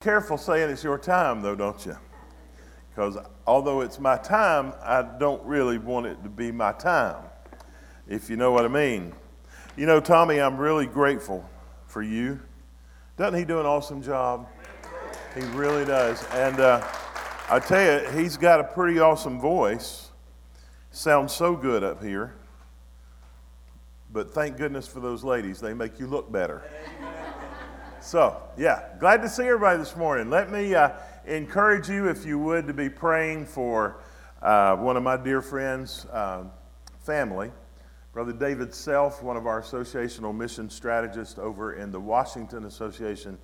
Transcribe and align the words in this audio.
Careful 0.00 0.38
saying 0.38 0.70
it's 0.70 0.82
your 0.82 0.96
time, 0.96 1.42
though, 1.42 1.54
don't 1.54 1.84
you? 1.84 1.94
Because 2.88 3.18
although 3.46 3.82
it's 3.82 3.98
my 3.98 4.16
time, 4.16 4.72
I 4.82 5.02
don't 5.02 5.44
really 5.44 5.76
want 5.76 6.06
it 6.06 6.22
to 6.22 6.30
be 6.30 6.50
my 6.50 6.72
time, 6.72 7.22
if 8.08 8.30
you 8.30 8.36
know 8.36 8.50
what 8.50 8.64
I 8.64 8.68
mean. 8.68 9.12
You 9.76 9.84
know, 9.84 10.00
Tommy, 10.00 10.40
I'm 10.40 10.56
really 10.56 10.86
grateful 10.86 11.46
for 11.86 12.00
you. 12.00 12.40
Doesn't 13.18 13.38
he 13.38 13.44
do 13.44 13.60
an 13.60 13.66
awesome 13.66 14.00
job? 14.00 14.48
He 15.34 15.42
really 15.48 15.84
does. 15.84 16.24
And 16.32 16.58
uh, 16.58 16.82
I 17.50 17.58
tell 17.58 18.00
you, 18.00 18.08
he's 18.12 18.38
got 18.38 18.58
a 18.58 18.64
pretty 18.64 19.00
awesome 19.00 19.38
voice. 19.38 20.08
Sounds 20.92 21.34
so 21.34 21.54
good 21.54 21.84
up 21.84 22.02
here. 22.02 22.34
But 24.10 24.32
thank 24.32 24.56
goodness 24.56 24.86
for 24.86 25.00
those 25.00 25.22
ladies, 25.24 25.60
they 25.60 25.74
make 25.74 26.00
you 26.00 26.06
look 26.06 26.32
better. 26.32 26.62
So, 28.02 28.42
yeah, 28.56 28.84
glad 28.98 29.20
to 29.20 29.28
see 29.28 29.42
everybody 29.42 29.76
this 29.78 29.94
morning. 29.94 30.30
Let 30.30 30.50
me 30.50 30.74
uh, 30.74 30.92
encourage 31.26 31.90
you, 31.90 32.08
if 32.08 32.24
you 32.24 32.38
would, 32.38 32.66
to 32.68 32.72
be 32.72 32.88
praying 32.88 33.44
for 33.44 34.00
uh, 34.40 34.76
one 34.76 34.96
of 34.96 35.02
my 35.02 35.18
dear 35.18 35.42
friends' 35.42 36.06
uh, 36.06 36.44
family. 37.00 37.50
Brother 38.14 38.32
David 38.32 38.72
Self, 38.72 39.22
one 39.22 39.36
of 39.36 39.46
our 39.46 39.60
associational 39.60 40.34
mission 40.34 40.70
strategists 40.70 41.38
over 41.38 41.74
in 41.74 41.92
the 41.92 42.00
Washington 42.00 42.64
Association, 42.64 43.36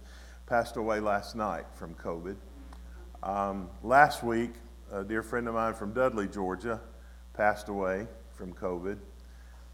passed 0.47 0.79
away 0.79 1.01
last 1.01 1.37
night 1.37 1.67
from 1.75 1.95
COVID. 1.95 2.37
Um, 3.23 3.69
last 3.83 4.23
week, 4.23 4.55
a 4.91 5.05
dear 5.05 5.23
friend 5.23 5.49
of 5.49 5.55
mine 5.55 5.75
from 5.75 5.93
Dudley, 5.93 6.29
Georgia, 6.29 6.81
passed 7.35 7.69
away 7.69 8.07
from 8.33 8.55
COVID. 8.55 8.97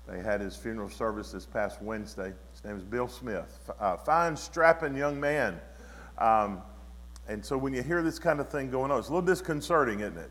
They 0.08 0.20
had 0.20 0.40
his 0.40 0.56
funeral 0.56 0.88
service 0.88 1.30
this 1.30 1.46
past 1.46 1.80
Wednesday. 1.80 2.32
His 2.52 2.64
name 2.64 2.76
is 2.76 2.82
Bill 2.82 3.08
Smith, 3.08 3.70
a 3.78 3.96
fine, 3.96 4.36
strapping 4.36 4.96
young 4.96 5.20
man. 5.20 5.60
Um, 6.18 6.60
and 7.28 7.44
so 7.44 7.56
when 7.56 7.72
you 7.72 7.82
hear 7.82 8.02
this 8.02 8.18
kind 8.18 8.40
of 8.40 8.48
thing 8.48 8.70
going 8.70 8.90
on, 8.90 8.98
it's 8.98 9.08
a 9.08 9.12
little 9.12 9.26
disconcerting, 9.26 10.00
isn't 10.00 10.18
it? 10.18 10.30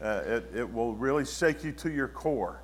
Uh, 0.00 0.22
it, 0.26 0.50
it 0.54 0.72
will 0.72 0.94
really 0.94 1.24
shake 1.24 1.64
you 1.64 1.72
to 1.72 1.90
your 1.90 2.08
core. 2.08 2.62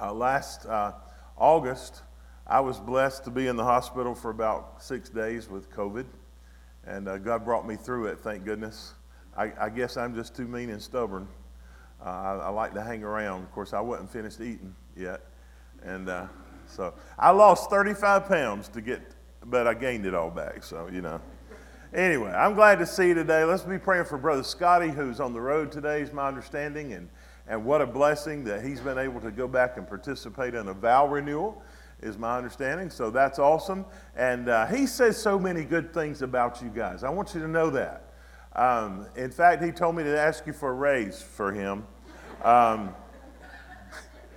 Uh, 0.00 0.12
last 0.12 0.66
uh, 0.66 0.92
August, 1.36 2.02
I 2.46 2.60
was 2.60 2.80
blessed 2.80 3.24
to 3.24 3.30
be 3.30 3.46
in 3.46 3.56
the 3.56 3.64
hospital 3.64 4.14
for 4.14 4.30
about 4.30 4.82
six 4.82 5.08
days 5.08 5.48
with 5.48 5.70
COVID, 5.70 6.06
and 6.86 7.06
uh, 7.06 7.18
God 7.18 7.44
brought 7.44 7.66
me 7.66 7.76
through 7.76 8.06
it, 8.06 8.18
thank 8.18 8.44
goodness. 8.44 8.94
I, 9.36 9.52
I 9.60 9.68
guess 9.68 9.96
I'm 9.96 10.14
just 10.14 10.34
too 10.34 10.46
mean 10.46 10.70
and 10.70 10.82
stubborn. 10.82 11.28
Uh, 12.04 12.08
I, 12.08 12.34
I 12.34 12.48
like 12.48 12.74
to 12.74 12.82
hang 12.82 13.04
around. 13.04 13.42
Of 13.42 13.52
course, 13.52 13.72
I 13.72 13.80
wasn't 13.80 14.10
finished 14.10 14.40
eating 14.40 14.74
yet. 14.96 15.20
And 15.84 16.08
uh, 16.08 16.26
so 16.66 16.94
I 17.18 17.30
lost 17.30 17.70
35 17.70 18.28
pounds 18.28 18.68
to 18.68 18.80
get, 18.80 19.02
but 19.44 19.66
I 19.66 19.74
gained 19.74 20.06
it 20.06 20.14
all 20.14 20.30
back. 20.30 20.64
So, 20.64 20.88
you 20.90 21.02
know. 21.02 21.20
Anyway, 21.94 22.30
I'm 22.30 22.54
glad 22.54 22.80
to 22.80 22.86
see 22.86 23.08
you 23.08 23.14
today. 23.14 23.44
Let's 23.44 23.62
be 23.62 23.78
praying 23.78 24.06
for 24.06 24.18
Brother 24.18 24.42
Scotty, 24.42 24.88
who's 24.88 25.20
on 25.20 25.32
the 25.32 25.40
road 25.40 25.70
today, 25.70 26.00
is 26.00 26.12
my 26.12 26.26
understanding. 26.26 26.92
And, 26.92 27.08
and 27.46 27.64
what 27.64 27.80
a 27.80 27.86
blessing 27.86 28.42
that 28.44 28.64
he's 28.64 28.80
been 28.80 28.98
able 28.98 29.20
to 29.20 29.30
go 29.30 29.46
back 29.46 29.76
and 29.76 29.86
participate 29.86 30.54
in 30.54 30.66
a 30.66 30.74
vow 30.74 31.06
renewal, 31.06 31.62
is 32.02 32.18
my 32.18 32.36
understanding. 32.36 32.90
So 32.90 33.10
that's 33.10 33.38
awesome. 33.38 33.84
And 34.16 34.48
uh, 34.48 34.66
he 34.66 34.86
says 34.86 35.16
so 35.16 35.38
many 35.38 35.62
good 35.62 35.94
things 35.94 36.22
about 36.22 36.60
you 36.60 36.68
guys. 36.68 37.04
I 37.04 37.10
want 37.10 37.32
you 37.32 37.40
to 37.42 37.48
know 37.48 37.70
that. 37.70 38.10
Um, 38.56 39.06
in 39.14 39.30
fact, 39.30 39.62
he 39.62 39.70
told 39.70 39.94
me 39.94 40.02
to 40.02 40.18
ask 40.18 40.46
you 40.48 40.52
for 40.52 40.70
a 40.70 40.74
raise 40.74 41.22
for 41.22 41.52
him. 41.52 41.86
Um, 42.42 42.94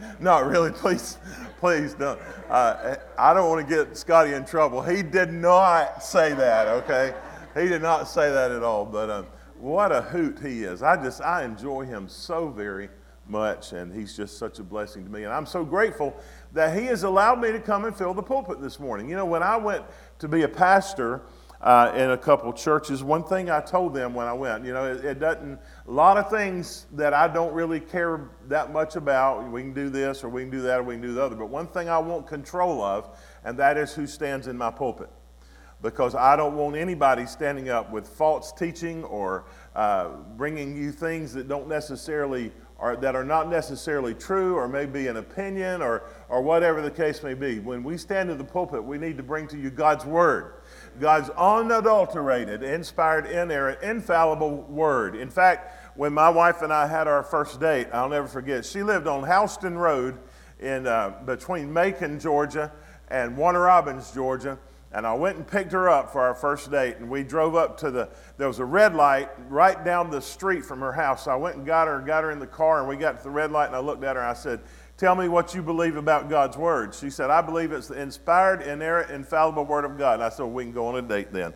not 0.19 0.45
really, 0.45 0.71
please, 0.71 1.17
please 1.59 1.93
don't. 1.93 2.19
Uh, 2.49 2.95
I 3.17 3.33
don't 3.33 3.49
want 3.49 3.67
to 3.67 3.75
get 3.75 3.97
Scotty 3.97 4.33
in 4.33 4.45
trouble. 4.45 4.81
He 4.81 5.03
did 5.03 5.31
not 5.31 6.03
say 6.03 6.33
that, 6.33 6.67
okay? 6.67 7.13
He 7.55 7.67
did 7.67 7.81
not 7.81 8.07
say 8.07 8.31
that 8.31 8.51
at 8.51 8.63
all. 8.63 8.85
But 8.85 9.09
um, 9.09 9.27
what 9.59 9.91
a 9.91 10.01
hoot 10.01 10.39
he 10.39 10.63
is. 10.63 10.81
I 10.81 11.01
just, 11.01 11.21
I 11.21 11.43
enjoy 11.43 11.85
him 11.85 12.07
so 12.07 12.49
very 12.49 12.89
much, 13.27 13.73
and 13.73 13.93
he's 13.93 14.15
just 14.15 14.37
such 14.37 14.59
a 14.59 14.63
blessing 14.63 15.03
to 15.03 15.11
me. 15.11 15.23
And 15.23 15.33
I'm 15.33 15.45
so 15.45 15.65
grateful 15.65 16.15
that 16.53 16.77
he 16.77 16.85
has 16.85 17.03
allowed 17.03 17.41
me 17.41 17.51
to 17.51 17.59
come 17.59 17.85
and 17.85 17.95
fill 17.95 18.13
the 18.13 18.23
pulpit 18.23 18.61
this 18.61 18.79
morning. 18.79 19.09
You 19.09 19.15
know, 19.15 19.25
when 19.25 19.43
I 19.43 19.57
went 19.57 19.83
to 20.19 20.27
be 20.27 20.43
a 20.43 20.47
pastor, 20.47 21.21
uh, 21.61 21.91
in 21.95 22.11
a 22.11 22.17
couple 22.17 22.51
churches. 22.53 23.03
One 23.03 23.23
thing 23.23 23.49
I 23.49 23.61
told 23.61 23.93
them 23.93 24.13
when 24.13 24.27
I 24.27 24.33
went, 24.33 24.65
you 24.65 24.73
know, 24.73 24.85
it, 24.85 25.03
it, 25.03 25.19
doesn't, 25.19 25.59
a 25.87 25.91
lot 25.91 26.17
of 26.17 26.29
things 26.29 26.85
that 26.93 27.13
I 27.13 27.27
don't 27.27 27.53
really 27.53 27.79
care 27.79 28.29
that 28.47 28.71
much 28.71 28.95
about. 28.95 29.49
We 29.51 29.61
can 29.61 29.73
do 29.73 29.89
this 29.89 30.23
or 30.23 30.29
we 30.29 30.41
can 30.41 30.51
do 30.51 30.61
that 30.61 30.79
or 30.79 30.83
we 30.83 30.95
can 30.95 31.01
do 31.01 31.13
the 31.13 31.23
other. 31.23 31.35
But 31.35 31.49
one 31.49 31.67
thing 31.67 31.89
I 31.89 31.97
want 31.97 32.27
control 32.27 32.81
of, 32.81 33.17
and 33.43 33.57
that 33.59 33.77
is 33.77 33.93
who 33.93 34.05
stands 34.07 34.47
in 34.47 34.57
my 34.57 34.71
pulpit. 34.71 35.09
Because 35.81 36.15
I 36.15 36.35
don't 36.35 36.55
want 36.55 36.75
anybody 36.75 37.27
standing 37.27 37.69
up 37.69 37.91
with 37.91 38.07
false 38.07 38.51
teaching 38.51 39.03
or 39.03 39.45
uh, 39.75 40.09
bringing 40.35 40.75
you 40.75 40.91
things 40.91 41.33
that 41.33 41.47
don't 41.47 41.67
necessarily 41.67 42.51
or 42.79 42.95
that 42.95 43.15
are 43.15 43.23
not 43.23 43.49
necessarily 43.49 44.13
true 44.13 44.55
or 44.55 44.67
maybe 44.67 45.07
an 45.07 45.17
opinion 45.17 45.81
or, 45.81 46.03
or 46.29 46.41
whatever 46.41 46.81
the 46.81 46.91
case 46.91 47.23
may 47.23 47.33
be. 47.33 47.59
When 47.59 47.83
we 47.83 47.97
stand 47.97 48.29
in 48.29 48.37
the 48.37 48.43
pulpit, 48.43 48.83
we 48.83 48.97
need 48.97 49.17
to 49.17 49.23
bring 49.23 49.47
to 49.47 49.57
you 49.57 49.69
God's 49.69 50.05
word. 50.05 50.56
God's 50.99 51.29
unadulterated, 51.31 52.63
inspired, 52.63 53.25
inerrant, 53.25 53.81
infallible 53.81 54.63
word. 54.63 55.15
In 55.15 55.29
fact, 55.29 55.95
when 55.95 56.13
my 56.13 56.29
wife 56.29 56.61
and 56.61 56.71
I 56.71 56.87
had 56.87 57.07
our 57.07 57.23
first 57.23 57.59
date, 57.59 57.87
I'll 57.93 58.09
never 58.09 58.27
forget, 58.27 58.65
she 58.65 58.83
lived 58.83 59.07
on 59.07 59.25
Houston 59.25 59.77
Road 59.77 60.17
in, 60.59 60.87
uh, 60.87 61.21
between 61.25 61.71
Macon, 61.71 62.19
Georgia, 62.19 62.71
and 63.09 63.37
Warner 63.37 63.61
Robins, 63.61 64.11
Georgia. 64.11 64.57
And 64.91 65.05
I 65.05 65.13
went 65.13 65.35
and 65.35 65.45
picked 65.45 65.73
her 65.73 65.89
up 65.89 66.11
for 66.11 66.21
our 66.21 66.33
first 66.33 66.71
date, 66.71 66.97
and 66.97 67.09
we 67.09 67.21
drove 67.21 67.55
up 67.55 67.77
to 67.79 67.91
the, 67.91 68.09
there 68.37 68.47
was 68.47 68.59
a 68.59 68.65
red 68.65 68.95
light 68.95 69.29
right 69.49 69.83
down 69.83 70.09
the 70.09 70.21
street 70.21 70.63
from 70.63 70.79
her 70.79 70.93
house. 70.93 71.25
So 71.25 71.31
I 71.31 71.35
went 71.35 71.57
and 71.57 71.65
got 71.65 71.87
her, 71.87 71.99
got 71.99 72.23
her 72.23 72.31
in 72.31 72.39
the 72.39 72.47
car, 72.47 72.79
and 72.79 72.87
we 72.87 72.95
got 72.95 73.17
to 73.17 73.23
the 73.23 73.29
red 73.29 73.51
light, 73.51 73.67
and 73.67 73.75
I 73.75 73.79
looked 73.79 74.03
at 74.03 74.15
her, 74.15 74.21
and 74.21 74.31
I 74.31 74.33
said, 74.33 74.61
Tell 74.97 75.13
me 75.13 75.27
what 75.27 75.53
you 75.53 75.61
believe 75.61 75.95
about 75.95 76.27
God's 76.27 76.57
Word. 76.57 76.95
She 76.95 77.11
said, 77.11 77.29
I 77.29 77.41
believe 77.41 77.71
it's 77.71 77.87
the 77.87 78.01
inspired, 78.01 78.63
inerrant, 78.63 79.11
infallible 79.11 79.63
Word 79.63 79.85
of 79.85 79.95
God. 79.95 80.15
And 80.15 80.23
I 80.23 80.29
said, 80.29 80.45
We 80.45 80.63
can 80.63 80.73
go 80.73 80.87
on 80.87 80.95
a 80.97 81.03
date 81.03 81.31
then. 81.31 81.53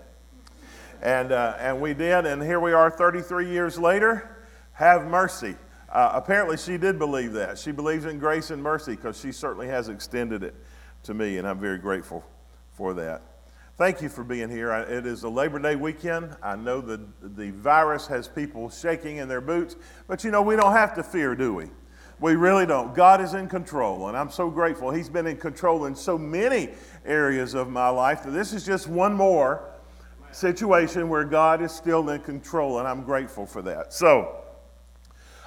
And, 1.01 1.31
uh, 1.31 1.55
and 1.57 1.81
we 1.81 1.95
did, 1.95 2.27
and 2.27 2.43
here 2.43 2.59
we 2.59 2.73
are 2.73 2.91
33 2.91 3.49
years 3.49 3.79
later. 3.79 4.37
Have 4.73 5.07
mercy. 5.07 5.55
Uh, 5.89 6.11
apparently, 6.13 6.55
she 6.55 6.77
did 6.77 6.99
believe 6.99 7.33
that. 7.33 7.57
She 7.57 7.71
believes 7.71 8.05
in 8.05 8.19
grace 8.19 8.51
and 8.51 8.61
mercy 8.61 8.95
because 8.95 9.19
she 9.19 9.31
certainly 9.31 9.67
has 9.67 9.89
extended 9.89 10.43
it 10.43 10.53
to 11.03 11.15
me, 11.15 11.39
and 11.39 11.47
I'm 11.47 11.59
very 11.59 11.79
grateful 11.79 12.23
for 12.73 12.93
that. 12.93 13.23
Thank 13.75 14.03
you 14.03 14.09
for 14.09 14.23
being 14.23 14.49
here. 14.49 14.71
It 14.71 15.07
is 15.07 15.23
a 15.23 15.29
Labor 15.29 15.57
Day 15.57 15.75
weekend. 15.75 16.37
I 16.43 16.55
know 16.55 16.79
that 16.81 17.35
the 17.35 17.49
virus 17.49 18.05
has 18.05 18.27
people 18.27 18.69
shaking 18.69 19.17
in 19.17 19.27
their 19.27 19.41
boots, 19.41 19.75
but 20.07 20.23
you 20.23 20.29
know, 20.29 20.43
we 20.43 20.55
don't 20.55 20.73
have 20.73 20.93
to 20.93 21.03
fear, 21.03 21.33
do 21.33 21.55
we? 21.55 21.69
We 22.21 22.35
really 22.35 22.67
don't. 22.67 22.93
God 22.93 23.19
is 23.19 23.33
in 23.33 23.47
control, 23.49 24.07
and 24.07 24.15
I'm 24.15 24.29
so 24.29 24.47
grateful. 24.47 24.91
He's 24.91 25.09
been 25.09 25.25
in 25.25 25.37
control 25.37 25.85
in 25.85 25.95
so 25.95 26.19
many 26.19 26.69
areas 27.03 27.55
of 27.55 27.67
my 27.67 27.89
life 27.89 28.21
that 28.23 28.29
this 28.29 28.53
is 28.53 28.63
just 28.63 28.87
one 28.87 29.11
more 29.11 29.71
situation 30.31 31.09
where 31.09 31.23
God 31.23 31.63
is 31.63 31.71
still 31.71 32.07
in 32.11 32.21
control, 32.21 32.77
and 32.77 32.87
I'm 32.87 33.01
grateful 33.01 33.47
for 33.47 33.63
that. 33.63 33.91
So, 33.91 34.37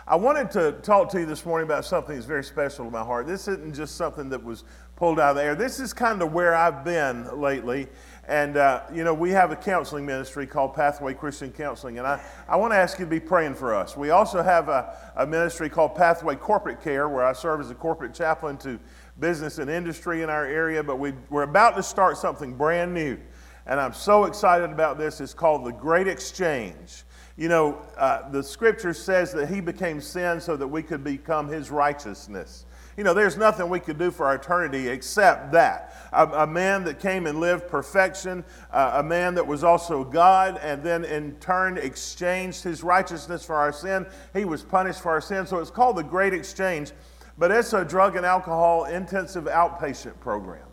I 0.06 0.16
wanted 0.16 0.50
to 0.50 0.72
talk 0.82 1.08
to 1.12 1.20
you 1.20 1.26
this 1.26 1.46
morning 1.46 1.66
about 1.66 1.84
something 1.84 2.14
that's 2.14 2.26
very 2.26 2.44
special 2.44 2.84
to 2.84 2.90
my 2.90 3.04
heart. 3.04 3.28
This 3.28 3.46
isn't 3.46 3.74
just 3.74 3.94
something 3.94 4.28
that 4.30 4.42
was 4.42 4.64
pulled 4.96 5.20
out 5.20 5.30
of 5.30 5.36
the 5.36 5.44
air. 5.44 5.54
This 5.54 5.78
is 5.78 5.92
kind 5.92 6.20
of 6.22 6.32
where 6.32 6.56
I've 6.56 6.84
been 6.84 7.40
lately. 7.40 7.86
And, 8.26 8.56
uh, 8.56 8.82
you 8.92 9.04
know, 9.04 9.12
we 9.12 9.30
have 9.30 9.50
a 9.50 9.56
counseling 9.56 10.06
ministry 10.06 10.46
called 10.46 10.74
Pathway 10.74 11.12
Christian 11.14 11.52
Counseling. 11.52 11.98
And 11.98 12.06
I, 12.06 12.22
I 12.48 12.56
want 12.56 12.72
to 12.72 12.76
ask 12.76 12.98
you 12.98 13.04
to 13.04 13.10
be 13.10 13.20
praying 13.20 13.54
for 13.54 13.74
us. 13.74 13.96
We 13.96 14.10
also 14.10 14.42
have 14.42 14.68
a, 14.68 14.96
a 15.16 15.26
ministry 15.26 15.68
called 15.68 15.94
Pathway 15.94 16.36
Corporate 16.36 16.82
Care, 16.82 17.08
where 17.08 17.24
I 17.24 17.34
serve 17.34 17.60
as 17.60 17.70
a 17.70 17.74
corporate 17.74 18.14
chaplain 18.14 18.56
to 18.58 18.78
business 19.20 19.58
and 19.58 19.70
industry 19.70 20.22
in 20.22 20.30
our 20.30 20.46
area. 20.46 20.82
But 20.82 20.98
we, 20.98 21.12
we're 21.28 21.42
about 21.42 21.76
to 21.76 21.82
start 21.82 22.16
something 22.16 22.54
brand 22.54 22.94
new. 22.94 23.18
And 23.66 23.78
I'm 23.78 23.94
so 23.94 24.24
excited 24.24 24.70
about 24.70 24.98
this. 24.98 25.20
It's 25.20 25.34
called 25.34 25.64
the 25.64 25.72
Great 25.72 26.08
Exchange. 26.08 27.04
You 27.36 27.48
know, 27.48 27.82
uh, 27.96 28.28
the 28.30 28.42
scripture 28.42 28.94
says 28.94 29.32
that 29.32 29.48
he 29.48 29.60
became 29.60 30.00
sin 30.00 30.40
so 30.40 30.56
that 30.56 30.68
we 30.68 30.82
could 30.82 31.02
become 31.02 31.48
his 31.48 31.70
righteousness. 31.70 32.64
You 32.96 33.02
know, 33.02 33.12
there's 33.12 33.36
nothing 33.36 33.68
we 33.68 33.80
could 33.80 33.98
do 33.98 34.10
for 34.10 34.26
our 34.26 34.36
eternity 34.36 34.88
except 34.88 35.50
that. 35.52 35.93
A, 36.14 36.42
a 36.42 36.46
man 36.46 36.84
that 36.84 37.00
came 37.00 37.26
and 37.26 37.40
lived 37.40 37.68
perfection, 37.68 38.44
uh, 38.72 38.92
a 38.94 39.02
man 39.02 39.34
that 39.34 39.46
was 39.46 39.64
also 39.64 40.04
God, 40.04 40.58
and 40.62 40.82
then 40.82 41.04
in 41.04 41.34
turn 41.36 41.78
exchanged 41.78 42.62
his 42.62 42.82
righteousness 42.82 43.44
for 43.44 43.56
our 43.56 43.72
sin. 43.72 44.06
He 44.32 44.44
was 44.44 44.62
punished 44.62 45.00
for 45.00 45.10
our 45.10 45.20
sin. 45.20 45.46
So 45.46 45.58
it's 45.58 45.70
called 45.70 45.96
the 45.96 46.02
Great 46.02 46.32
Exchange, 46.32 46.92
but 47.36 47.50
it's 47.50 47.72
a 47.72 47.84
drug 47.84 48.16
and 48.16 48.24
alcohol 48.24 48.84
intensive 48.84 49.44
outpatient 49.44 50.18
program. 50.20 50.66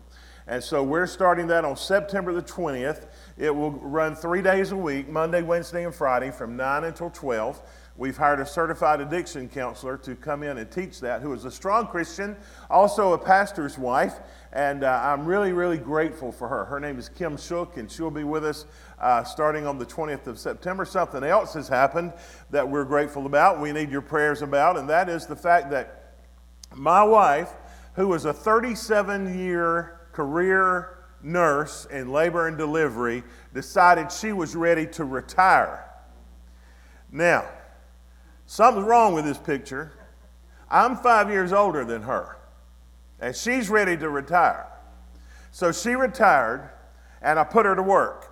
And 0.46 0.62
so 0.62 0.82
we're 0.82 1.06
starting 1.06 1.46
that 1.48 1.64
on 1.64 1.76
September 1.76 2.32
the 2.32 2.42
20th. 2.42 3.06
It 3.38 3.54
will 3.54 3.70
run 3.70 4.16
three 4.16 4.42
days 4.42 4.72
a 4.72 4.76
week 4.76 5.08
Monday, 5.08 5.42
Wednesday, 5.42 5.84
and 5.84 5.94
Friday 5.94 6.30
from 6.30 6.56
9 6.56 6.84
until 6.84 7.10
12. 7.10 7.62
We've 7.96 8.16
hired 8.16 8.40
a 8.40 8.46
certified 8.46 9.00
addiction 9.00 9.48
counselor 9.48 9.98
to 9.98 10.16
come 10.16 10.42
in 10.42 10.58
and 10.58 10.70
teach 10.70 11.00
that, 11.00 11.20
who 11.20 11.32
is 11.34 11.44
a 11.44 11.50
strong 11.50 11.86
Christian, 11.86 12.36
also 12.70 13.12
a 13.12 13.18
pastor's 13.18 13.76
wife. 13.78 14.14
And 14.52 14.84
uh, 14.84 15.00
I'm 15.02 15.24
really, 15.24 15.52
really 15.52 15.78
grateful 15.78 16.30
for 16.30 16.46
her. 16.46 16.66
Her 16.66 16.78
name 16.78 16.98
is 16.98 17.08
Kim 17.08 17.38
Shook, 17.38 17.78
and 17.78 17.90
she'll 17.90 18.10
be 18.10 18.24
with 18.24 18.44
us 18.44 18.66
uh, 19.00 19.24
starting 19.24 19.66
on 19.66 19.78
the 19.78 19.86
20th 19.86 20.26
of 20.26 20.38
September. 20.38 20.84
Something 20.84 21.24
else 21.24 21.54
has 21.54 21.68
happened 21.68 22.12
that 22.50 22.68
we're 22.68 22.84
grateful 22.84 23.24
about, 23.24 23.60
we 23.60 23.72
need 23.72 23.90
your 23.90 24.02
prayers 24.02 24.42
about, 24.42 24.76
and 24.76 24.88
that 24.90 25.08
is 25.08 25.26
the 25.26 25.36
fact 25.36 25.70
that 25.70 26.16
my 26.74 27.02
wife, 27.02 27.50
who 27.94 28.08
was 28.08 28.26
a 28.26 28.32
37 28.32 29.38
year 29.38 30.00
career 30.12 30.98
nurse 31.22 31.86
in 31.86 32.10
labor 32.10 32.46
and 32.46 32.58
delivery, 32.58 33.22
decided 33.54 34.12
she 34.12 34.32
was 34.32 34.54
ready 34.54 34.86
to 34.86 35.04
retire. 35.04 35.88
Now, 37.10 37.46
something's 38.46 38.86
wrong 38.86 39.14
with 39.14 39.24
this 39.24 39.38
picture. 39.38 39.92
I'm 40.70 40.96
five 40.96 41.30
years 41.30 41.52
older 41.52 41.84
than 41.84 42.02
her, 42.02 42.36
and 43.22 43.34
she's 43.34 43.70
ready 43.70 43.96
to 43.96 44.10
retire. 44.10 44.66
So 45.52 45.70
she 45.70 45.94
retired, 45.94 46.70
and 47.22 47.38
I 47.38 47.44
put 47.44 47.64
her 47.64 47.76
to 47.76 47.82
work. 47.82 48.28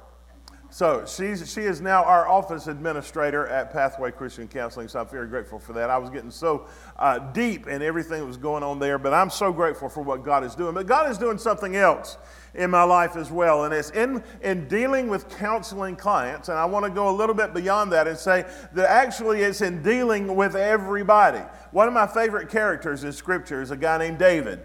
So 0.73 1.05
she's, 1.05 1.53
she 1.53 1.63
is 1.63 1.81
now 1.81 2.05
our 2.05 2.29
office 2.29 2.67
administrator 2.67 3.47
at 3.49 3.73
Pathway 3.73 4.11
Christian 4.11 4.47
Counseling, 4.47 4.89
so 4.89 5.01
I'm 5.01 5.09
very 5.09 5.27
grateful 5.27 5.59
for 5.59 5.73
that. 5.75 5.91
I 5.91 5.99
was 5.99 6.11
getting 6.11 6.31
so 6.31 6.67
uh, 6.97 7.19
deep 7.19 7.67
in 7.67 7.83
everything 7.83 8.21
that 8.21 8.27
was 8.27 8.37
going 8.37 8.63
on 8.63 8.79
there, 8.79 8.97
but 8.97 9.13
I'm 9.13 9.31
so 9.31 9.53
grateful 9.53 9.89
for 9.89 10.03
what 10.03 10.25
God 10.25 10.45
is 10.45 10.55
doing. 10.55 10.75
But 10.75 10.87
God 10.87 11.11
is 11.11 11.19
doing 11.19 11.39
something 11.39 11.75
else 11.75 12.19
in 12.55 12.71
my 12.71 12.85
life 12.85 13.17
as 13.17 13.31
well, 13.31 13.65
and 13.65 13.75
it's 13.75 13.91
in, 13.91 14.23
in 14.43 14.67
dealing 14.69 15.09
with 15.09 15.29
counseling 15.39 15.97
clients, 15.97 16.49
and 16.49 16.59
I 16.59 16.65
want 16.65 16.85
to 16.85 16.91
go 16.91 17.11
a 17.11 17.17
little 17.17 17.35
bit 17.35 17.53
beyond 17.53 17.93
that 17.93 18.09
and 18.09 18.17
say 18.17 18.45
that 18.73 18.91
actually 18.91 19.43
it's 19.43 19.61
in 19.61 19.83
dealing 19.83 20.35
with 20.37 20.57
everybody. 20.57 21.43
One 21.73 21.87
of 21.89 21.95
my 21.95 22.07
favorite 22.07 22.49
characters 22.49 23.05
in 23.05 23.13
Scripture 23.13 23.61
is 23.61 23.73
a 23.73 23.77
guy 23.77 23.99
named 23.99 24.19
David. 24.19 24.65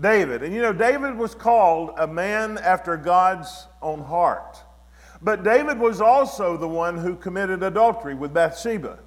David, 0.00 0.42
and 0.42 0.54
you 0.54 0.62
know, 0.62 0.72
David 0.72 1.16
was 1.16 1.34
called 1.34 1.92
a 1.98 2.06
man 2.06 2.58
after 2.58 2.96
God's 2.96 3.66
own 3.82 4.02
heart. 4.02 4.58
But 5.20 5.44
David 5.44 5.78
was 5.78 6.00
also 6.00 6.56
the 6.56 6.68
one 6.68 6.98
who 6.98 7.14
committed 7.14 7.62
adultery 7.62 8.14
with 8.14 8.34
Bathsheba. 8.34 8.98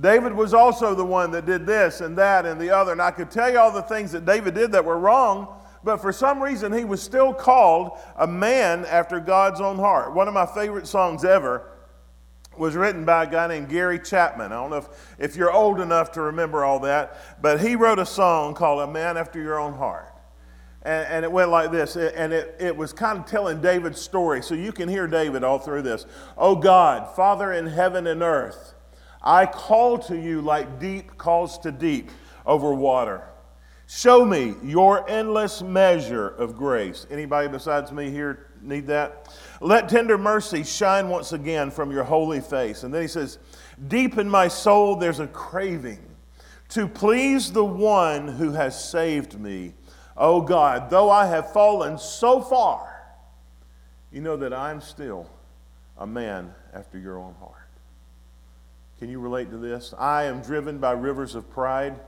David 0.00 0.32
was 0.32 0.54
also 0.54 0.94
the 0.94 1.04
one 1.04 1.32
that 1.32 1.46
did 1.46 1.66
this 1.66 2.00
and 2.00 2.16
that 2.18 2.46
and 2.46 2.60
the 2.60 2.70
other. 2.70 2.92
And 2.92 3.02
I 3.02 3.10
could 3.10 3.30
tell 3.30 3.50
you 3.50 3.58
all 3.58 3.72
the 3.72 3.82
things 3.82 4.12
that 4.12 4.24
David 4.24 4.54
did 4.54 4.70
that 4.72 4.84
were 4.84 4.98
wrong, 4.98 5.60
but 5.82 5.96
for 5.96 6.12
some 6.12 6.40
reason 6.40 6.72
he 6.72 6.84
was 6.84 7.02
still 7.02 7.34
called 7.34 7.98
a 8.16 8.26
man 8.26 8.84
after 8.86 9.18
God's 9.18 9.60
own 9.60 9.76
heart. 9.76 10.14
One 10.14 10.28
of 10.28 10.34
my 10.34 10.46
favorite 10.46 10.86
songs 10.86 11.24
ever 11.24 11.72
was 12.56 12.76
written 12.76 13.04
by 13.04 13.24
a 13.24 13.30
guy 13.30 13.48
named 13.48 13.68
Gary 13.68 13.98
Chapman. 13.98 14.52
I 14.52 14.56
don't 14.56 14.70
know 14.70 14.76
if, 14.76 14.88
if 15.18 15.36
you're 15.36 15.52
old 15.52 15.80
enough 15.80 16.12
to 16.12 16.22
remember 16.22 16.64
all 16.64 16.80
that, 16.80 17.42
but 17.42 17.60
he 17.60 17.74
wrote 17.74 17.98
a 17.98 18.06
song 18.06 18.54
called 18.54 18.88
A 18.88 18.92
Man 18.92 19.16
After 19.16 19.40
Your 19.40 19.58
Own 19.58 19.74
Heart. 19.74 20.12
And, 20.88 21.06
and, 21.08 21.24
it 21.26 21.30
went 21.30 21.50
like 21.50 21.70
this, 21.70 21.96
and 21.96 22.32
it, 22.32 22.56
it 22.58 22.74
was 22.74 22.94
kind 22.94 23.18
of 23.18 23.26
telling 23.26 23.60
David's 23.60 24.00
story. 24.00 24.42
So 24.42 24.54
you 24.54 24.72
can 24.72 24.88
hear 24.88 25.06
David 25.06 25.44
all 25.44 25.58
through 25.58 25.82
this. 25.82 26.06
Oh 26.38 26.56
God, 26.56 27.14
Father 27.14 27.52
in 27.52 27.66
heaven 27.66 28.06
and 28.06 28.22
earth, 28.22 28.72
I 29.22 29.44
call 29.44 29.98
to 29.98 30.16
you 30.18 30.40
like 30.40 30.80
deep 30.80 31.18
calls 31.18 31.58
to 31.58 31.72
deep 31.72 32.10
over 32.46 32.72
water. 32.72 33.28
Show 33.86 34.24
me 34.24 34.54
your 34.62 35.08
endless 35.10 35.60
measure 35.60 36.28
of 36.28 36.56
grace. 36.56 37.06
Anybody 37.10 37.48
besides 37.48 37.92
me 37.92 38.10
here 38.10 38.46
need 38.62 38.86
that? 38.86 39.28
Let 39.60 39.90
tender 39.90 40.16
mercy 40.16 40.64
shine 40.64 41.10
once 41.10 41.34
again 41.34 41.70
from 41.70 41.90
your 41.90 42.04
holy 42.04 42.40
face. 42.40 42.82
And 42.82 42.94
then 42.94 43.02
he 43.02 43.08
says, 43.08 43.38
Deep 43.88 44.16
in 44.16 44.28
my 44.28 44.48
soul 44.48 44.96
there's 44.96 45.20
a 45.20 45.26
craving 45.26 46.00
to 46.70 46.88
please 46.88 47.52
the 47.52 47.64
one 47.64 48.28
who 48.28 48.52
has 48.52 48.82
saved 48.82 49.38
me 49.38 49.74
Oh 50.18 50.40
God, 50.40 50.90
though 50.90 51.10
I 51.10 51.26
have 51.26 51.52
fallen 51.52 51.96
so 51.96 52.40
far, 52.40 53.06
you 54.10 54.20
know 54.20 54.36
that 54.36 54.52
I'm 54.52 54.80
still 54.80 55.30
a 55.96 56.06
man 56.06 56.52
after 56.74 56.98
your 56.98 57.18
own 57.18 57.34
heart. 57.38 57.54
Can 58.98 59.08
you 59.08 59.20
relate 59.20 59.50
to 59.52 59.58
this? 59.58 59.94
I 59.96 60.24
am 60.24 60.42
driven 60.42 60.78
by 60.78 60.90
rivers 60.92 61.36
of 61.36 61.48
pride. 61.48 62.00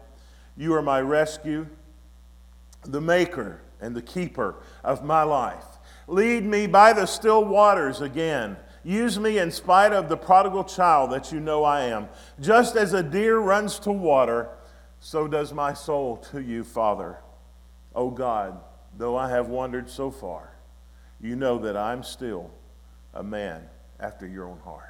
You 0.56 0.74
are 0.74 0.82
my 0.82 1.00
rescue, 1.00 1.68
the 2.82 3.00
maker 3.00 3.60
and 3.80 3.94
the 3.94 4.02
keeper 4.02 4.56
of 4.82 5.04
my 5.04 5.22
life. 5.22 5.64
Lead 6.08 6.44
me 6.44 6.66
by 6.66 6.92
the 6.92 7.06
still 7.06 7.44
waters 7.44 8.00
again. 8.00 8.56
Use 8.82 9.20
me 9.20 9.38
in 9.38 9.52
spite 9.52 9.92
of 9.92 10.08
the 10.08 10.16
prodigal 10.16 10.64
child 10.64 11.12
that 11.12 11.30
you 11.30 11.38
know 11.38 11.62
I 11.62 11.82
am. 11.82 12.08
Just 12.40 12.74
as 12.74 12.92
a 12.92 13.04
deer 13.04 13.38
runs 13.38 13.78
to 13.80 13.92
water, 13.92 14.48
so 14.98 15.28
does 15.28 15.52
my 15.52 15.74
soul 15.74 16.16
to 16.32 16.42
you, 16.42 16.64
Father. 16.64 17.18
Oh 17.94 18.10
God, 18.10 18.60
though 18.96 19.16
I 19.16 19.28
have 19.30 19.48
wandered 19.48 19.90
so 19.90 20.10
far, 20.10 20.56
you 21.20 21.36
know 21.36 21.58
that 21.58 21.76
I'm 21.76 22.02
still 22.02 22.50
a 23.14 23.22
man 23.22 23.68
after 23.98 24.26
your 24.26 24.48
own 24.48 24.58
heart. 24.60 24.86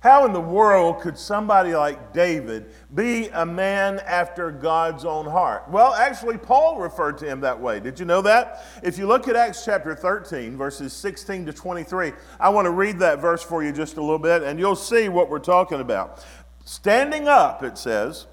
How 0.00 0.24
in 0.24 0.32
the 0.32 0.40
world 0.40 1.00
could 1.00 1.18
somebody 1.18 1.74
like 1.74 2.14
David 2.14 2.72
be 2.94 3.28
a 3.28 3.44
man 3.44 3.98
after 3.98 4.50
God's 4.50 5.04
own 5.04 5.26
heart? 5.26 5.68
Well, 5.68 5.92
actually, 5.92 6.38
Paul 6.38 6.78
referred 6.78 7.18
to 7.18 7.26
him 7.26 7.40
that 7.40 7.60
way. 7.60 7.80
Did 7.80 8.00
you 8.00 8.06
know 8.06 8.22
that? 8.22 8.64
If 8.82 8.96
you 8.96 9.06
look 9.06 9.28
at 9.28 9.36
Acts 9.36 9.62
chapter 9.62 9.94
13, 9.94 10.56
verses 10.56 10.94
16 10.94 11.44
to 11.46 11.52
23, 11.52 12.12
I 12.40 12.48
want 12.48 12.64
to 12.64 12.70
read 12.70 12.98
that 13.00 13.20
verse 13.20 13.42
for 13.42 13.62
you 13.62 13.72
just 13.72 13.98
a 13.98 14.00
little 14.00 14.18
bit, 14.18 14.42
and 14.42 14.58
you'll 14.58 14.74
see 14.74 15.10
what 15.10 15.28
we're 15.28 15.38
talking 15.38 15.80
about. 15.80 16.24
Standing 16.64 17.28
up, 17.28 17.62
it 17.62 17.76
says, 17.76 18.26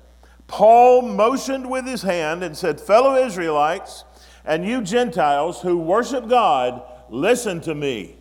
Paul 0.47 1.01
motioned 1.03 1.69
with 1.69 1.85
his 1.85 2.01
hand 2.01 2.43
and 2.43 2.57
said, 2.57 2.79
Fellow 2.79 3.15
Israelites, 3.15 4.05
and 4.45 4.65
you 4.65 4.81
Gentiles 4.81 5.61
who 5.61 5.77
worship 5.77 6.27
God, 6.27 6.81
listen 7.09 7.61
to 7.61 7.75
me. 7.75 8.15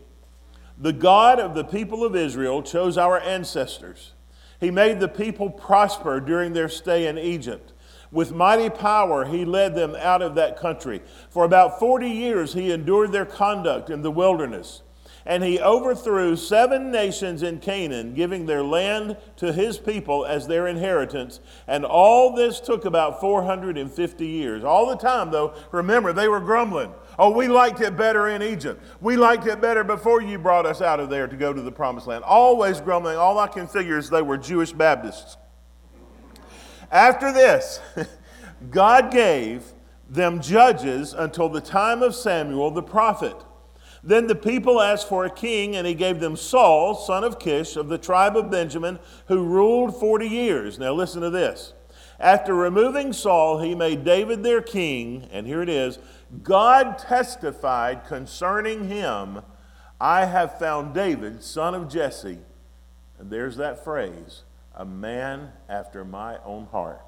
The 0.77 0.93
God 0.93 1.39
of 1.39 1.55
the 1.55 1.65
people 1.65 2.05
of 2.05 2.17
Israel 2.17 2.63
chose 2.63 2.99
our 2.99 3.21
ancestors. 3.21 4.13
He 4.61 4.71
made 4.71 5.01
the 5.01 5.09
people 5.09 5.49
prosper 5.49 6.21
during 6.21 6.53
their 6.53 6.69
stay 6.69 7.07
in 7.07 7.17
Egypt. 7.17 7.73
With 8.11 8.33
mighty 8.33 8.71
power, 8.71 9.25
he 9.25 9.45
led 9.45 9.75
them 9.75 9.95
out 9.97 10.23
of 10.23 10.35
that 10.35 10.59
country. 10.59 11.03
For 11.31 11.45
about 11.45 11.79
40 11.79 12.09
years, 12.09 12.53
he 12.55 12.73
endured 12.73 13.13
their 13.13 13.27
conduct 13.27 13.91
in 13.91 14.03
the 14.03 14.11
wilderness 14.11 14.83
and 15.27 15.43
he 15.43 15.59
overthrew 15.59 16.37
seven 16.37 16.93
nations 16.93 17.43
in 17.43 17.59
Canaan, 17.59 18.15
giving 18.15 18.47
their 18.47 18.63
land 18.63 19.17
to 19.37 19.53
his 19.53 19.77
people 19.77 20.25
as 20.25 20.47
their 20.47 20.69
inheritance. 20.69 21.41
And 21.67 21.85
all 21.85 22.35
this 22.35 22.61
took 22.61 22.85
about 22.85 23.21
450 23.21 24.27
years. 24.27 24.63
All 24.63 24.87
the 24.87 24.97
time, 24.97 25.33
though, 25.33 25.55
remember, 25.73 26.13
they 26.13 26.29
were 26.29 26.39
grumbling. 26.39 26.95
Oh, 27.19 27.31
we 27.31 27.49
liked 27.49 27.81
it 27.81 27.97
better 27.97 28.29
in 28.29 28.41
Egypt. 28.41 28.81
We 29.01 29.17
liked 29.17 29.47
it 29.47 29.61
better 29.61 29.83
before 29.83 30.23
you 30.23 30.39
brought 30.39 30.65
us 30.65 30.81
out 30.81 31.01
of 31.01 31.11
there 31.11 31.27
to 31.27 31.37
go 31.37 31.53
to 31.53 31.61
the 31.61 31.73
promised 31.73 32.07
land. 32.07 32.23
Always 32.23 32.81
grumbling. 32.81 33.17
All 33.17 33.39
I 33.41 33.49
can 33.49 33.67
figure 33.67 33.99
is 33.99 34.09
they 34.09 34.23
were 34.23 34.39
Jewish 34.39 34.73
Baptists. 34.73 35.37
After 36.93 37.33
this, 37.33 37.81
God 38.71 39.11
gave 39.11 39.65
them 40.09 40.41
judges 40.41 41.15
until 41.15 41.49
the 41.49 41.61
time 41.61 42.03
of 42.03 42.15
Samuel 42.15 42.71
the 42.71 42.83
prophet. 42.83 43.37
Then 44.07 44.29
the 44.29 44.37
people 44.37 44.81
asked 44.81 45.09
for 45.09 45.25
a 45.25 45.31
king, 45.31 45.75
and 45.75 45.85
he 45.85 45.93
gave 45.93 46.21
them 46.21 46.37
Saul, 46.37 46.95
son 46.95 47.25
of 47.25 47.41
Kish, 47.41 47.75
of 47.75 47.89
the 47.89 47.99
tribe 47.99 48.37
of 48.37 48.51
Benjamin, 48.51 49.01
who 49.27 49.45
ruled 49.45 49.99
40 49.99 50.29
years. 50.29 50.79
Now 50.79 50.93
listen 50.93 51.23
to 51.23 51.31
this. 51.31 51.73
After 52.21 52.55
removing 52.55 53.13
Saul, 53.13 53.61
he 53.61 53.75
made 53.75 54.05
David 54.05 54.43
their 54.43 54.63
king, 54.63 55.29
and 55.33 55.47
here 55.47 55.61
it 55.61 55.69
is 55.69 55.99
God 56.43 56.99
testified 56.99 58.05
concerning 58.07 58.89
him, 58.89 59.43
I 60.01 60.25
have 60.25 60.59
found 60.59 60.95
David, 60.95 61.43
son 61.43 61.75
of 61.75 61.89
Jesse. 61.89 62.39
And 63.19 63.31
there's 63.31 63.57
that 63.57 63.83
phrase, 63.83 64.43
a 64.75 64.85
man 64.85 65.53
after 65.69 66.05
my 66.05 66.39
own 66.45 66.67
heart. 66.67 67.06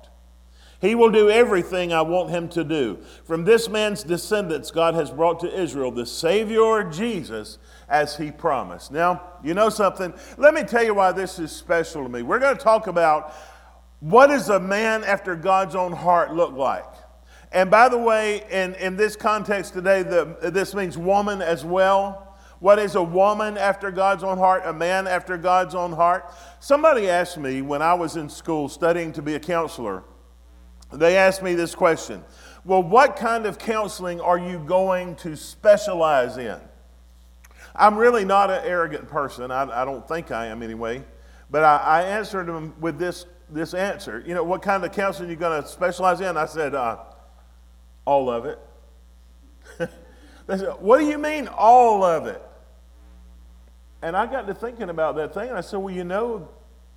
He 0.80 0.94
will 0.94 1.10
do 1.10 1.28
everything 1.28 1.92
I 1.92 2.02
want 2.02 2.30
him 2.30 2.48
to 2.50 2.62
do. 2.62 2.98
From 3.24 3.44
this 3.44 3.68
man's 3.68 4.04
descendants, 4.04 4.70
God 4.70 4.94
has 4.94 5.10
brought 5.10 5.40
to 5.40 5.60
Israel 5.60 5.90
the 5.90 6.06
Savior 6.06 6.84
Jesus 6.84 7.58
as 7.88 8.16
he 8.16 8.30
promised. 8.30 8.92
Now, 8.92 9.22
you 9.42 9.54
know 9.54 9.70
something? 9.70 10.14
Let 10.36 10.54
me 10.54 10.62
tell 10.62 10.84
you 10.84 10.94
why 10.94 11.10
this 11.10 11.40
is 11.40 11.50
special 11.50 12.04
to 12.04 12.08
me. 12.08 12.22
We're 12.22 12.38
going 12.38 12.56
to 12.56 12.62
talk 12.62 12.86
about 12.86 13.34
what 13.98 14.28
does 14.28 14.50
a 14.50 14.60
man 14.60 15.02
after 15.02 15.34
God's 15.34 15.74
own 15.74 15.92
heart 15.92 16.32
look 16.32 16.52
like? 16.52 16.86
And 17.50 17.70
by 17.70 17.88
the 17.88 17.98
way, 17.98 18.44
in, 18.50 18.74
in 18.74 18.96
this 18.96 19.16
context 19.16 19.72
today, 19.72 20.04
the, 20.04 20.36
this 20.52 20.74
means 20.74 20.96
woman 20.96 21.42
as 21.42 21.64
well. 21.64 22.36
What 22.60 22.78
is 22.78 22.94
a 22.94 23.02
woman 23.02 23.58
after 23.58 23.90
God's 23.90 24.22
own 24.22 24.38
heart? 24.38 24.62
A 24.64 24.72
man 24.72 25.08
after 25.08 25.36
God's 25.36 25.74
own 25.74 25.92
heart? 25.92 26.32
Somebody 26.60 27.08
asked 27.08 27.38
me 27.38 27.62
when 27.62 27.82
I 27.82 27.94
was 27.94 28.16
in 28.16 28.28
school 28.28 28.68
studying 28.68 29.12
to 29.14 29.22
be 29.22 29.34
a 29.34 29.40
counselor 29.40 30.04
they 30.92 31.16
asked 31.16 31.42
me 31.42 31.54
this 31.54 31.74
question 31.74 32.24
Well, 32.64 32.82
what 32.82 33.16
kind 33.16 33.46
of 33.46 33.58
counseling 33.58 34.20
are 34.20 34.38
you 34.38 34.58
going 34.58 35.16
to 35.16 35.36
specialize 35.36 36.36
in? 36.36 36.60
I'm 37.74 37.96
really 37.96 38.24
not 38.24 38.50
an 38.50 38.62
arrogant 38.64 39.08
person. 39.08 39.50
I, 39.50 39.82
I 39.82 39.84
don't 39.84 40.06
think 40.06 40.30
I 40.30 40.46
am 40.46 40.62
anyway. 40.62 41.04
But 41.50 41.64
I, 41.64 41.76
I, 41.76 42.02
answered 42.02 42.48
him 42.48 42.74
with 42.80 42.98
this, 42.98 43.24
this 43.48 43.72
answer. 43.72 44.22
You 44.26 44.34
know, 44.34 44.44
what 44.44 44.60
kind 44.60 44.84
of 44.84 44.92
counseling 44.92 45.28
are 45.28 45.32
you 45.32 45.38
going 45.38 45.62
to 45.62 45.68
specialize 45.68 46.20
in? 46.20 46.36
I 46.36 46.44
said, 46.44 46.74
uh, 46.74 46.98
all 48.04 48.28
of 48.28 48.44
it. 48.44 48.58
they 49.78 50.58
said, 50.58 50.74
what 50.80 50.98
do 50.98 51.06
you 51.06 51.18
mean, 51.18 51.48
all 51.48 52.02
of 52.02 52.26
it? 52.26 52.42
And 54.02 54.16
I 54.16 54.26
got 54.26 54.46
to 54.46 54.54
thinking 54.54 54.90
about 54.90 55.16
that 55.16 55.34
thing, 55.34 55.48
and 55.48 55.56
I 55.58 55.60
said, 55.60 55.78
well, 55.78 55.94
you 55.94 56.04
know, 56.04 56.48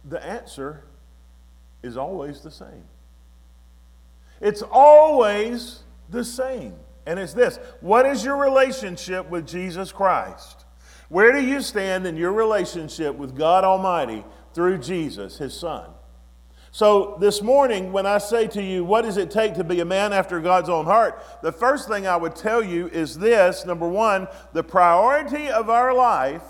the 0.06 0.24
answer 0.24 0.84
is 1.82 1.98
always 1.98 2.42
the 2.42 2.52
same. 2.52 2.84
It's 4.42 4.64
always 4.64 5.84
the 6.10 6.26
same. 6.26 6.76
And 7.06 7.20
it's 7.20 7.34
this 7.34 7.58
What 7.80 8.06
is 8.06 8.24
your 8.24 8.38
relationship 8.38 9.30
with 9.30 9.48
Jesus 9.48 9.92
Christ? 9.92 10.66
Where 11.10 11.32
do 11.32 11.42
you 11.42 11.62
stand 11.62 12.08
in 12.08 12.16
your 12.16 12.32
relationship 12.32 13.16
with 13.16 13.36
God 13.36 13.64
Almighty 13.64 14.24
through 14.54 14.78
Jesus, 14.80 15.38
His 15.38 15.54
Son? 15.54 15.90
So, 16.74 17.18
this 17.20 17.42
morning, 17.42 17.92
when 17.92 18.06
I 18.06 18.18
say 18.18 18.48
to 18.48 18.64
you, 18.64 18.86
what 18.86 19.02
does 19.02 19.18
it 19.18 19.30
take 19.30 19.56
to 19.56 19.64
be 19.64 19.82
a 19.82 19.86
man 19.86 20.14
after 20.14 20.40
God's 20.40 20.70
own 20.70 20.86
heart? 20.86 21.22
The 21.42 21.52
first 21.52 21.90
thing 21.90 22.08
I 22.08 22.16
would 22.16 22.34
tell 22.34 22.64
you 22.64 22.88
is 22.88 23.20
this 23.20 23.66
number 23.66 23.90
one, 23.90 24.30
the 24.54 24.64
priority 24.64 25.50
of 25.50 25.70
our 25.70 25.94
life 25.94 26.44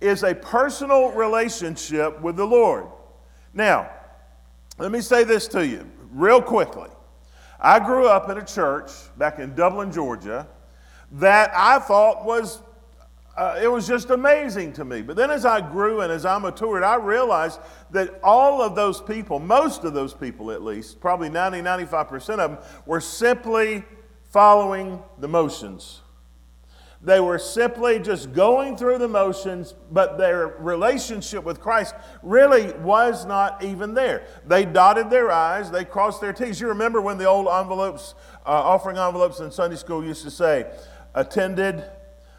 is 0.00 0.22
a 0.22 0.32
personal 0.32 1.10
relationship 1.10 2.20
with 2.20 2.36
the 2.36 2.44
Lord. 2.44 2.86
Now, 3.52 3.90
let 4.78 4.92
me 4.92 5.00
say 5.00 5.24
this 5.24 5.48
to 5.48 5.66
you 5.66 5.90
real 6.12 6.40
quickly. 6.40 6.90
I 7.60 7.80
grew 7.80 8.06
up 8.08 8.30
in 8.30 8.38
a 8.38 8.44
church 8.44 8.90
back 9.16 9.38
in 9.38 9.54
Dublin, 9.54 9.90
Georgia, 9.90 10.46
that 11.12 11.50
I 11.54 11.78
thought 11.78 12.24
was 12.24 12.62
uh, 13.38 13.56
it 13.62 13.68
was 13.68 13.86
just 13.86 14.10
amazing 14.10 14.72
to 14.72 14.84
me. 14.84 15.00
But 15.00 15.14
then 15.14 15.30
as 15.30 15.44
I 15.44 15.60
grew 15.60 16.00
and 16.00 16.10
as 16.10 16.26
I 16.26 16.36
matured, 16.38 16.82
I 16.82 16.96
realized 16.96 17.60
that 17.92 18.18
all 18.24 18.60
of 18.60 18.74
those 18.74 19.00
people, 19.00 19.38
most 19.38 19.84
of 19.84 19.94
those 19.94 20.12
people 20.12 20.50
at 20.50 20.64
least, 20.64 21.00
probably 21.00 21.28
90, 21.28 21.60
95% 21.60 22.14
of 22.30 22.36
them, 22.36 22.58
were 22.84 23.00
simply 23.00 23.84
following 24.30 25.00
the 25.18 25.28
motions. 25.28 26.00
They 27.00 27.20
were 27.20 27.38
simply 27.38 28.00
just 28.00 28.32
going 28.32 28.76
through 28.76 28.98
the 28.98 29.06
motions, 29.06 29.74
but 29.92 30.18
their 30.18 30.48
relationship 30.48 31.44
with 31.44 31.60
Christ 31.60 31.94
really 32.24 32.72
was 32.78 33.24
not 33.24 33.62
even 33.62 33.94
there. 33.94 34.26
They 34.46 34.64
dotted 34.64 35.08
their 35.08 35.30
I's, 35.30 35.70
they 35.70 35.84
crossed 35.84 36.20
their 36.20 36.32
T's. 36.32 36.60
You 36.60 36.68
remember 36.68 37.00
when 37.00 37.16
the 37.16 37.26
old 37.26 37.46
envelopes, 37.46 38.16
uh, 38.44 38.48
offering 38.48 38.96
envelopes 38.96 39.38
in 39.38 39.52
Sunday 39.52 39.76
school 39.76 40.04
used 40.04 40.24
to 40.24 40.30
say, 40.30 40.66
attended, 41.14 41.84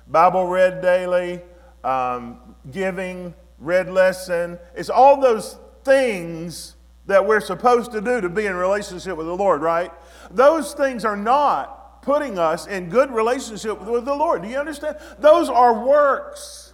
Bible 0.08 0.48
read 0.48 0.82
daily, 0.82 1.42
um, 1.86 2.56
giving, 2.70 3.34
read 3.60 3.90
lesson. 3.90 4.60
It's 4.76 4.90
all 4.90 5.22
those 5.22 5.58
things 5.86 6.76
that 7.06 7.26
we're 7.26 7.40
supposed 7.40 7.94
to 7.94 8.02
do 8.02 8.20
to 8.20 8.30
be 8.30 8.46
in 8.46 8.56
relationship 8.56 9.16
with 9.16 9.26
the 9.26 9.36
Lord, 9.36 9.62
right? 9.62 9.92
Those 10.32 10.74
things 10.74 11.06
are 11.06 11.18
not 11.18 11.79
putting 12.10 12.40
us 12.40 12.66
in 12.66 12.90
good 12.90 13.12
relationship 13.12 13.80
with 13.86 14.04
the 14.04 14.16
Lord. 14.16 14.42
Do 14.42 14.48
you 14.48 14.58
understand? 14.58 14.98
Those 15.20 15.48
are 15.48 15.86
works. 15.86 16.74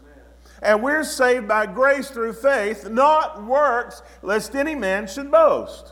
And 0.61 0.81
we're 0.81 1.03
saved 1.03 1.45
by 1.45 1.65
grace 1.65 2.09
through 2.09 2.31
faith, 2.31 2.89
not 2.89 3.43
works, 3.43 4.01
lest 4.21 4.55
any 4.55 4.75
man 4.75 5.07
should 5.07 5.29
boast. 5.29 5.91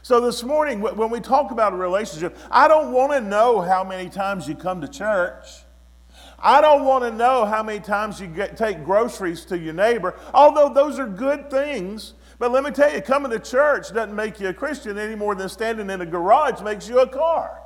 So 0.00 0.18
this 0.18 0.42
morning, 0.42 0.80
when 0.80 1.10
we 1.10 1.20
talk 1.20 1.50
about 1.50 1.74
a 1.74 1.76
relationship, 1.76 2.38
I 2.50 2.68
don't 2.68 2.90
want 2.90 3.12
to 3.12 3.20
know 3.20 3.60
how 3.60 3.84
many 3.84 4.08
times 4.08 4.48
you 4.48 4.54
come 4.54 4.80
to 4.80 4.88
church. 4.88 5.44
I 6.38 6.62
don't 6.62 6.86
want 6.86 7.04
to 7.04 7.10
know 7.10 7.44
how 7.44 7.62
many 7.62 7.80
times 7.80 8.18
you 8.18 8.28
get, 8.28 8.56
take 8.56 8.82
groceries 8.82 9.44
to 9.44 9.58
your 9.58 9.74
neighbor, 9.74 10.18
although 10.32 10.72
those 10.72 10.98
are 10.98 11.06
good 11.06 11.50
things. 11.50 12.14
But 12.38 12.50
let 12.50 12.64
me 12.64 12.70
tell 12.70 12.90
you, 12.90 13.02
coming 13.02 13.30
to 13.30 13.38
church 13.38 13.92
doesn't 13.92 14.16
make 14.16 14.40
you 14.40 14.48
a 14.48 14.54
Christian 14.54 14.96
any 14.96 15.16
more 15.16 15.34
than 15.34 15.50
standing 15.50 15.90
in 15.90 16.00
a 16.00 16.06
garage 16.06 16.62
makes 16.62 16.88
you 16.88 17.00
a 17.00 17.06
car. 17.06 17.60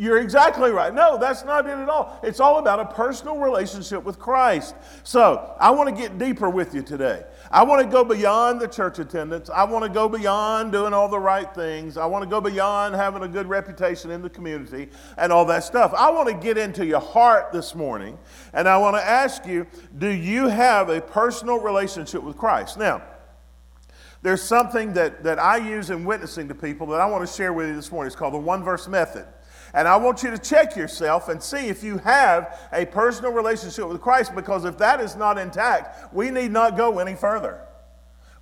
You're 0.00 0.16
exactly 0.16 0.70
right. 0.70 0.94
No, 0.94 1.18
that's 1.18 1.44
not 1.44 1.66
it 1.66 1.76
at 1.76 1.90
all. 1.90 2.18
It's 2.22 2.40
all 2.40 2.58
about 2.58 2.80
a 2.80 2.86
personal 2.86 3.36
relationship 3.36 4.02
with 4.02 4.18
Christ. 4.18 4.74
So, 5.02 5.54
I 5.60 5.72
want 5.72 5.90
to 5.90 5.94
get 5.94 6.16
deeper 6.16 6.48
with 6.48 6.74
you 6.74 6.80
today. 6.80 7.24
I 7.50 7.64
want 7.64 7.82
to 7.82 7.86
go 7.86 8.02
beyond 8.02 8.62
the 8.62 8.66
church 8.66 8.98
attendance. 8.98 9.50
I 9.50 9.64
want 9.64 9.84
to 9.84 9.90
go 9.90 10.08
beyond 10.08 10.72
doing 10.72 10.94
all 10.94 11.10
the 11.10 11.18
right 11.18 11.54
things. 11.54 11.98
I 11.98 12.06
want 12.06 12.24
to 12.24 12.30
go 12.30 12.40
beyond 12.40 12.94
having 12.94 13.22
a 13.24 13.28
good 13.28 13.46
reputation 13.46 14.10
in 14.10 14.22
the 14.22 14.30
community 14.30 14.88
and 15.18 15.30
all 15.30 15.44
that 15.44 15.64
stuff. 15.64 15.92
I 15.92 16.10
want 16.10 16.28
to 16.28 16.34
get 16.34 16.56
into 16.56 16.86
your 16.86 17.00
heart 17.00 17.52
this 17.52 17.74
morning, 17.74 18.18
and 18.54 18.66
I 18.66 18.78
want 18.78 18.96
to 18.96 19.06
ask 19.06 19.44
you 19.44 19.66
do 19.98 20.08
you 20.08 20.48
have 20.48 20.88
a 20.88 21.02
personal 21.02 21.60
relationship 21.60 22.22
with 22.22 22.38
Christ? 22.38 22.78
Now, 22.78 23.02
there's 24.22 24.42
something 24.42 24.94
that, 24.94 25.24
that 25.24 25.38
I 25.38 25.58
use 25.58 25.90
in 25.90 26.06
witnessing 26.06 26.48
to 26.48 26.54
people 26.54 26.86
that 26.86 27.02
I 27.02 27.06
want 27.06 27.28
to 27.28 27.30
share 27.30 27.52
with 27.52 27.68
you 27.68 27.76
this 27.76 27.92
morning. 27.92 28.06
It's 28.06 28.16
called 28.16 28.32
the 28.32 28.38
one 28.38 28.64
verse 28.64 28.88
method. 28.88 29.26
And 29.74 29.86
I 29.86 29.96
want 29.96 30.22
you 30.22 30.30
to 30.30 30.38
check 30.38 30.76
yourself 30.76 31.28
and 31.28 31.42
see 31.42 31.68
if 31.68 31.82
you 31.82 31.98
have 31.98 32.58
a 32.72 32.86
personal 32.86 33.32
relationship 33.32 33.86
with 33.88 34.00
Christ, 34.00 34.34
because 34.34 34.64
if 34.64 34.78
that 34.78 35.00
is 35.00 35.16
not 35.16 35.38
intact, 35.38 36.12
we 36.12 36.30
need 36.30 36.50
not 36.50 36.76
go 36.76 36.98
any 36.98 37.14
further. 37.14 37.66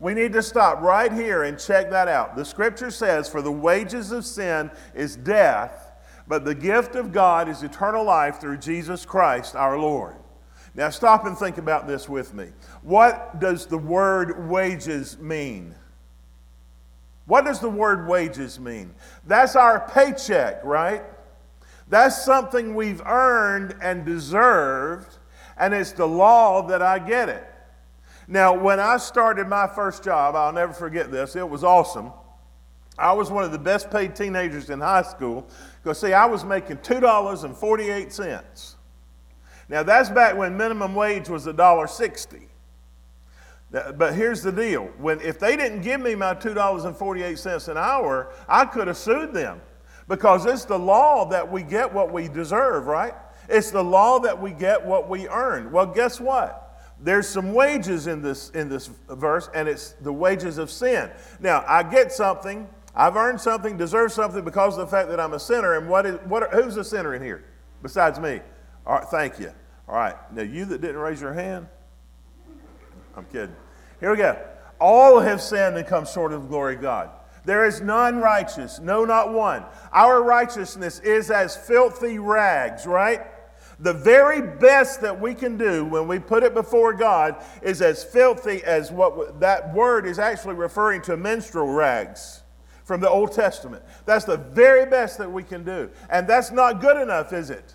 We 0.00 0.14
need 0.14 0.32
to 0.34 0.42
stop 0.42 0.80
right 0.80 1.12
here 1.12 1.42
and 1.42 1.58
check 1.58 1.90
that 1.90 2.08
out. 2.08 2.36
The 2.36 2.44
scripture 2.44 2.90
says, 2.90 3.28
For 3.28 3.42
the 3.42 3.52
wages 3.52 4.12
of 4.12 4.24
sin 4.24 4.70
is 4.94 5.16
death, 5.16 5.92
but 6.28 6.44
the 6.44 6.54
gift 6.54 6.94
of 6.94 7.12
God 7.12 7.48
is 7.48 7.62
eternal 7.62 8.04
life 8.04 8.40
through 8.40 8.58
Jesus 8.58 9.04
Christ 9.04 9.56
our 9.56 9.78
Lord. 9.78 10.14
Now, 10.74 10.90
stop 10.90 11.26
and 11.26 11.36
think 11.36 11.58
about 11.58 11.88
this 11.88 12.08
with 12.08 12.34
me. 12.34 12.52
What 12.82 13.40
does 13.40 13.66
the 13.66 13.78
word 13.78 14.48
wages 14.48 15.18
mean? 15.18 15.74
What 17.26 17.44
does 17.44 17.58
the 17.58 17.68
word 17.68 18.06
wages 18.06 18.60
mean? 18.60 18.94
That's 19.26 19.56
our 19.56 19.88
paycheck, 19.88 20.64
right? 20.64 21.02
That's 21.88 22.22
something 22.22 22.74
we've 22.74 23.00
earned 23.06 23.74
and 23.80 24.04
deserved, 24.04 25.18
and 25.56 25.72
it's 25.72 25.92
the 25.92 26.06
law 26.06 26.66
that 26.66 26.82
I 26.82 26.98
get 26.98 27.28
it. 27.28 27.44
Now, 28.26 28.52
when 28.54 28.78
I 28.78 28.98
started 28.98 29.48
my 29.48 29.66
first 29.66 30.04
job, 30.04 30.36
I'll 30.36 30.52
never 30.52 30.74
forget 30.74 31.10
this, 31.10 31.34
it 31.34 31.48
was 31.48 31.64
awesome. 31.64 32.12
I 32.98 33.12
was 33.12 33.30
one 33.30 33.44
of 33.44 33.52
the 33.52 33.58
best 33.58 33.90
paid 33.90 34.14
teenagers 34.14 34.70
in 34.70 34.80
high 34.80 35.02
school 35.02 35.48
because, 35.82 36.00
see, 36.00 36.12
I 36.12 36.26
was 36.26 36.44
making 36.44 36.78
$2.48. 36.78 38.74
Now, 39.70 39.82
that's 39.82 40.10
back 40.10 40.36
when 40.36 40.56
minimum 40.56 40.94
wage 40.94 41.28
was 41.28 41.46
$1.60. 41.46 42.42
But 43.70 44.14
here's 44.14 44.42
the 44.42 44.50
deal. 44.50 44.86
When, 44.98 45.20
if 45.20 45.38
they 45.38 45.56
didn't 45.56 45.82
give 45.82 46.00
me 46.00 46.14
my 46.14 46.34
$2.48 46.34 47.68
an 47.68 47.76
hour, 47.76 48.32
I 48.48 48.64
could 48.64 48.88
have 48.88 48.96
sued 48.96 49.32
them 49.32 49.60
because 50.08 50.46
it's 50.46 50.64
the 50.64 50.78
law 50.78 51.26
that 51.26 51.50
we 51.50 51.62
get 51.62 51.92
what 51.92 52.12
we 52.12 52.28
deserve, 52.28 52.86
right? 52.86 53.14
It's 53.48 53.70
the 53.70 53.84
law 53.84 54.18
that 54.20 54.40
we 54.40 54.50
get 54.50 54.84
what 54.84 55.08
we 55.08 55.28
earn. 55.28 55.70
Well, 55.70 55.86
guess 55.86 56.20
what? 56.20 56.64
There's 57.00 57.28
some 57.28 57.54
wages 57.54 58.06
in 58.06 58.22
this, 58.22 58.50
in 58.50 58.68
this 58.68 58.90
verse, 59.08 59.48
and 59.54 59.68
it's 59.68 59.92
the 60.00 60.12
wages 60.12 60.58
of 60.58 60.70
sin. 60.70 61.10
Now, 61.38 61.64
I 61.66 61.82
get 61.84 62.10
something, 62.10 62.68
I've 62.94 63.16
earned 63.16 63.40
something, 63.40 63.76
deserve 63.76 64.12
something 64.12 64.44
because 64.44 64.76
of 64.76 64.80
the 64.80 64.90
fact 64.90 65.08
that 65.10 65.20
I'm 65.20 65.34
a 65.34 65.38
sinner. 65.38 65.78
And 65.78 65.88
what 65.88 66.06
is, 66.06 66.18
what 66.24 66.52
who's 66.52 66.76
a 66.76 66.84
sinner 66.84 67.14
in 67.14 67.22
here 67.22 67.44
besides 67.82 68.18
me? 68.18 68.40
All 68.84 68.96
right, 68.96 69.08
thank 69.08 69.38
you. 69.38 69.52
All 69.88 69.94
right, 69.94 70.16
now 70.32 70.42
you 70.42 70.64
that 70.66 70.80
didn't 70.80 70.98
raise 70.98 71.20
your 71.20 71.32
hand, 71.32 71.68
I'm 73.16 73.24
kidding. 73.26 73.54
Here 74.00 74.10
we 74.10 74.16
go. 74.16 74.38
All 74.80 75.20
have 75.20 75.40
sinned 75.40 75.76
and 75.76 75.86
come 75.86 76.04
short 76.04 76.32
of 76.32 76.42
the 76.42 76.48
glory 76.48 76.76
of 76.76 76.82
God. 76.82 77.10
There 77.48 77.64
is 77.64 77.80
none 77.80 78.18
righteous, 78.18 78.78
no, 78.78 79.06
not 79.06 79.32
one. 79.32 79.64
Our 79.90 80.22
righteousness 80.22 80.98
is 80.98 81.30
as 81.30 81.56
filthy 81.56 82.18
rags, 82.18 82.86
right? 82.86 83.22
The 83.80 83.94
very 83.94 84.42
best 84.42 85.00
that 85.00 85.18
we 85.18 85.32
can 85.32 85.56
do 85.56 85.82
when 85.86 86.06
we 86.06 86.18
put 86.18 86.42
it 86.42 86.52
before 86.52 86.92
God 86.92 87.42
is 87.62 87.80
as 87.80 88.04
filthy 88.04 88.62
as 88.64 88.92
what 88.92 89.40
that 89.40 89.72
word 89.72 90.04
is 90.04 90.18
actually 90.18 90.56
referring 90.56 91.00
to 91.04 91.16
menstrual 91.16 91.68
rags 91.68 92.42
from 92.84 93.00
the 93.00 93.08
Old 93.08 93.32
Testament. 93.32 93.82
That's 94.04 94.26
the 94.26 94.36
very 94.36 94.84
best 94.84 95.16
that 95.16 95.32
we 95.32 95.42
can 95.42 95.64
do. 95.64 95.88
And 96.10 96.28
that's 96.28 96.50
not 96.50 96.82
good 96.82 97.00
enough, 97.00 97.32
is 97.32 97.48
it? 97.48 97.74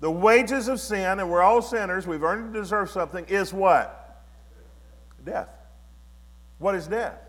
The 0.00 0.10
wages 0.10 0.68
of 0.68 0.80
sin, 0.80 1.20
and 1.20 1.30
we're 1.30 1.42
all 1.42 1.60
sinners, 1.60 2.06
we've 2.06 2.22
earned 2.22 2.46
and 2.46 2.54
deserve 2.54 2.88
something, 2.88 3.26
is 3.26 3.52
what? 3.52 4.24
Death. 5.22 5.50
What 6.56 6.74
is 6.74 6.86
death? 6.86 7.23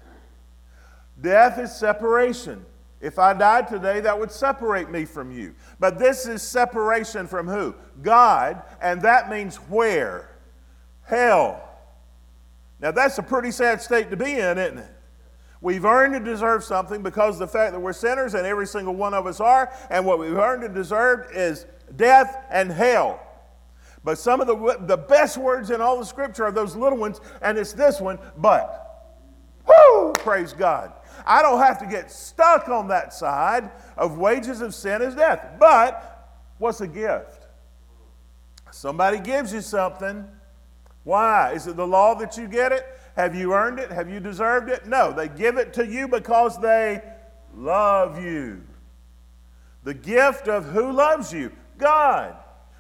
Death 1.22 1.60
is 1.60 1.74
separation. 1.76 2.66
If 3.02 3.20
I 3.20 3.34
died 3.34 3.68
today, 3.68 4.00
that 4.00 4.20
would 4.20 4.32
separate 4.32 4.90
me 4.90 5.06
from 5.06 5.32
you. 5.32 5.54
But 5.80 6.00
this 6.00 6.28
is 6.28 6.42
separation 6.42 7.28
from 7.28 7.48
who? 7.48 7.76
God, 8.02 8.64
and 8.82 9.02
that 9.02 9.30
means 9.30 9.58
where? 9.58 10.32
Hell. 11.04 11.62
Now, 12.80 12.92
that's 12.92 13.18
a 13.18 13.24
pretty 13.24 13.52
sad 13.52 13.82
state 13.82 14.10
to 14.10 14.18
be 14.18 14.32
in, 14.40 14.58
isn't 14.58 14.80
it? 14.80 14.92
We've 15.62 15.86
earned 15.86 16.16
and 16.16 16.26
deserved 16.26 16.64
something 16.64 17.02
because 17.02 17.40
the 17.40 17.48
fact 17.48 17.74
that 17.74 17.80
we're 17.80 17.94
sinners, 17.94 18.34
and 18.34 18.46
every 18.46 18.68
single 18.68 18.96
one 18.96 19.14
of 19.14 19.26
us 19.26 19.40
are, 19.40 19.72
and 19.90 20.06
what 20.06 20.20
we've 20.20 20.38
earned 20.38 20.64
and 20.64 20.76
deserved 20.76 21.36
is 21.36 21.66
death 21.96 22.46
and 22.50 22.72
hell. 22.72 23.20
But 24.04 24.18
some 24.18 24.42
of 24.42 24.48
the, 24.48 24.78
the 24.86 24.98
best 24.98 25.38
words 25.38 25.72
in 25.72 25.82
all 25.82 25.98
the 25.98 26.06
scripture 26.06 26.46
are 26.46 26.52
those 26.52 26.76
little 26.76 26.98
ones, 26.98 27.22
and 27.42 27.58
it's 27.58 27.74
this 27.74 28.00
one, 28.00 28.20
but. 28.38 28.82
Woo! 29.68 30.14
Praise 30.14 30.54
God. 30.54 30.94
I 31.26 31.42
don't 31.42 31.60
have 31.60 31.80
to 31.80 31.86
get 31.86 32.12
stuck 32.12 32.70
on 32.70 32.88
that 32.90 33.14
side 33.14 33.72
of 33.98 34.18
wages 34.18 34.62
of 34.62 34.76
sin 34.76 35.02
is 35.02 35.16
death. 35.16 35.58
But 35.60 36.44
what's 36.60 36.82
a 36.82 36.88
gift? 36.88 37.48
Somebody 38.72 39.20
gives 39.20 39.54
you 39.54 39.62
something. 39.62 40.28
Why? 41.04 41.54
Is 41.54 41.68
it 41.68 41.76
the 41.76 41.88
law 41.88 42.16
that 42.16 42.38
you 42.38 42.48
get 42.48 42.72
it? 42.72 42.86
Have 43.16 43.36
you 43.36 43.54
earned 43.54 43.80
it? 43.80 43.92
Have 43.92 44.10
you 44.10 44.20
deserved 44.20 44.70
it? 44.70 44.86
No, 44.86 45.12
they 45.12 45.30
give 45.30 45.58
it 45.58 45.74
to 45.74 45.86
you 45.86 46.08
because 46.08 46.60
they 46.60 47.02
love 47.56 48.22
you. 48.22 48.62
The 49.84 49.94
gift 49.94 50.48
of 50.48 50.66
who 50.66 50.92
loves 50.92 51.32
you? 51.32 51.52
God. 51.78 52.36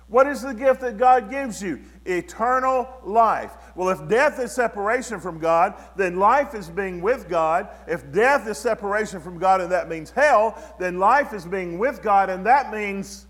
What 0.07 0.27
is 0.27 0.41
the 0.41 0.53
gift 0.53 0.81
that 0.81 0.97
God 0.97 1.29
gives 1.29 1.61
you? 1.61 1.81
Eternal 2.05 2.87
life. 3.03 3.53
Well, 3.75 3.89
if 3.89 4.07
death 4.07 4.39
is 4.39 4.53
separation 4.53 5.19
from 5.19 5.39
God, 5.39 5.75
then 5.95 6.17
life 6.17 6.55
is 6.55 6.69
being 6.69 7.01
with 7.01 7.27
God. 7.27 7.67
If 7.87 8.09
death 8.11 8.47
is 8.47 8.57
separation 8.57 9.19
from 9.19 9.37
God 9.37 9.59
and 9.59 9.71
that 9.71 9.89
means 9.89 10.11
hell, 10.11 10.57
then 10.79 10.97
life 10.97 11.33
is 11.33 11.45
being 11.45 11.77
with 11.77 12.01
God 12.01 12.29
and 12.29 12.45
that 12.45 12.71
means 12.71 13.27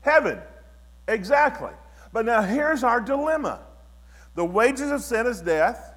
heaven. 0.00 0.38
Exactly. 1.08 1.72
But 2.12 2.26
now 2.26 2.42
here's 2.42 2.84
our 2.84 3.00
dilemma 3.00 3.60
the 4.34 4.44
wages 4.44 4.90
of 4.90 5.00
sin 5.00 5.26
is 5.26 5.40
death. 5.40 5.94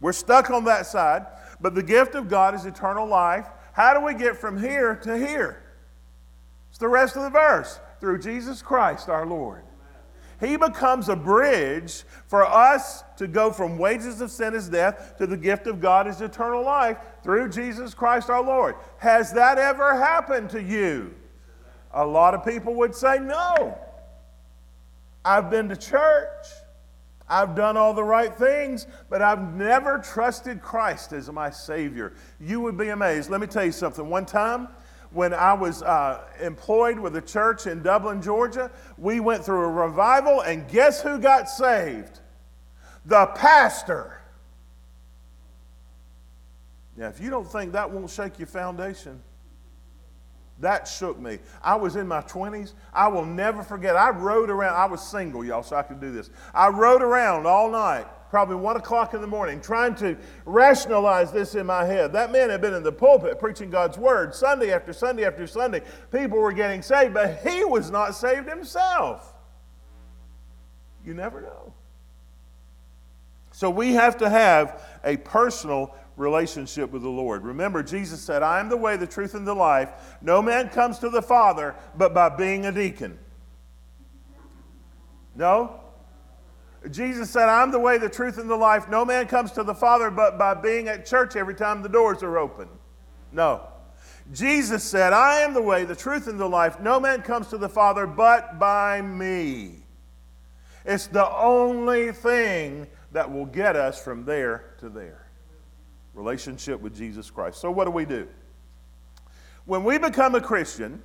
We're 0.00 0.12
stuck 0.12 0.48
on 0.50 0.64
that 0.64 0.86
side. 0.86 1.26
But 1.60 1.74
the 1.74 1.82
gift 1.82 2.14
of 2.14 2.28
God 2.28 2.54
is 2.54 2.64
eternal 2.64 3.06
life. 3.06 3.46
How 3.72 3.92
do 3.92 4.04
we 4.04 4.14
get 4.14 4.36
from 4.36 4.58
here 4.58 4.96
to 4.96 5.18
here? 5.18 5.62
It's 6.70 6.78
the 6.78 6.88
rest 6.88 7.16
of 7.16 7.22
the 7.22 7.30
verse 7.30 7.78
through 8.00 8.20
Jesus 8.20 8.62
Christ 8.62 9.08
our 9.08 9.26
Lord. 9.26 9.64
He 10.40 10.56
becomes 10.56 11.08
a 11.08 11.16
bridge 11.16 12.04
for 12.26 12.46
us 12.46 13.02
to 13.16 13.26
go 13.26 13.50
from 13.50 13.76
wages 13.76 14.20
of 14.20 14.30
sin 14.30 14.54
is 14.54 14.68
death 14.68 15.16
to 15.18 15.26
the 15.26 15.36
gift 15.36 15.66
of 15.66 15.80
God 15.80 16.06
is 16.06 16.20
eternal 16.20 16.64
life 16.64 16.98
through 17.24 17.48
Jesus 17.48 17.92
Christ 17.92 18.30
our 18.30 18.42
Lord. 18.42 18.76
Has 18.98 19.32
that 19.32 19.58
ever 19.58 19.96
happened 19.96 20.50
to 20.50 20.62
you? 20.62 21.14
A 21.92 22.06
lot 22.06 22.34
of 22.34 22.44
people 22.44 22.74
would 22.74 22.94
say 22.94 23.18
no. 23.18 23.76
I've 25.24 25.50
been 25.50 25.68
to 25.68 25.76
church. 25.76 26.46
I've 27.28 27.54
done 27.54 27.76
all 27.76 27.92
the 27.92 28.04
right 28.04 28.34
things, 28.34 28.86
but 29.10 29.20
I've 29.20 29.54
never 29.54 29.98
trusted 29.98 30.62
Christ 30.62 31.12
as 31.12 31.30
my 31.30 31.50
Savior. 31.50 32.14
You 32.40 32.60
would 32.60 32.78
be 32.78 32.88
amazed. 32.88 33.28
Let 33.28 33.40
me 33.40 33.46
tell 33.46 33.64
you 33.64 33.72
something. 33.72 34.08
One 34.08 34.24
time, 34.24 34.68
when 35.10 35.32
I 35.32 35.54
was 35.54 35.82
uh, 35.82 36.24
employed 36.40 36.98
with 36.98 37.16
a 37.16 37.22
church 37.22 37.66
in 37.66 37.82
Dublin, 37.82 38.20
Georgia, 38.20 38.70
we 38.96 39.20
went 39.20 39.44
through 39.44 39.62
a 39.62 39.70
revival, 39.70 40.42
and 40.42 40.68
guess 40.68 41.00
who 41.00 41.18
got 41.18 41.48
saved? 41.48 42.20
The 43.06 43.26
pastor. 43.26 44.20
Now, 46.96 47.08
if 47.08 47.20
you 47.20 47.30
don't 47.30 47.50
think 47.50 47.72
that 47.72 47.90
won't 47.90 48.10
shake 48.10 48.38
your 48.38 48.48
foundation, 48.48 49.22
that 50.60 50.88
shook 50.88 51.18
me. 51.18 51.38
I 51.62 51.76
was 51.76 51.96
in 51.96 52.08
my 52.08 52.20
20s. 52.22 52.72
I 52.92 53.08
will 53.08 53.24
never 53.24 53.62
forget. 53.62 53.96
I 53.96 54.10
rode 54.10 54.50
around. 54.50 54.74
I 54.74 54.86
was 54.86 55.00
single, 55.00 55.44
y'all, 55.44 55.62
so 55.62 55.76
I 55.76 55.82
could 55.82 56.00
do 56.00 56.10
this. 56.10 56.30
I 56.52 56.68
rode 56.68 57.00
around 57.00 57.46
all 57.46 57.70
night 57.70 58.06
probably 58.30 58.56
one 58.56 58.76
o'clock 58.76 59.14
in 59.14 59.20
the 59.20 59.26
morning, 59.26 59.60
trying 59.60 59.94
to 59.96 60.16
rationalize 60.44 61.32
this 61.32 61.54
in 61.54 61.66
my 61.66 61.84
head. 61.84 62.12
That 62.12 62.32
man 62.32 62.50
had 62.50 62.60
been 62.60 62.74
in 62.74 62.82
the 62.82 62.92
pulpit 62.92 63.38
preaching 63.38 63.70
God's 63.70 63.98
word 63.98 64.34
Sunday 64.34 64.72
after 64.72 64.92
Sunday 64.92 65.24
after 65.24 65.46
Sunday. 65.46 65.82
People 66.12 66.38
were 66.38 66.52
getting 66.52 66.82
saved, 66.82 67.14
but 67.14 67.40
he 67.46 67.64
was 67.64 67.90
not 67.90 68.14
saved 68.14 68.48
himself. 68.48 69.34
You 71.04 71.14
never 71.14 71.40
know. 71.40 71.72
So 73.52 73.70
we 73.70 73.94
have 73.94 74.18
to 74.18 74.28
have 74.28 74.84
a 75.04 75.16
personal 75.16 75.94
relationship 76.16 76.90
with 76.90 77.02
the 77.02 77.08
Lord. 77.08 77.44
Remember, 77.44 77.82
Jesus 77.82 78.20
said, 78.20 78.42
I 78.42 78.60
am 78.60 78.68
the 78.68 78.76
way, 78.76 78.96
the 78.96 79.06
truth, 79.06 79.34
and 79.34 79.46
the 79.46 79.54
life. 79.54 80.16
No 80.20 80.42
man 80.42 80.68
comes 80.68 80.98
to 81.00 81.08
the 81.08 81.22
Father 81.22 81.74
but 81.96 82.12
by 82.12 82.28
being 82.28 82.66
a 82.66 82.72
deacon. 82.72 83.18
No? 85.34 85.80
Jesus 86.90 87.30
said, 87.30 87.48
I'm 87.48 87.70
the 87.70 87.78
way, 87.78 87.98
the 87.98 88.08
truth, 88.08 88.38
and 88.38 88.48
the 88.48 88.56
life. 88.56 88.88
No 88.88 89.04
man 89.04 89.26
comes 89.26 89.52
to 89.52 89.64
the 89.64 89.74
Father 89.74 90.10
but 90.10 90.38
by 90.38 90.54
being 90.54 90.88
at 90.88 91.06
church 91.06 91.36
every 91.36 91.54
time 91.54 91.82
the 91.82 91.88
doors 91.88 92.22
are 92.22 92.38
open. 92.38 92.68
No. 93.32 93.62
Jesus 94.32 94.84
said, 94.84 95.12
I 95.12 95.40
am 95.40 95.54
the 95.54 95.62
way, 95.62 95.84
the 95.84 95.96
truth, 95.96 96.28
and 96.28 96.38
the 96.38 96.48
life. 96.48 96.80
No 96.80 97.00
man 97.00 97.22
comes 97.22 97.48
to 97.48 97.58
the 97.58 97.68
Father 97.68 98.06
but 98.06 98.58
by 98.58 99.00
me. 99.00 99.84
It's 100.84 101.06
the 101.06 101.30
only 101.30 102.12
thing 102.12 102.86
that 103.12 103.30
will 103.30 103.46
get 103.46 103.74
us 103.74 104.02
from 104.02 104.24
there 104.24 104.74
to 104.78 104.88
there. 104.88 105.26
Relationship 106.14 106.80
with 106.80 106.96
Jesus 106.96 107.30
Christ. 107.30 107.60
So, 107.60 107.70
what 107.70 107.84
do 107.84 107.90
we 107.90 108.04
do? 108.04 108.28
When 109.64 109.84
we 109.84 109.98
become 109.98 110.34
a 110.34 110.40
Christian, 110.40 111.02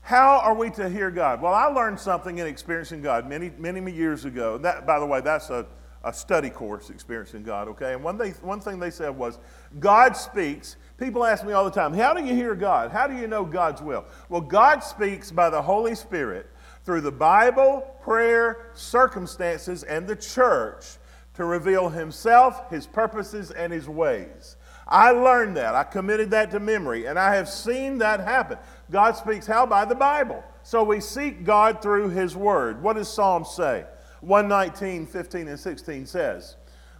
how 0.00 0.38
are 0.38 0.54
we 0.54 0.70
to 0.70 0.88
hear 0.88 1.10
God? 1.10 1.42
Well, 1.42 1.52
I 1.52 1.66
learned 1.66 2.00
something 2.00 2.38
in 2.38 2.46
experiencing 2.46 3.02
God 3.02 3.28
many, 3.28 3.50
many 3.58 3.92
years 3.92 4.24
ago. 4.24 4.58
That, 4.58 4.86
by 4.86 4.98
the 4.98 5.06
way, 5.06 5.20
that's 5.20 5.50
a, 5.50 5.66
a 6.02 6.12
study 6.12 6.50
course, 6.50 6.90
experiencing 6.90 7.42
God, 7.42 7.68
okay? 7.68 7.92
And 7.92 8.02
one, 8.02 8.16
they, 8.16 8.30
one 8.30 8.60
thing 8.60 8.78
they 8.78 8.90
said 8.90 9.10
was, 9.10 9.38
God 9.80 10.16
speaks. 10.16 10.76
People 10.96 11.24
ask 11.24 11.44
me 11.44 11.52
all 11.52 11.64
the 11.64 11.70
time, 11.70 11.92
how 11.92 12.14
do 12.14 12.24
you 12.24 12.34
hear 12.34 12.54
God? 12.54 12.90
How 12.90 13.06
do 13.06 13.16
you 13.16 13.26
know 13.26 13.44
God's 13.44 13.82
will? 13.82 14.04
Well, 14.28 14.40
God 14.40 14.82
speaks 14.82 15.30
by 15.30 15.50
the 15.50 15.60
Holy 15.60 15.94
Spirit 15.94 16.48
through 16.84 17.02
the 17.02 17.12
Bible, 17.12 17.94
prayer, 18.00 18.70
circumstances, 18.74 19.82
and 19.82 20.08
the 20.08 20.16
church 20.16 20.86
to 21.34 21.44
reveal 21.44 21.88
Himself, 21.88 22.70
His 22.70 22.86
purposes, 22.86 23.50
and 23.50 23.72
His 23.72 23.88
ways. 23.88 24.56
I 24.88 25.10
learned 25.10 25.56
that. 25.58 25.74
I 25.74 25.84
committed 25.84 26.30
that 26.30 26.50
to 26.52 26.60
memory, 26.60 27.06
and 27.06 27.18
I 27.18 27.34
have 27.34 27.48
seen 27.48 27.98
that 27.98 28.20
happen. 28.20 28.58
God 28.90 29.16
speaks 29.16 29.46
how? 29.46 29.66
By 29.66 29.84
the 29.84 29.94
Bible. 29.94 30.42
So 30.62 30.82
we 30.82 31.00
seek 31.00 31.44
God 31.44 31.82
through 31.82 32.10
His 32.10 32.36
Word. 32.36 32.82
What 32.82 32.96
does 32.96 33.12
Psalm 33.12 33.44
say? 33.44 33.84
119, 34.20 35.06
15, 35.06 35.48
and 35.48 35.60
16 35.60 36.06
says, 36.06 36.56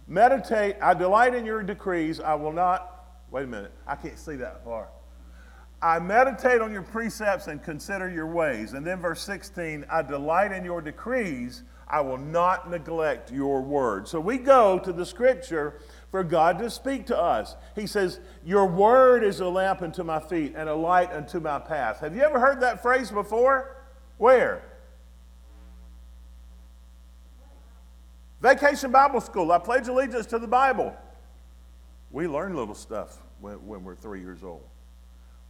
Meditate, 0.07 0.75
I 0.81 0.93
delight 0.93 1.35
in 1.35 1.45
your 1.45 1.61
decrees, 1.61 2.19
I 2.19 2.33
will 2.35 2.53
not, 2.53 3.05
wait 3.29 3.43
a 3.43 3.47
minute, 3.47 3.71
I 3.85 3.95
can't 3.95 4.17
see 4.17 4.35
that 4.37 4.63
far. 4.63 4.89
I 5.81 5.99
meditate 5.99 6.61
on 6.61 6.73
your 6.73 6.81
precepts 6.81 7.47
and 7.47 7.63
consider 7.63 8.09
your 8.09 8.27
ways. 8.27 8.73
And 8.73 8.85
then 8.85 8.99
verse 8.99 9.21
16, 9.21 9.85
I 9.89 10.01
delight 10.01 10.51
in 10.51 10.65
your 10.65 10.81
decrees, 10.81 11.63
I 11.87 12.01
will 12.01 12.17
not 12.17 12.69
neglect 12.69 13.31
your 13.31 13.61
word. 13.61 14.07
So 14.07 14.19
we 14.19 14.37
go 14.37 14.77
to 14.79 14.91
the 14.91 15.05
scripture 15.05 15.79
for 16.11 16.23
God 16.23 16.59
to 16.59 16.69
speak 16.69 17.05
to 17.07 17.17
us. 17.17 17.55
He 17.75 17.87
says, 17.87 18.19
Your 18.45 18.65
word 18.65 19.23
is 19.23 19.39
a 19.39 19.47
lamp 19.47 19.81
unto 19.81 20.03
my 20.03 20.19
feet 20.19 20.53
and 20.55 20.67
a 20.67 20.75
light 20.75 21.11
unto 21.11 21.39
my 21.39 21.59
path. 21.59 21.99
Have 21.99 22.15
you 22.15 22.21
ever 22.23 22.39
heard 22.39 22.61
that 22.61 22.81
phrase 22.81 23.11
before? 23.11 23.75
Where? 24.17 24.63
Vacation 28.41 28.91
Bible 28.91 29.21
School. 29.21 29.51
I 29.51 29.59
pledge 29.59 29.87
allegiance 29.87 30.25
to 30.27 30.39
the 30.39 30.47
Bible. 30.47 30.95
We 32.11 32.27
learn 32.27 32.55
little 32.55 32.75
stuff 32.75 33.17
when, 33.39 33.55
when 33.67 33.83
we're 33.83 33.95
three 33.95 34.21
years 34.21 34.43
old. 34.43 34.63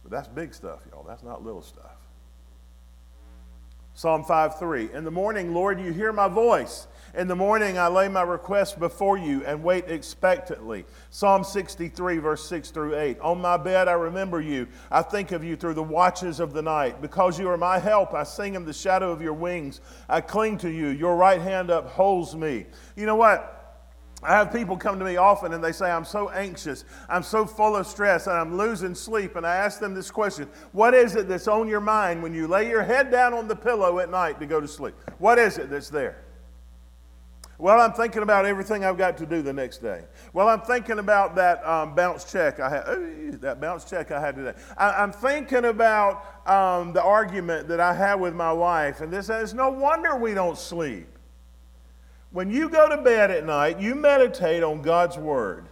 But 0.02 0.10
that's 0.10 0.28
big 0.28 0.52
stuff, 0.54 0.80
y'all. 0.90 1.04
That's 1.04 1.22
not 1.22 1.44
little 1.44 1.62
stuff. 1.62 1.96
Psalm 4.00 4.24
5 4.24 4.58
3. 4.58 4.94
In 4.94 5.04
the 5.04 5.10
morning, 5.10 5.52
Lord, 5.52 5.78
you 5.78 5.92
hear 5.92 6.10
my 6.10 6.26
voice. 6.26 6.86
In 7.14 7.28
the 7.28 7.36
morning, 7.36 7.76
I 7.76 7.88
lay 7.88 8.08
my 8.08 8.22
request 8.22 8.78
before 8.78 9.18
you 9.18 9.44
and 9.44 9.62
wait 9.62 9.90
expectantly. 9.90 10.86
Psalm 11.10 11.44
63, 11.44 12.16
verse 12.16 12.48
6 12.48 12.70
through 12.70 12.98
8. 12.98 13.20
On 13.20 13.38
my 13.42 13.58
bed, 13.58 13.88
I 13.88 13.92
remember 13.92 14.40
you. 14.40 14.68
I 14.90 15.02
think 15.02 15.32
of 15.32 15.44
you 15.44 15.54
through 15.54 15.74
the 15.74 15.82
watches 15.82 16.40
of 16.40 16.54
the 16.54 16.62
night. 16.62 17.02
Because 17.02 17.38
you 17.38 17.50
are 17.50 17.58
my 17.58 17.78
help, 17.78 18.14
I 18.14 18.22
sing 18.22 18.54
in 18.54 18.64
the 18.64 18.72
shadow 18.72 19.12
of 19.12 19.20
your 19.20 19.34
wings. 19.34 19.82
I 20.08 20.22
cling 20.22 20.56
to 20.58 20.70
you. 20.70 20.86
Your 20.86 21.14
right 21.16 21.42
hand 21.42 21.68
upholds 21.68 22.34
me. 22.34 22.64
You 22.96 23.04
know 23.04 23.16
what? 23.16 23.59
I 24.22 24.32
have 24.34 24.52
people 24.52 24.76
come 24.76 24.98
to 24.98 25.04
me 25.04 25.16
often 25.16 25.54
and 25.54 25.64
they 25.64 25.72
say, 25.72 25.90
I'm 25.90 26.04
so 26.04 26.28
anxious, 26.28 26.84
I'm 27.08 27.22
so 27.22 27.46
full 27.46 27.74
of 27.76 27.86
stress, 27.86 28.26
and 28.26 28.36
I'm 28.36 28.56
losing 28.56 28.94
sleep. 28.94 29.36
And 29.36 29.46
I 29.46 29.56
ask 29.56 29.80
them 29.80 29.94
this 29.94 30.10
question 30.10 30.48
What 30.72 30.94
is 30.94 31.16
it 31.16 31.28
that's 31.28 31.48
on 31.48 31.68
your 31.68 31.80
mind 31.80 32.22
when 32.22 32.34
you 32.34 32.46
lay 32.46 32.68
your 32.68 32.82
head 32.82 33.10
down 33.10 33.32
on 33.32 33.48
the 33.48 33.56
pillow 33.56 33.98
at 33.98 34.10
night 34.10 34.38
to 34.40 34.46
go 34.46 34.60
to 34.60 34.68
sleep? 34.68 34.94
What 35.18 35.38
is 35.38 35.56
it 35.58 35.70
that's 35.70 35.88
there? 35.88 36.22
Well, 37.60 37.78
I'm 37.78 37.92
thinking 37.92 38.22
about 38.22 38.46
everything 38.46 38.86
I've 38.86 38.96
got 38.96 39.18
to 39.18 39.26
do 39.26 39.42
the 39.42 39.52
next 39.52 39.78
day. 39.78 40.04
Well, 40.32 40.48
I'm 40.48 40.62
thinking 40.62 40.98
about 40.98 41.34
that 41.34 41.62
um, 41.66 41.94
bounce 41.94 42.30
check 42.30 42.58
I 42.58 42.70
had. 42.70 43.40
that 43.42 43.60
bounce 43.60 43.84
check 43.84 44.10
I 44.10 44.18
had 44.18 44.34
today. 44.34 44.54
I, 44.78 45.02
am 45.02 45.12
thinking 45.12 45.66
about 45.66 46.48
um, 46.48 46.94
the 46.94 47.02
argument 47.02 47.68
that 47.68 47.78
I 47.78 47.92
had 47.92 48.14
with 48.14 48.34
my 48.34 48.52
wife, 48.52 49.02
and 49.02 49.12
this. 49.12 49.28
It's 49.28 49.52
no 49.52 49.68
wonder 49.68 50.16
we 50.16 50.32
don't 50.32 50.56
sleep. 50.56 51.06
When 52.32 52.50
you 52.50 52.68
go 52.68 52.88
to 52.88 52.96
bed 53.02 53.30
at 53.30 53.44
night, 53.44 53.80
you 53.80 53.94
meditate 53.94 54.62
on 54.62 54.82
God's 54.82 55.18
word. 55.18 55.66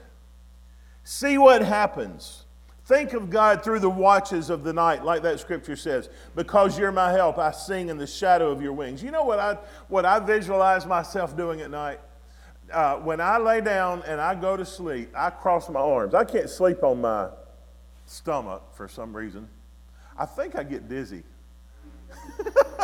See 1.04 1.38
what 1.38 1.62
happens. 1.62 2.44
Think 2.84 3.12
of 3.12 3.30
God 3.30 3.62
through 3.62 3.80
the 3.80 3.90
watches 3.90 4.50
of 4.50 4.64
the 4.64 4.72
night, 4.72 5.04
like 5.04 5.22
that 5.22 5.38
scripture 5.38 5.76
says. 5.76 6.08
Because 6.34 6.78
you're 6.78 6.90
my 6.90 7.12
help, 7.12 7.38
I 7.38 7.50
sing 7.52 7.90
in 7.90 7.98
the 7.98 8.06
shadow 8.06 8.50
of 8.50 8.60
your 8.60 8.72
wings. 8.72 9.02
You 9.02 9.10
know 9.10 9.24
what 9.24 9.38
I, 9.38 9.58
what 9.88 10.04
I 10.04 10.18
visualize 10.18 10.86
myself 10.86 11.36
doing 11.36 11.60
at 11.60 11.70
night? 11.70 12.00
Uh, 12.72 12.96
when 12.96 13.20
I 13.20 13.38
lay 13.38 13.60
down 13.60 14.02
and 14.06 14.20
I 14.20 14.34
go 14.34 14.56
to 14.56 14.64
sleep, 14.64 15.10
I 15.14 15.30
cross 15.30 15.68
my 15.68 15.80
arms. 15.80 16.14
I 16.14 16.24
can't 16.24 16.50
sleep 16.50 16.82
on 16.82 17.00
my 17.00 17.28
stomach 18.06 18.62
for 18.72 18.88
some 18.88 19.14
reason. 19.14 19.48
I 20.16 20.26
think 20.26 20.56
I 20.56 20.64
get 20.64 20.88
dizzy. 20.88 21.22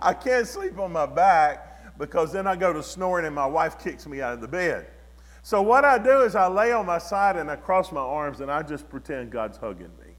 I 0.00 0.14
can't 0.20 0.46
sleep 0.46 0.78
on 0.78 0.92
my 0.92 1.06
back 1.06 1.67
because 1.98 2.32
then 2.32 2.46
I 2.46 2.56
go 2.56 2.72
to 2.72 2.82
snoring 2.82 3.26
and 3.26 3.34
my 3.34 3.46
wife 3.46 3.78
kicks 3.78 4.06
me 4.06 4.20
out 4.20 4.34
of 4.34 4.40
the 4.40 4.48
bed. 4.48 4.86
So 5.42 5.62
what 5.62 5.84
I 5.84 5.98
do 5.98 6.22
is 6.22 6.34
I 6.34 6.46
lay 6.48 6.72
on 6.72 6.86
my 6.86 6.98
side 6.98 7.36
and 7.36 7.50
I 7.50 7.56
cross 7.56 7.90
my 7.90 8.00
arms 8.00 8.40
and 8.40 8.50
I 8.50 8.62
just 8.62 8.88
pretend 8.88 9.30
God's 9.30 9.56
hugging 9.56 9.90
me 10.04 10.14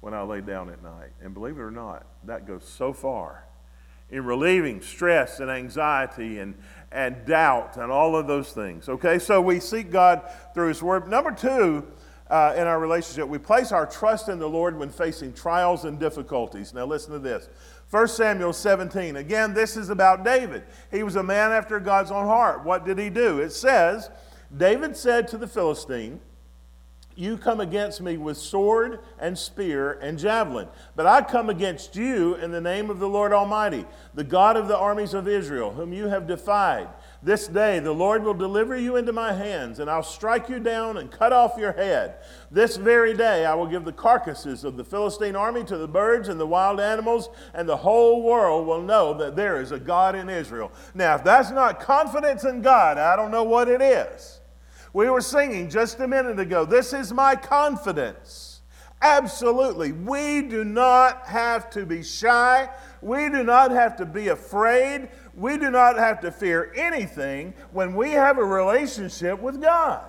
when 0.00 0.14
I 0.14 0.22
lay 0.22 0.40
down 0.40 0.70
at 0.70 0.82
night. 0.82 1.10
And 1.22 1.34
believe 1.34 1.58
it 1.58 1.62
or 1.62 1.70
not, 1.70 2.06
that 2.24 2.46
goes 2.46 2.64
so 2.64 2.92
far 2.92 3.44
in 4.10 4.24
relieving 4.24 4.80
stress 4.80 5.40
and 5.40 5.50
anxiety 5.50 6.38
and, 6.38 6.54
and 6.90 7.24
doubt 7.26 7.76
and 7.76 7.92
all 7.92 8.16
of 8.16 8.26
those 8.26 8.52
things. 8.52 8.88
Okay, 8.88 9.18
so 9.18 9.40
we 9.40 9.60
seek 9.60 9.90
God 9.90 10.22
through 10.54 10.68
His 10.68 10.82
Word. 10.82 11.08
Number 11.08 11.30
two, 11.30 11.86
uh, 12.30 12.54
in 12.56 12.66
our 12.66 12.78
relationship, 12.78 13.28
we 13.28 13.38
place 13.38 13.72
our 13.72 13.86
trust 13.86 14.28
in 14.28 14.38
the 14.38 14.48
Lord 14.48 14.78
when 14.78 14.90
facing 14.90 15.32
trials 15.32 15.84
and 15.84 15.98
difficulties. 15.98 16.74
Now, 16.74 16.84
listen 16.84 17.12
to 17.12 17.18
this 17.18 17.48
1 17.90 18.08
Samuel 18.08 18.52
17. 18.52 19.16
Again, 19.16 19.54
this 19.54 19.76
is 19.76 19.88
about 19.88 20.24
David. 20.24 20.64
He 20.90 21.02
was 21.02 21.16
a 21.16 21.22
man 21.22 21.52
after 21.52 21.80
God's 21.80 22.10
own 22.10 22.26
heart. 22.26 22.64
What 22.64 22.84
did 22.84 22.98
he 22.98 23.08
do? 23.08 23.38
It 23.38 23.50
says, 23.50 24.10
David 24.54 24.94
said 24.94 25.26
to 25.28 25.38
the 25.38 25.46
Philistine, 25.46 26.20
You 27.16 27.38
come 27.38 27.60
against 27.60 28.02
me 28.02 28.18
with 28.18 28.36
sword 28.36 29.00
and 29.18 29.38
spear 29.38 29.98
and 30.02 30.18
javelin, 30.18 30.68
but 30.96 31.06
I 31.06 31.22
come 31.22 31.48
against 31.48 31.96
you 31.96 32.34
in 32.34 32.50
the 32.50 32.60
name 32.60 32.90
of 32.90 32.98
the 32.98 33.08
Lord 33.08 33.32
Almighty, 33.32 33.86
the 34.12 34.24
God 34.24 34.58
of 34.58 34.68
the 34.68 34.76
armies 34.76 35.14
of 35.14 35.26
Israel, 35.26 35.72
whom 35.72 35.94
you 35.94 36.08
have 36.08 36.26
defied. 36.26 36.88
This 37.20 37.48
day 37.48 37.80
the 37.80 37.92
Lord 37.92 38.22
will 38.22 38.34
deliver 38.34 38.76
you 38.76 38.96
into 38.96 39.12
my 39.12 39.32
hands, 39.32 39.80
and 39.80 39.90
I'll 39.90 40.04
strike 40.04 40.48
you 40.48 40.60
down 40.60 40.98
and 40.98 41.10
cut 41.10 41.32
off 41.32 41.58
your 41.58 41.72
head. 41.72 42.16
This 42.50 42.76
very 42.76 43.12
day 43.12 43.44
I 43.44 43.54
will 43.54 43.66
give 43.66 43.84
the 43.84 43.92
carcasses 43.92 44.62
of 44.62 44.76
the 44.76 44.84
Philistine 44.84 45.34
army 45.34 45.64
to 45.64 45.76
the 45.76 45.88
birds 45.88 46.28
and 46.28 46.38
the 46.38 46.46
wild 46.46 46.78
animals, 46.78 47.28
and 47.54 47.68
the 47.68 47.76
whole 47.76 48.22
world 48.22 48.66
will 48.68 48.82
know 48.82 49.14
that 49.14 49.34
there 49.34 49.60
is 49.60 49.72
a 49.72 49.80
God 49.80 50.14
in 50.14 50.28
Israel. 50.28 50.70
Now, 50.94 51.16
if 51.16 51.24
that's 51.24 51.50
not 51.50 51.80
confidence 51.80 52.44
in 52.44 52.62
God, 52.62 52.98
I 52.98 53.16
don't 53.16 53.32
know 53.32 53.44
what 53.44 53.68
it 53.68 53.82
is. 53.82 54.40
We 54.92 55.10
were 55.10 55.20
singing 55.20 55.68
just 55.68 55.98
a 56.00 56.08
minute 56.08 56.38
ago, 56.38 56.64
This 56.64 56.92
is 56.92 57.12
my 57.12 57.34
confidence. 57.34 58.58
Absolutely. 59.00 59.92
We 59.92 60.42
do 60.42 60.64
not 60.64 61.26
have 61.26 61.70
to 61.70 61.86
be 61.86 62.02
shy. 62.02 62.68
We 63.00 63.28
do 63.28 63.44
not 63.44 63.70
have 63.70 63.96
to 63.98 64.06
be 64.06 64.28
afraid. 64.28 65.08
We 65.38 65.56
do 65.56 65.70
not 65.70 65.96
have 65.96 66.20
to 66.22 66.32
fear 66.32 66.72
anything 66.74 67.54
when 67.70 67.94
we 67.94 68.10
have 68.10 68.38
a 68.38 68.44
relationship 68.44 69.40
with 69.40 69.62
God. 69.62 70.04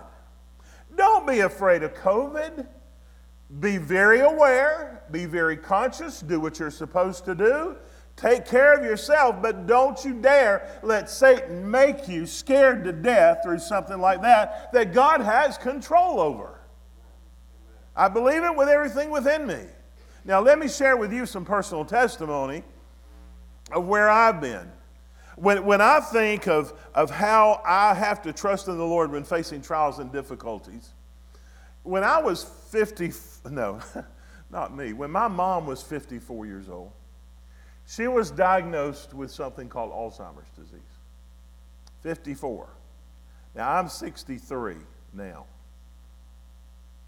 Don't 0.96 1.28
be 1.28 1.42
afraid 1.42 1.84
of 1.84 1.94
COVID. 1.94 2.66
Be 3.60 3.78
very 3.78 4.22
aware, 4.22 5.04
be 5.12 5.26
very 5.26 5.56
conscious, 5.56 6.22
do 6.22 6.40
what 6.40 6.58
you're 6.58 6.72
supposed 6.72 7.26
to 7.26 7.36
do. 7.36 7.78
Take 8.16 8.48
care 8.48 8.74
of 8.74 8.84
yourself, 8.84 9.40
but 9.40 9.68
don't 9.68 10.04
you 10.04 10.16
dare 10.16 10.80
let 10.82 11.12
Satan 11.12 11.70
make 11.70 12.08
you 12.08 12.26
scared 12.26 12.84
to 12.86 12.92
death 12.92 13.42
through 13.44 13.60
something 13.60 14.00
like 14.00 14.24
that 14.24 14.74
that 14.74 14.94
God 14.94 15.22
has 15.22 15.60
control 15.60 16.20
over. 16.20 16.60
I 17.96 18.08
believe 18.08 18.44
it 18.44 18.56
with 18.56 18.68
everything 18.68 19.12
within 19.12 19.46
me. 19.46 19.62
Now, 20.26 20.40
let 20.40 20.58
me 20.58 20.68
share 20.68 20.98
with 20.98 21.14
you 21.14 21.28
some 21.28 21.46
personal 21.46 21.86
testimony 21.86 22.64
of 23.72 23.86
where 23.86 24.10
I've 24.10 24.42
been. 24.42 24.72
When, 25.40 25.64
when 25.64 25.80
I 25.80 26.02
think 26.02 26.48
of, 26.48 26.74
of 26.94 27.10
how 27.10 27.62
I 27.66 27.94
have 27.94 28.22
to 28.24 28.34
trust 28.34 28.68
in 28.68 28.78
the 28.78 28.86
Lord 28.86 29.12
when 29.12 29.24
facing 29.24 29.62
trials 29.62 30.00
and 30.00 30.12
difficulties, 30.12 30.90
when 31.84 32.04
I 32.04 32.22
was 32.22 32.44
50, 32.44 33.14
no, 33.50 33.80
not 34.52 34.76
me, 34.76 34.92
when 34.92 35.12
my 35.12 35.30
mom 35.30 35.66
was 35.66 35.82
54 35.82 36.46
years 36.46 36.68
old, 36.68 36.92
she 37.88 38.08
was 38.08 38.32
diagnosed 38.32 39.14
with 39.14 39.32
something 39.32 39.70
called 39.70 39.92
Alzheimer's 39.92 40.50
disease. 40.58 40.82
54. 42.02 42.68
Now, 43.56 43.72
I'm 43.78 43.88
63 43.88 44.76
now. 45.14 45.46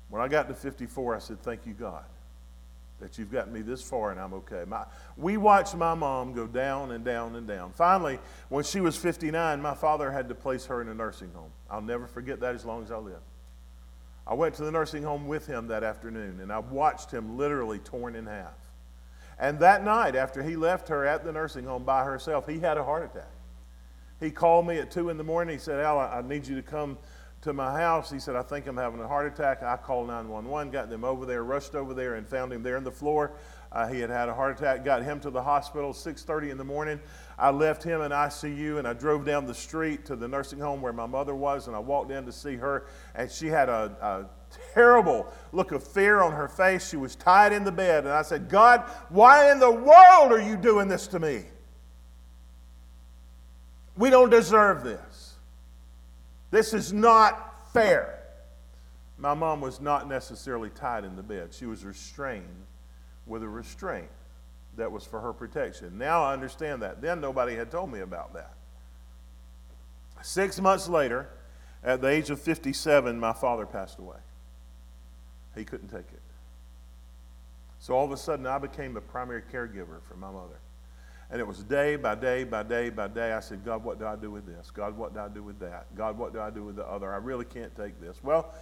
When 0.09 0.21
I 0.21 0.29
got 0.29 0.47
to 0.47 0.53
54, 0.53 1.15
I 1.15 1.19
said, 1.19 1.41
Thank 1.43 1.65
you, 1.65 1.73
God 1.73 2.05
that 3.01 3.17
you've 3.17 3.31
gotten 3.31 3.51
me 3.51 3.61
this 3.61 3.81
far 3.81 4.11
and 4.11 4.19
I'm 4.19 4.33
okay. 4.33 4.63
My, 4.65 4.85
we 5.17 5.37
watched 5.37 5.75
my 5.75 5.93
mom 5.93 6.33
go 6.33 6.47
down 6.47 6.91
and 6.91 7.03
down 7.03 7.35
and 7.35 7.47
down. 7.47 7.71
Finally, 7.73 8.19
when 8.49 8.63
she 8.63 8.79
was 8.79 8.95
59, 8.95 9.61
my 9.61 9.75
father 9.75 10.11
had 10.11 10.29
to 10.29 10.35
place 10.35 10.65
her 10.67 10.81
in 10.81 10.87
a 10.87 10.93
nursing 10.93 11.31
home. 11.33 11.51
I'll 11.69 11.81
never 11.81 12.07
forget 12.07 12.39
that 12.39 12.55
as 12.55 12.63
long 12.63 12.83
as 12.83 12.91
I 12.91 12.97
live. 12.97 13.21
I 14.25 14.33
went 14.35 14.55
to 14.55 14.63
the 14.63 14.71
nursing 14.71 15.03
home 15.03 15.27
with 15.27 15.47
him 15.47 15.67
that 15.67 15.83
afternoon 15.83 16.39
and 16.39 16.51
I 16.51 16.59
watched 16.59 17.11
him 17.11 17.37
literally 17.37 17.79
torn 17.79 18.15
in 18.15 18.27
half. 18.27 18.53
And 19.39 19.59
that 19.59 19.83
night, 19.83 20.15
after 20.15 20.43
he 20.43 20.55
left 20.55 20.87
her 20.89 21.05
at 21.05 21.23
the 21.23 21.31
nursing 21.31 21.65
home 21.65 21.83
by 21.83 22.05
herself, 22.05 22.47
he 22.47 22.59
had 22.59 22.77
a 22.77 22.83
heart 22.83 23.03
attack. 23.03 23.31
He 24.19 24.29
called 24.29 24.67
me 24.67 24.77
at 24.77 24.91
2 24.91 25.09
in 25.09 25.17
the 25.17 25.23
morning. 25.23 25.57
He 25.57 25.59
said, 25.59 25.79
Al, 25.79 25.99
I 25.99 26.21
need 26.21 26.45
you 26.45 26.55
to 26.55 26.61
come 26.61 26.99
to 27.41 27.54
my 27.54 27.71
house. 27.71 28.12
He 28.12 28.19
said, 28.19 28.36
I 28.36 28.43
think 28.43 28.67
I'm 28.67 28.77
having 28.77 28.99
a 28.99 29.08
heart 29.08 29.25
attack. 29.25 29.63
I 29.63 29.75
called 29.75 30.08
911, 30.08 30.71
got 30.71 30.89
them 30.89 31.04
over 31.04 31.25
there, 31.25 31.43
rushed 31.43 31.75
over 31.75 31.93
there, 31.93 32.15
and 32.15 32.27
found 32.27 32.54
him 32.54 32.62
there 32.62 32.77
on 32.77 32.84
the 32.84 32.91
floor. 32.91 33.34
Uh, 33.71 33.88
he 33.88 33.99
had 33.99 34.10
had 34.10 34.30
a 34.30 34.34
heart 34.34 34.60
attack, 34.60 34.86
got 34.86 35.01
him 35.01 35.19
to 35.21 35.30
the 35.30 35.41
hospital 35.41 35.93
6.30 35.93 36.51
in 36.51 36.58
the 36.58 36.63
morning. 36.63 36.99
I 37.39 37.49
left 37.49 37.84
him 37.84 38.01
in 38.01 38.12
ICU, 38.12 38.77
and 38.77 38.88
I 38.88 38.93
drove 38.93 39.25
down 39.25 39.47
the 39.47 39.54
street 39.54 40.06
to 40.06 40.15
the 40.15 40.27
nursing 40.27 40.60
home 40.60 40.82
where 40.82 40.93
my 40.93 41.06
mother 41.08 41.34
was, 41.34 41.67
and 41.67 41.75
I 41.75 41.80
walked 41.80 42.12
in 42.12 42.25
to 42.25 42.32
see 42.32 42.56
her, 42.58 42.86
and 43.15 43.32
she 43.32 43.47
had 43.47 43.69
a, 43.69 43.95
a 44.01 44.25
terrible 44.73 45.32
look 45.51 45.71
of 45.71 45.84
fear 45.84 46.21
on 46.21 46.34
her 46.34 46.47
face. 46.47 46.89
She 46.89 46.97
was 46.97 47.15
tied 47.15 47.54
in 47.54 47.63
the 47.63 47.71
bed, 47.71 48.04
and 48.04 48.13
I 48.13 48.21
said, 48.21 48.49
God, 48.49 48.82
why 49.10 49.51
in 49.51 49.60
the 49.60 49.71
world 49.71 50.32
are 50.32 50.41
you 50.41 50.58
doing 50.58 50.88
this 50.88 51.08
to 51.08 51.19
me? 51.19 51.45
We 53.97 54.10
don't 54.10 54.30
deserve 54.30 54.84
this. 54.84 55.11
This 56.51 56.73
is 56.73 56.91
not 56.93 57.71
fair. 57.73 58.19
My 59.17 59.33
mom 59.33 59.61
was 59.61 59.79
not 59.79 60.07
necessarily 60.07 60.69
tied 60.69 61.05
in 61.05 61.15
the 61.15 61.23
bed, 61.23 61.53
she 61.53 61.65
was 61.65 61.85
restrained 61.85 62.65
with 63.25 63.43
a 63.43 63.47
restraint 63.47 64.09
that 64.77 64.91
was 64.91 65.05
for 65.05 65.19
her 65.21 65.33
protection. 65.33 65.97
Now 65.97 66.23
I 66.23 66.33
understand 66.33 66.81
that. 66.81 67.01
Then 67.01 67.21
nobody 67.21 67.55
had 67.55 67.71
told 67.71 67.91
me 67.91 67.99
about 67.99 68.33
that. 68.33 68.53
Six 70.21 70.59
months 70.59 70.87
later, 70.87 71.29
at 71.83 72.01
the 72.01 72.07
age 72.07 72.29
of 72.29 72.39
57, 72.39 73.19
my 73.19 73.33
father 73.33 73.65
passed 73.65 73.99
away. 73.99 74.17
He 75.55 75.65
couldn't 75.65 75.89
take 75.89 75.99
it. 75.99 76.21
So 77.79 77.95
all 77.95 78.05
of 78.05 78.11
a 78.11 78.17
sudden, 78.17 78.45
I 78.45 78.59
became 78.59 78.93
the 78.93 79.01
primary 79.01 79.41
caregiver 79.51 80.01
for 80.07 80.15
my 80.15 80.29
mother. 80.29 80.59
And 81.31 81.39
it 81.39 81.47
was 81.47 81.63
day 81.63 81.95
by 81.95 82.15
day 82.15 82.43
by 82.43 82.63
day 82.63 82.89
by 82.89 83.07
day. 83.07 83.31
I 83.31 83.39
said, 83.39 83.63
God, 83.63 83.83
what 83.83 83.97
do 83.97 84.05
I 84.05 84.17
do 84.17 84.29
with 84.29 84.45
this? 84.45 84.69
God, 84.69 84.97
what 84.97 85.13
do 85.13 85.21
I 85.21 85.29
do 85.29 85.41
with 85.41 85.59
that? 85.59 85.95
God, 85.95 86.17
what 86.17 86.33
do 86.33 86.41
I 86.41 86.49
do 86.49 86.65
with 86.65 86.75
the 86.75 86.85
other? 86.85 87.13
I 87.13 87.17
really 87.17 87.45
can't 87.45 87.73
take 87.75 88.01
this. 88.01 88.21
Well, 88.21 88.53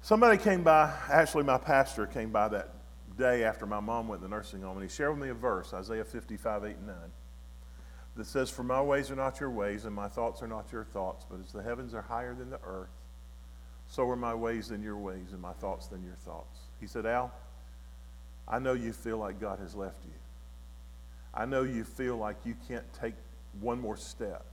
somebody 0.00 0.38
came 0.38 0.64
by, 0.64 0.92
actually, 1.08 1.44
my 1.44 1.58
pastor 1.58 2.06
came 2.06 2.30
by 2.30 2.48
that 2.48 2.70
day 3.16 3.44
after 3.44 3.64
my 3.64 3.78
mom 3.78 4.08
went 4.08 4.22
to 4.22 4.28
the 4.28 4.34
nursing 4.34 4.62
home, 4.62 4.76
and 4.76 4.88
he 4.88 4.94
shared 4.94 5.10
with 5.12 5.22
me 5.22 5.28
a 5.28 5.34
verse, 5.34 5.72
Isaiah 5.72 6.04
55, 6.04 6.64
8, 6.64 6.76
and 6.76 6.86
9, 6.86 6.96
that 8.16 8.26
says, 8.26 8.50
For 8.50 8.64
my 8.64 8.82
ways 8.82 9.10
are 9.10 9.16
not 9.16 9.38
your 9.38 9.50
ways, 9.50 9.84
and 9.84 9.94
my 9.94 10.08
thoughts 10.08 10.42
are 10.42 10.48
not 10.48 10.72
your 10.72 10.84
thoughts, 10.84 11.24
but 11.30 11.38
as 11.40 11.52
the 11.52 11.62
heavens 11.62 11.94
are 11.94 12.02
higher 12.02 12.34
than 12.34 12.50
the 12.50 12.60
earth, 12.64 12.90
so 13.86 14.08
are 14.08 14.16
my 14.16 14.34
ways 14.34 14.68
than 14.68 14.82
your 14.82 14.96
ways, 14.96 15.32
and 15.32 15.40
my 15.40 15.52
thoughts 15.52 15.86
than 15.86 16.02
your 16.02 16.16
thoughts. 16.16 16.58
He 16.80 16.86
said, 16.88 17.06
Al, 17.06 17.32
I 18.48 18.58
know 18.58 18.72
you 18.72 18.92
feel 18.92 19.18
like 19.18 19.40
God 19.40 19.60
has 19.60 19.74
left 19.74 20.04
you. 20.04 20.21
I 21.34 21.46
know 21.46 21.62
you 21.62 21.84
feel 21.84 22.16
like 22.16 22.36
you 22.44 22.54
can't 22.68 22.84
take 22.94 23.14
one 23.60 23.80
more 23.80 23.96
step. 23.96 24.44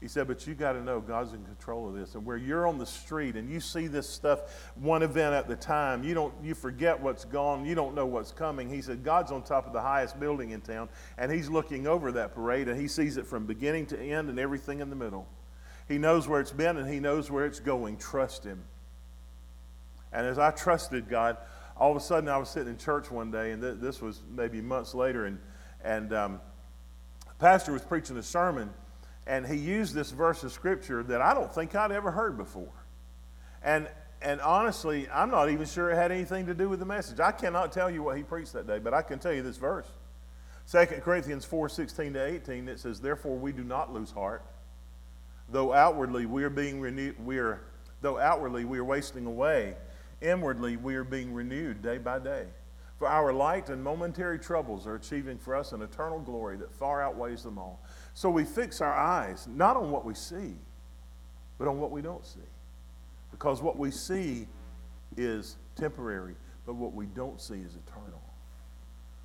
He 0.00 0.08
said, 0.08 0.26
but 0.26 0.46
you 0.46 0.54
got 0.54 0.72
to 0.72 0.82
know 0.82 0.98
God's 0.98 1.34
in 1.34 1.44
control 1.44 1.86
of 1.86 1.94
this. 1.94 2.14
And 2.14 2.24
where 2.24 2.38
you're 2.38 2.66
on 2.66 2.78
the 2.78 2.86
street 2.86 3.36
and 3.36 3.50
you 3.50 3.60
see 3.60 3.86
this 3.86 4.08
stuff 4.08 4.70
one 4.74 5.02
event 5.02 5.34
at 5.34 5.46
the 5.46 5.56
time, 5.56 6.02
you 6.02 6.14
don't 6.14 6.32
you 6.42 6.54
forget 6.54 6.98
what's 6.98 7.26
gone, 7.26 7.66
you 7.66 7.74
don't 7.74 7.94
know 7.94 8.06
what's 8.06 8.32
coming. 8.32 8.70
He 8.70 8.80
said, 8.80 9.04
God's 9.04 9.30
on 9.30 9.42
top 9.42 9.66
of 9.66 9.74
the 9.74 9.80
highest 9.80 10.18
building 10.18 10.52
in 10.52 10.62
town, 10.62 10.88
and 11.18 11.30
he's 11.30 11.50
looking 11.50 11.86
over 11.86 12.12
that 12.12 12.34
parade 12.34 12.68
and 12.68 12.80
he 12.80 12.88
sees 12.88 13.18
it 13.18 13.26
from 13.26 13.44
beginning 13.44 13.86
to 13.86 14.00
end 14.00 14.30
and 14.30 14.38
everything 14.38 14.80
in 14.80 14.88
the 14.88 14.96
middle. 14.96 15.28
He 15.86 15.98
knows 15.98 16.26
where 16.26 16.40
it's 16.40 16.52
been 16.52 16.78
and 16.78 16.90
he 16.90 16.98
knows 16.98 17.30
where 17.30 17.44
it's 17.44 17.60
going. 17.60 17.98
Trust 17.98 18.42
him. 18.42 18.62
And 20.12 20.26
as 20.26 20.38
I 20.38 20.50
trusted 20.50 21.10
God, 21.10 21.36
all 21.76 21.90
of 21.90 21.96
a 21.96 22.00
sudden 22.00 22.30
I 22.30 22.38
was 22.38 22.48
sitting 22.48 22.70
in 22.70 22.78
church 22.78 23.10
one 23.10 23.30
day, 23.30 23.52
and 23.52 23.60
th- 23.60 23.76
this 23.80 24.00
was 24.00 24.20
maybe 24.34 24.60
months 24.62 24.94
later, 24.94 25.26
and 25.26 25.38
and 25.84 26.12
um, 26.12 26.40
pastor 27.38 27.72
was 27.72 27.82
preaching 27.82 28.16
a 28.16 28.22
sermon, 28.22 28.70
And 29.26 29.46
he 29.46 29.56
used 29.56 29.94
this 29.94 30.10
verse 30.10 30.42
of 30.44 30.52
scripture 30.52 31.02
that 31.04 31.20
I 31.20 31.34
don't 31.34 31.52
think 31.52 31.74
I'd 31.74 31.92
ever 31.92 32.10
heard 32.10 32.36
before. 32.36 32.72
And, 33.62 33.88
and 34.22 34.40
honestly, 34.40 35.08
I'm 35.12 35.30
not 35.30 35.50
even 35.50 35.66
sure 35.66 35.90
it 35.90 35.96
had 35.96 36.12
anything 36.12 36.46
to 36.46 36.54
do 36.54 36.68
with 36.68 36.78
the 36.78 36.86
message. 36.86 37.20
I 37.20 37.32
cannot 37.32 37.72
tell 37.72 37.90
you 37.90 38.02
what 38.02 38.16
he 38.16 38.22
preached 38.22 38.52
that 38.54 38.66
day, 38.66 38.78
but 38.78 38.94
I 38.94 39.02
can 39.02 39.18
tell 39.18 39.32
you 39.32 39.42
this 39.42 39.56
verse. 39.56 39.86
2 40.70 40.86
Corinthians 41.02 41.44
4 41.44 41.68
16 41.68 42.12
to 42.12 42.24
18, 42.24 42.68
it 42.68 42.78
says, 42.78 43.00
Therefore 43.00 43.36
we 43.36 43.52
do 43.52 43.64
not 43.64 43.92
lose 43.92 44.10
heart, 44.10 44.44
though 45.48 45.72
outwardly 45.72 46.26
we 46.26 46.44
are 46.44 46.50
being 46.50 46.80
renewed, 46.80 47.24
we 47.24 47.38
are, 47.38 47.60
though 48.02 48.18
outwardly 48.18 48.64
we 48.64 48.78
are 48.78 48.84
wasting 48.84 49.26
away, 49.26 49.74
inwardly 50.20 50.76
we 50.76 50.94
are 50.94 51.04
being 51.04 51.34
renewed 51.34 51.82
day 51.82 51.98
by 51.98 52.18
day. 52.18 52.46
For 53.00 53.08
our 53.08 53.32
light 53.32 53.70
and 53.70 53.82
momentary 53.82 54.38
troubles 54.38 54.86
are 54.86 54.94
achieving 54.94 55.38
for 55.38 55.56
us 55.56 55.72
an 55.72 55.80
eternal 55.80 56.18
glory 56.18 56.58
that 56.58 56.70
far 56.70 57.00
outweighs 57.00 57.42
them 57.42 57.56
all. 57.56 57.80
So 58.12 58.28
we 58.28 58.44
fix 58.44 58.82
our 58.82 58.92
eyes 58.94 59.48
not 59.50 59.74
on 59.74 59.90
what 59.90 60.04
we 60.04 60.12
see, 60.12 60.54
but 61.56 61.66
on 61.66 61.80
what 61.80 61.92
we 61.92 62.02
don't 62.02 62.26
see. 62.26 62.40
Because 63.30 63.62
what 63.62 63.78
we 63.78 63.90
see 63.90 64.46
is 65.16 65.56
temporary, 65.76 66.34
but 66.66 66.74
what 66.74 66.92
we 66.92 67.06
don't 67.06 67.40
see 67.40 67.54
is 67.54 67.74
eternal. 67.74 68.20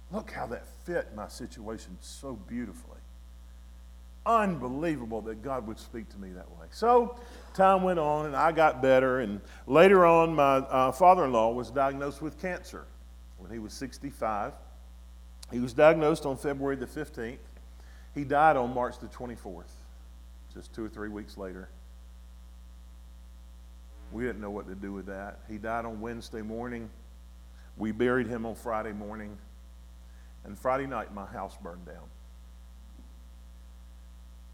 Look 0.10 0.32
how 0.32 0.48
that 0.48 0.66
fit 0.86 1.14
my 1.14 1.28
situation 1.28 1.98
so 2.00 2.36
beautifully. 2.48 3.02
Unbelievable 4.26 5.20
that 5.24 5.42
God 5.42 5.68
would 5.68 5.80
speak 5.80 6.08
to 6.12 6.18
me 6.18 6.30
that 6.30 6.50
way. 6.52 6.68
So, 6.72 7.20
time 7.54 7.84
went 7.84 8.00
on 8.00 8.28
and 8.28 8.38
I 8.38 8.54
got 8.54 8.82
better. 8.82 9.20
And 9.20 9.42
later 9.68 10.06
on, 10.06 10.34
my 10.34 10.60
uh, 10.60 10.94
father 10.94 11.26
in 11.26 11.34
law 11.34 11.52
was 11.52 11.72
diagnosed 11.72 12.22
with 12.22 12.40
cancer 12.40 12.86
when 13.45 13.53
he 13.53 13.60
was 13.60 13.73
65. 13.73 14.53
He 15.51 15.60
was 15.60 15.73
diagnosed 15.73 16.25
on 16.25 16.36
February 16.38 16.75
the 16.75 16.88
15th. 16.88 17.38
He 18.15 18.23
died 18.23 18.58
on 18.58 18.73
March 18.73 18.97
the 18.99 19.08
24th, 19.08 19.69
just 20.53 20.73
two 20.73 20.86
or 20.86 20.89
three 20.89 21.10
weeks 21.10 21.38
later. 21.38 21.69
We 24.12 24.23
didn't 24.23 24.41
know 24.41 24.49
what 24.49 24.67
to 24.67 24.75
do 24.75 24.93
with 24.93 25.05
that. 25.08 25.39
He 25.47 25.58
died 25.58 25.86
on 25.86 26.01
Wednesday 26.01 26.41
morning. 26.41 26.89
We 27.77 27.91
buried 27.91 28.27
him 28.27 28.45
on 28.45 28.55
Friday 28.55 28.93
morning. 28.93 29.38
And 30.43 30.58
Friday 30.58 30.88
night, 30.88 31.13
my 31.13 31.25
house 31.25 31.55
burned 31.62 31.86
down. 31.86 32.08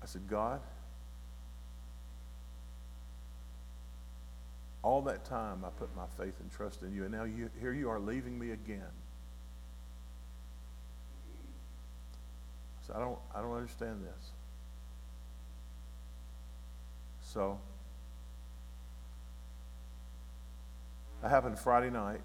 I 0.02 0.06
said, 0.06 0.28
God, 0.28 0.60
all 4.84 5.02
that 5.04 5.26
time 5.26 5.64
I 5.66 5.70
put 5.70 5.96
my 5.96 6.06
faith 6.18 6.40
and 6.40 6.52
trust 6.52 6.82
in 6.82 6.94
you, 6.94 7.04
and 7.04 7.12
now 7.12 7.24
you, 7.24 7.50
here 7.60 7.74
you 7.74 7.90
are 7.90 8.00
leaving 8.00 8.38
me 8.38 8.52
again. 8.52 8.82
So 12.88 12.94
I 12.96 13.00
don't, 13.00 13.20
I 13.36 13.42
don't 13.42 13.54
understand 13.54 14.04
this. 14.04 14.32
So 17.22 17.60
that 21.22 21.30
happened 21.30 21.60
Friday 21.60 21.92
night, 21.92 22.22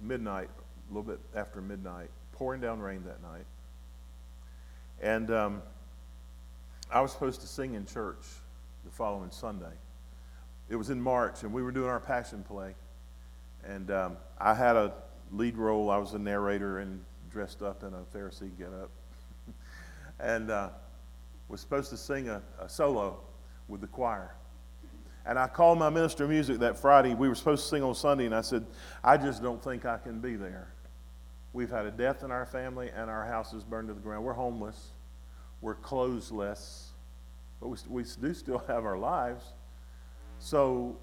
midnight, 0.00 0.50
a 0.90 0.94
little 0.94 1.10
bit 1.10 1.20
after 1.34 1.62
midnight, 1.62 2.10
pouring 2.32 2.60
down 2.60 2.80
rain 2.80 3.02
that 3.04 3.22
night. 3.22 3.46
And 5.00 5.30
um, 5.30 5.62
I 6.92 7.00
was 7.00 7.12
supposed 7.12 7.40
to 7.40 7.46
sing 7.46 7.74
in 7.74 7.86
church 7.86 8.26
the 8.84 8.90
following 8.90 9.30
Sunday. 9.30 9.72
It 10.70 10.76
was 10.76 10.88
in 10.88 11.00
March, 11.00 11.42
and 11.42 11.52
we 11.52 11.64
were 11.64 11.72
doing 11.72 11.88
our 11.88 11.98
passion 11.98 12.44
play. 12.44 12.76
And 13.64 13.90
um, 13.90 14.16
I 14.38 14.54
had 14.54 14.76
a 14.76 14.94
lead 15.32 15.56
role. 15.56 15.90
I 15.90 15.96
was 15.96 16.14
a 16.14 16.18
narrator 16.18 16.78
and 16.78 17.04
dressed 17.28 17.60
up 17.60 17.82
in 17.82 17.92
a 17.92 18.04
Pharisee 18.16 18.56
getup, 18.56 18.90
and 20.20 20.48
uh, 20.48 20.68
was 21.48 21.60
supposed 21.60 21.90
to 21.90 21.96
sing 21.96 22.28
a, 22.28 22.40
a 22.60 22.68
solo 22.68 23.18
with 23.66 23.80
the 23.80 23.88
choir. 23.88 24.36
And 25.26 25.40
I 25.40 25.48
called 25.48 25.78
my 25.78 25.90
minister 25.90 26.24
of 26.24 26.30
music 26.30 26.60
that 26.60 26.78
Friday. 26.78 27.14
We 27.14 27.28
were 27.28 27.34
supposed 27.34 27.64
to 27.64 27.68
sing 27.68 27.82
on 27.82 27.96
Sunday, 27.96 28.26
and 28.26 28.34
I 28.34 28.40
said, 28.40 28.64
I 29.02 29.16
just 29.16 29.42
don't 29.42 29.62
think 29.62 29.84
I 29.84 29.98
can 29.98 30.20
be 30.20 30.36
there. 30.36 30.72
We've 31.52 31.68
had 31.68 31.84
a 31.84 31.90
death 31.90 32.22
in 32.22 32.30
our 32.30 32.46
family, 32.46 32.90
and 32.94 33.10
our 33.10 33.26
house 33.26 33.52
is 33.52 33.64
burned 33.64 33.88
to 33.88 33.94
the 33.94 34.00
ground. 34.00 34.24
We're 34.24 34.34
homeless. 34.34 34.92
We're 35.60 35.74
clothesless. 35.74 36.90
But 37.58 37.68
we, 37.68 37.76
we 37.88 38.04
do 38.20 38.32
still 38.34 38.58
have 38.68 38.84
our 38.84 38.96
lives. 38.96 39.42
So 40.40 40.96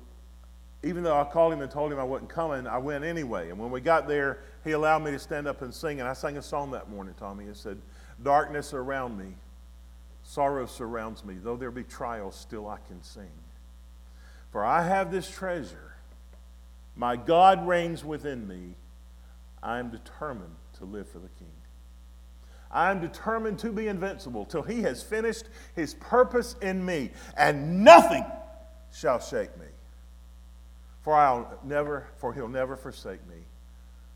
even 0.83 1.03
though 1.03 1.19
I 1.19 1.23
called 1.23 1.53
him 1.53 1.61
and 1.61 1.71
told 1.71 1.91
him 1.91 1.99
I 1.99 2.03
wasn't 2.03 2.29
coming, 2.29 2.67
I 2.67 2.77
went 2.77 3.03
anyway. 3.03 3.49
And 3.49 3.57
when 3.57 3.71
we 3.71 3.79
got 3.79 4.07
there, 4.07 4.39
he 4.63 4.71
allowed 4.71 5.03
me 5.03 5.11
to 5.11 5.19
stand 5.19 5.47
up 5.47 5.61
and 5.61 5.73
sing. 5.73 5.99
And 5.99 6.09
I 6.09 6.13
sang 6.13 6.37
a 6.37 6.41
song 6.41 6.71
that 6.71 6.89
morning, 6.89 7.15
Tommy. 7.17 7.45
It 7.45 7.55
said, 7.55 7.79
Darkness 8.21 8.73
around 8.73 9.17
me, 9.17 9.35
sorrow 10.23 10.65
surrounds 10.65 11.23
me. 11.23 11.35
Though 11.41 11.55
there 11.55 11.71
be 11.71 11.83
trials, 11.83 12.35
still 12.35 12.67
I 12.67 12.77
can 12.87 13.01
sing. 13.03 13.29
For 14.51 14.65
I 14.65 14.85
have 14.85 15.11
this 15.11 15.29
treasure. 15.29 15.93
My 16.95 17.15
God 17.15 17.67
reigns 17.67 18.03
within 18.03 18.47
me. 18.47 18.73
I 19.61 19.79
am 19.79 19.89
determined 19.89 20.55
to 20.77 20.85
live 20.85 21.07
for 21.07 21.19
the 21.19 21.29
King. 21.39 21.47
I 22.71 22.91
am 22.91 22.99
determined 22.99 23.59
to 23.59 23.71
be 23.71 23.87
invincible 23.87 24.45
till 24.45 24.61
he 24.61 24.81
has 24.81 25.01
finished 25.01 25.45
his 25.75 25.93
purpose 25.95 26.55
in 26.61 26.85
me, 26.85 27.11
and 27.37 27.83
nothing 27.83 28.25
shall 28.93 29.19
shake 29.19 29.57
me. 29.57 29.65
For 31.01 31.15
I'll 31.15 31.59
never, 31.63 32.07
for 32.17 32.33
he'll 32.33 32.47
never 32.47 32.75
forsake 32.75 33.25
me. 33.27 33.37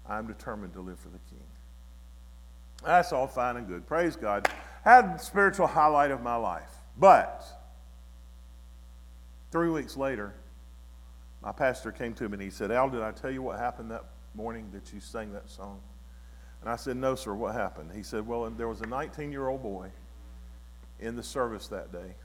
I 0.05 0.17
am 0.17 0.27
determined 0.27 0.73
to 0.73 0.81
live 0.81 0.99
for 0.99 1.09
the 1.09 1.19
King. 1.29 1.45
That's 2.83 3.13
all 3.13 3.27
fine 3.27 3.57
and 3.57 3.67
good. 3.67 3.85
Praise 3.85 4.15
God. 4.15 4.47
Had 4.83 5.15
the 5.15 5.17
spiritual 5.19 5.67
highlight 5.67 6.11
of 6.11 6.21
my 6.21 6.35
life. 6.35 6.71
But 6.97 7.45
three 9.51 9.69
weeks 9.69 9.95
later, 9.95 10.33
my 11.43 11.51
pastor 11.51 11.91
came 11.91 12.13
to 12.15 12.27
me 12.27 12.33
and 12.33 12.41
he 12.41 12.49
said, 12.49 12.71
Al, 12.71 12.89
did 12.89 13.01
I 13.01 13.11
tell 13.11 13.31
you 13.31 13.41
what 13.41 13.59
happened 13.59 13.91
that 13.91 14.05
morning 14.35 14.69
that 14.73 14.91
you 14.93 14.99
sang 14.99 15.31
that 15.33 15.49
song? 15.49 15.79
And 16.61 16.69
I 16.69 16.75
said, 16.75 16.97
No, 16.97 17.15
sir, 17.15 17.33
what 17.33 17.53
happened? 17.53 17.91
He 17.95 18.03
said, 18.03 18.27
Well, 18.27 18.49
there 18.49 18.67
was 18.67 18.81
a 18.81 18.87
19 18.87 19.31
year 19.31 19.47
old 19.47 19.63
boy 19.63 19.89
in 20.99 21.15
the 21.15 21.23
service 21.23 21.67
that 21.67 21.91
day 21.91 22.15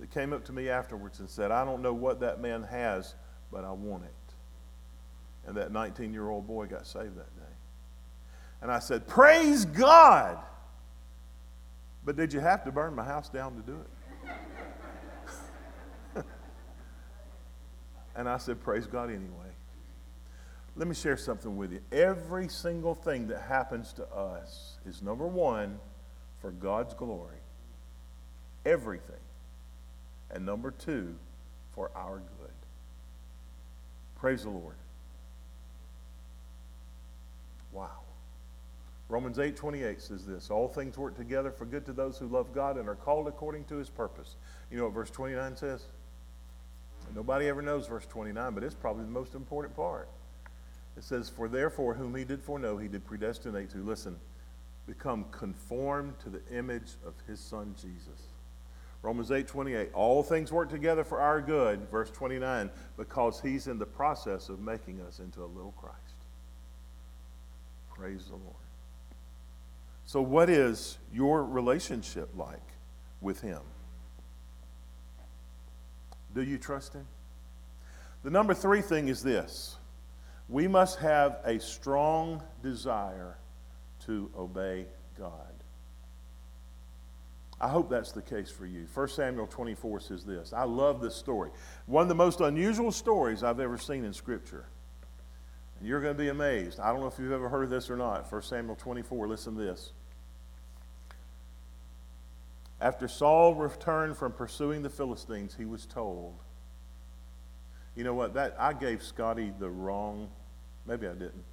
that 0.00 0.10
came 0.10 0.32
up 0.32 0.44
to 0.46 0.52
me 0.52 0.68
afterwards 0.68 1.20
and 1.20 1.28
said, 1.28 1.50
I 1.50 1.64
don't 1.64 1.82
know 1.82 1.92
what 1.92 2.20
that 2.20 2.40
man 2.40 2.62
has, 2.64 3.14
but 3.52 3.64
I 3.64 3.72
want 3.72 4.04
it. 4.04 4.10
And 5.46 5.56
that 5.56 5.72
19 5.72 6.12
year 6.12 6.28
old 6.28 6.46
boy 6.46 6.66
got 6.66 6.86
saved 6.86 7.16
that 7.16 7.36
day. 7.36 7.42
And 8.62 8.72
I 8.72 8.78
said, 8.78 9.06
Praise 9.06 9.64
God! 9.64 10.38
But 12.04 12.16
did 12.16 12.32
you 12.32 12.40
have 12.40 12.64
to 12.64 12.72
burn 12.72 12.94
my 12.94 13.04
house 13.04 13.28
down 13.28 13.54
to 13.56 13.62
do 13.62 13.78
it? 16.14 16.24
and 18.16 18.28
I 18.28 18.38
said, 18.38 18.62
Praise 18.62 18.86
God 18.86 19.10
anyway. 19.10 19.28
Let 20.76 20.88
me 20.88 20.94
share 20.94 21.16
something 21.16 21.56
with 21.56 21.72
you. 21.72 21.80
Every 21.92 22.48
single 22.48 22.94
thing 22.94 23.28
that 23.28 23.42
happens 23.42 23.92
to 23.94 24.06
us 24.08 24.78
is 24.84 25.02
number 25.02 25.26
one, 25.26 25.78
for 26.40 26.50
God's 26.50 26.94
glory. 26.94 27.38
Everything. 28.66 29.23
And 30.30 30.44
number 30.44 30.70
two, 30.70 31.14
for 31.74 31.90
our 31.94 32.18
good. 32.18 32.50
Praise 34.16 34.44
the 34.44 34.50
Lord. 34.50 34.76
Wow. 37.72 37.90
Romans 39.08 39.38
8 39.38 39.54
28 39.56 40.00
says 40.00 40.24
this 40.24 40.50
All 40.50 40.68
things 40.68 40.96
work 40.96 41.16
together 41.16 41.50
for 41.50 41.66
good 41.66 41.84
to 41.86 41.92
those 41.92 42.16
who 42.18 42.26
love 42.26 42.54
God 42.54 42.78
and 42.78 42.88
are 42.88 42.94
called 42.94 43.28
according 43.28 43.64
to 43.66 43.76
his 43.76 43.90
purpose. 43.90 44.36
You 44.70 44.78
know 44.78 44.84
what 44.84 44.94
verse 44.94 45.10
29 45.10 45.56
says? 45.56 45.84
Nobody 47.14 47.48
ever 47.48 47.60
knows 47.60 47.86
verse 47.86 48.06
29, 48.06 48.54
but 48.54 48.64
it's 48.64 48.74
probably 48.74 49.04
the 49.04 49.10
most 49.10 49.34
important 49.34 49.76
part. 49.76 50.08
It 50.96 51.04
says, 51.04 51.28
For 51.28 51.48
therefore, 51.48 51.94
whom 51.94 52.14
he 52.14 52.24
did 52.24 52.42
foreknow, 52.42 52.78
he 52.78 52.88
did 52.88 53.04
predestinate 53.04 53.70
to, 53.70 53.78
listen, 53.78 54.16
become 54.86 55.26
conformed 55.30 56.18
to 56.20 56.30
the 56.30 56.40
image 56.50 56.92
of 57.06 57.14
his 57.26 57.40
son 57.40 57.74
Jesus. 57.80 58.28
Romans 59.04 59.30
8 59.30 59.46
28, 59.46 59.90
all 59.92 60.22
things 60.22 60.50
work 60.50 60.70
together 60.70 61.04
for 61.04 61.20
our 61.20 61.42
good, 61.42 61.90
verse 61.90 62.10
29, 62.10 62.70
because 62.96 63.38
he's 63.38 63.66
in 63.66 63.78
the 63.78 63.84
process 63.84 64.48
of 64.48 64.60
making 64.60 65.02
us 65.02 65.18
into 65.18 65.44
a 65.44 65.46
little 65.46 65.72
Christ. 65.72 65.98
Praise 67.94 68.24
the 68.24 68.36
Lord. 68.36 68.56
So, 70.06 70.22
what 70.22 70.48
is 70.48 70.96
your 71.12 71.44
relationship 71.44 72.30
like 72.34 72.66
with 73.20 73.42
him? 73.42 73.60
Do 76.34 76.42
you 76.42 76.56
trust 76.56 76.94
him? 76.94 77.06
The 78.22 78.30
number 78.30 78.54
three 78.54 78.80
thing 78.80 79.08
is 79.08 79.22
this 79.22 79.76
we 80.48 80.66
must 80.66 80.98
have 81.00 81.40
a 81.44 81.60
strong 81.60 82.42
desire 82.62 83.36
to 84.06 84.30
obey 84.34 84.86
God. 85.18 85.53
I 87.64 87.68
hope 87.68 87.88
that's 87.88 88.12
the 88.12 88.20
case 88.20 88.50
for 88.50 88.66
you. 88.66 88.86
1 88.92 89.08
Samuel 89.08 89.46
24 89.46 90.00
says 90.00 90.22
this. 90.22 90.52
I 90.52 90.64
love 90.64 91.00
this 91.00 91.16
story. 91.16 91.48
One 91.86 92.02
of 92.02 92.08
the 92.08 92.14
most 92.14 92.42
unusual 92.42 92.92
stories 92.92 93.42
I've 93.42 93.58
ever 93.58 93.78
seen 93.78 94.04
in 94.04 94.12
Scripture. 94.12 94.66
And 95.78 95.88
you're 95.88 96.02
going 96.02 96.14
to 96.14 96.22
be 96.22 96.28
amazed. 96.28 96.78
I 96.78 96.92
don't 96.92 97.00
know 97.00 97.06
if 97.06 97.18
you've 97.18 97.32
ever 97.32 97.48
heard 97.48 97.64
of 97.64 97.70
this 97.70 97.88
or 97.88 97.96
not. 97.96 98.30
1 98.30 98.42
Samuel 98.42 98.76
24, 98.76 99.28
listen 99.28 99.56
to 99.56 99.62
this. 99.62 99.92
After 102.82 103.08
Saul 103.08 103.54
returned 103.54 104.18
from 104.18 104.32
pursuing 104.32 104.82
the 104.82 104.90
Philistines, 104.90 105.54
he 105.56 105.64
was 105.64 105.86
told, 105.86 106.34
you 107.96 108.04
know 108.04 108.12
what? 108.12 108.34
That 108.34 108.56
I 108.58 108.74
gave 108.74 109.02
Scotty 109.02 109.54
the 109.58 109.70
wrong. 109.70 110.28
Maybe 110.84 111.06
I 111.06 111.14
didn't. 111.14 111.44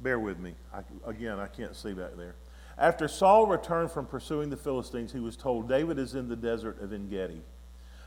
Bear 0.00 0.18
with 0.18 0.38
me. 0.38 0.54
I, 0.72 0.80
again, 1.06 1.38
I 1.38 1.46
can't 1.46 1.76
see 1.76 1.92
back 1.92 2.16
there. 2.16 2.36
After 2.78 3.06
Saul 3.06 3.46
returned 3.46 3.90
from 3.90 4.06
pursuing 4.06 4.50
the 4.50 4.56
Philistines, 4.56 5.12
he 5.12 5.20
was 5.20 5.36
told, 5.36 5.68
David 5.68 5.98
is 5.98 6.14
in 6.14 6.28
the 6.28 6.36
desert 6.36 6.80
of 6.80 6.92
En 6.92 7.08
Gedi. 7.08 7.42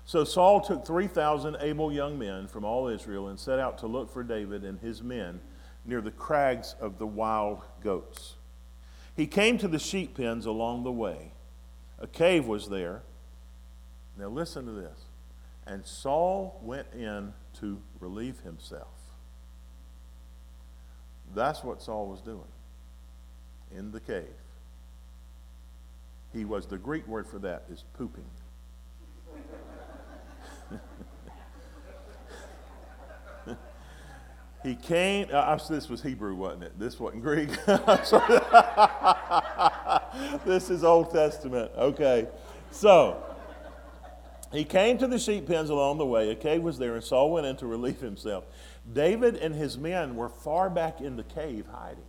So 0.05 0.23
Saul 0.23 0.61
took 0.61 0.85
3,000 0.85 1.57
able 1.59 1.91
young 1.91 2.19
men 2.19 2.47
from 2.47 2.63
all 2.63 2.87
Israel 2.87 3.27
and 3.27 3.39
set 3.39 3.59
out 3.59 3.79
to 3.79 3.87
look 3.87 4.11
for 4.11 4.23
David 4.23 4.63
and 4.63 4.79
his 4.79 5.01
men 5.01 5.39
near 5.85 6.01
the 6.01 6.11
crags 6.11 6.75
of 6.79 6.97
the 6.97 7.07
wild 7.07 7.61
goats. 7.81 8.35
He 9.15 9.27
came 9.27 9.57
to 9.59 9.67
the 9.67 9.79
sheep 9.79 10.17
pens 10.17 10.45
along 10.45 10.83
the 10.83 10.91
way. 10.91 11.31
A 11.99 12.07
cave 12.07 12.45
was 12.45 12.69
there. 12.69 13.01
Now 14.17 14.27
listen 14.27 14.65
to 14.65 14.71
this. 14.71 15.05
And 15.65 15.85
Saul 15.85 16.59
went 16.61 16.87
in 16.93 17.33
to 17.59 17.81
relieve 17.99 18.41
himself. 18.41 18.87
That's 21.33 21.63
what 21.63 21.81
Saul 21.81 22.07
was 22.07 22.21
doing 22.21 22.41
in 23.75 23.91
the 23.91 23.99
cave. 23.99 24.25
He 26.35 26.43
was, 26.43 26.67
the 26.67 26.77
Greek 26.77 27.07
word 27.07 27.27
for 27.27 27.39
that 27.39 27.63
is 27.71 27.85
pooping. 27.93 28.25
he 34.63 34.75
came, 34.75 35.27
uh, 35.31 35.57
this 35.69 35.87
was 35.87 36.01
Hebrew, 36.01 36.35
wasn't 36.35 36.63
it? 36.63 36.77
This 36.77 36.99
wasn't 36.99 37.23
Greek. 37.23 37.51
this 40.45 40.69
is 40.69 40.83
Old 40.83 41.11
Testament. 41.11 41.71
Okay. 41.77 42.27
So, 42.69 43.23
he 44.51 44.65
came 44.65 44.97
to 44.97 45.07
the 45.07 45.17
sheep 45.17 45.47
pens 45.47 45.69
along 45.69 45.99
the 45.99 46.05
way. 46.05 46.29
A 46.31 46.35
cave 46.35 46.63
was 46.63 46.77
there, 46.77 46.95
and 46.95 47.03
Saul 47.03 47.31
went 47.31 47.45
in 47.45 47.55
to 47.57 47.65
relieve 47.65 48.01
himself. 48.01 48.43
David 48.91 49.37
and 49.37 49.55
his 49.55 49.77
men 49.77 50.17
were 50.17 50.27
far 50.27 50.69
back 50.69 50.99
in 50.99 51.15
the 51.15 51.23
cave 51.23 51.65
hiding. 51.71 52.03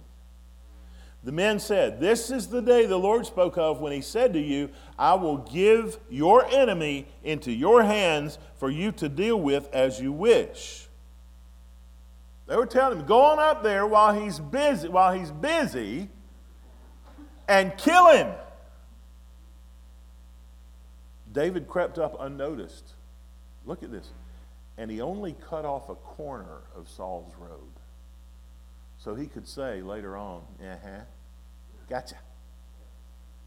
The 1.24 1.32
men 1.32 1.58
said, 1.58 2.00
This 2.00 2.30
is 2.30 2.46
the 2.46 2.62
day 2.62 2.86
the 2.86 2.96
Lord 2.96 3.26
spoke 3.26 3.58
of 3.58 3.80
when 3.80 3.92
he 3.92 4.00
said 4.00 4.32
to 4.34 4.40
you, 4.40 4.70
I 4.98 5.14
will 5.14 5.38
give 5.38 5.98
your 6.08 6.46
enemy 6.46 7.06
into 7.24 7.50
your 7.50 7.82
hands 7.82 8.38
for 8.58 8.70
you 8.70 8.92
to 8.92 9.08
deal 9.08 9.40
with 9.40 9.68
as 9.72 10.00
you 10.00 10.12
wish. 10.12 10.86
They 12.46 12.56
were 12.56 12.66
telling 12.66 13.00
him, 13.00 13.06
Go 13.06 13.20
on 13.20 13.38
up 13.38 13.62
there 13.62 13.86
while 13.86 14.18
he's 14.18 14.38
busy, 14.38 14.88
while 14.88 15.12
he's 15.12 15.32
busy, 15.32 16.08
and 17.48 17.76
kill 17.76 18.12
him. 18.12 18.32
David 21.32 21.68
crept 21.68 21.98
up 21.98 22.16
unnoticed. 22.20 22.94
Look 23.66 23.82
at 23.82 23.90
this. 23.90 24.10
And 24.78 24.90
he 24.90 25.00
only 25.00 25.34
cut 25.48 25.64
off 25.64 25.88
a 25.88 25.94
corner 25.94 26.60
of 26.74 26.88
Saul's 26.88 27.32
robe. 27.38 27.75
So 29.06 29.14
he 29.14 29.26
could 29.26 29.46
say 29.46 29.82
later 29.82 30.16
on, 30.16 30.42
uh 30.60 30.78
huh, 30.82 31.04
gotcha, 31.88 32.16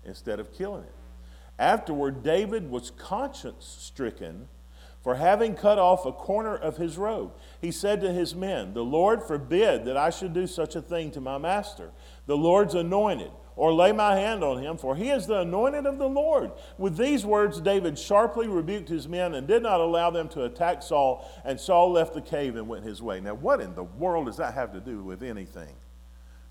instead 0.06 0.40
of 0.40 0.54
killing 0.54 0.84
it. 0.84 0.94
Afterward, 1.60 2.24
David 2.24 2.72
was 2.72 2.92
conscience 2.92 3.76
stricken 3.78 4.48
for 5.04 5.16
having 5.16 5.56
cut 5.56 5.78
off 5.78 6.06
a 6.06 6.14
corner 6.14 6.56
of 6.56 6.78
his 6.78 6.98
robe. 6.98 7.34
He 7.60 7.72
said 7.72 8.00
to 8.00 8.14
his 8.14 8.34
men, 8.34 8.74
The 8.74 8.86
Lord 8.86 9.22
forbid 9.22 9.84
that 9.84 9.98
I 9.98 10.12
should 10.12 10.32
do 10.32 10.48
such 10.48 10.78
a 10.78 10.82
thing 10.82 11.12
to 11.12 11.20
my 11.20 11.38
master, 11.38 11.92
the 12.26 12.38
Lord's 12.38 12.74
anointed 12.74 13.32
or 13.60 13.74
lay 13.74 13.92
my 13.92 14.16
hand 14.16 14.42
on 14.42 14.64
him, 14.64 14.78
for 14.78 14.96
he 14.96 15.10
is 15.10 15.28
the 15.28 15.42
anointed 15.42 15.86
of 15.86 15.98
the 15.98 16.08
Lord. 16.08 16.54
With 16.78 16.96
these 16.96 17.26
words, 17.26 17.60
David 17.60 18.00
sharply 18.00 18.48
rebuked 18.48 18.88
his 18.88 19.06
men 19.06 19.34
and 19.36 19.46
did 19.46 19.62
not 19.62 19.82
allow 19.82 20.10
them 20.10 20.30
to 20.30 20.46
attack 20.46 20.82
Saul, 20.82 21.30
and 21.44 21.60
Saul 21.60 21.92
left 21.92 22.14
the 22.14 22.22
cave 22.22 22.56
and 22.56 22.70
went 22.70 22.86
his 22.86 23.02
way. 23.02 23.20
Now, 23.20 23.34
what 23.34 23.60
in 23.60 23.76
the 23.76 23.84
world 23.84 24.28
does 24.28 24.38
that 24.38 24.54
have 24.54 24.72
to 24.72 24.80
do 24.80 25.04
with 25.04 25.24
anything? 25.24 25.76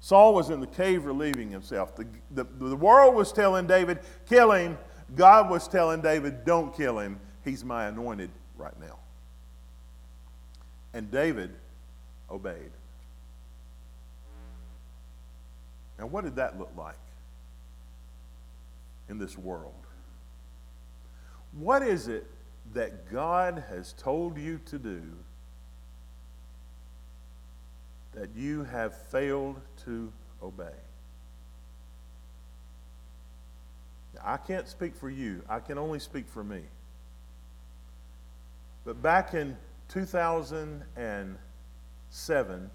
Saul 0.01 0.35
was 0.35 0.51
in 0.51 0.61
the 0.61 0.67
cave 0.67 1.07
relieving 1.07 1.51
himself. 1.51 1.97
The, 1.97 2.07
the, 2.31 2.45
the 2.45 2.77
world 2.77 3.15
was 3.15 3.33
telling 3.33 3.67
David, 3.67 4.01
kill 4.29 4.53
him. 4.53 4.77
God 5.17 5.49
was 5.49 5.67
telling 5.67 6.03
David, 6.03 6.45
don't 6.45 6.77
kill 6.77 6.99
him. 6.99 7.19
He's 7.43 7.65
my 7.65 7.87
anointed 7.87 8.29
right 8.59 8.79
now. 8.79 8.99
And 10.93 11.11
David 11.11 11.53
obeyed. 12.31 12.73
Now, 15.99 16.07
what 16.07 16.25
did 16.25 16.37
that 16.37 16.59
look 16.59 16.71
like 16.77 16.95
in 19.09 19.19
this 19.19 19.37
world? 19.37 19.75
What 21.53 21.83
is 21.83 22.09
it 22.09 22.27
that 22.75 23.11
God 23.11 23.65
has 23.69 23.93
told 23.95 24.39
you 24.39 24.61
to 24.67 24.79
do 24.79 25.03
that 28.15 28.29
you 28.37 28.63
have 28.65 28.95
failed 28.95 29.61
to 29.85 30.13
obey? 30.43 30.75
Now, 34.15 34.21
I 34.25 34.37
can't 34.37 34.69
speak 34.69 34.95
for 34.95 35.11
you, 35.11 35.43
I 35.49 35.59
can 35.59 35.79
only 35.79 35.99
speak 35.99 36.29
for 36.29 36.45
me. 36.45 36.63
But 38.85 39.03
back 39.03 39.35
in 39.35 39.57
2007, 39.89 42.71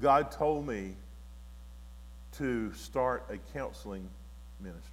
God 0.00 0.32
told 0.32 0.66
me 0.66 0.94
to 2.38 2.72
start 2.74 3.26
a 3.30 3.38
counseling 3.56 4.08
ministry. 4.60 4.90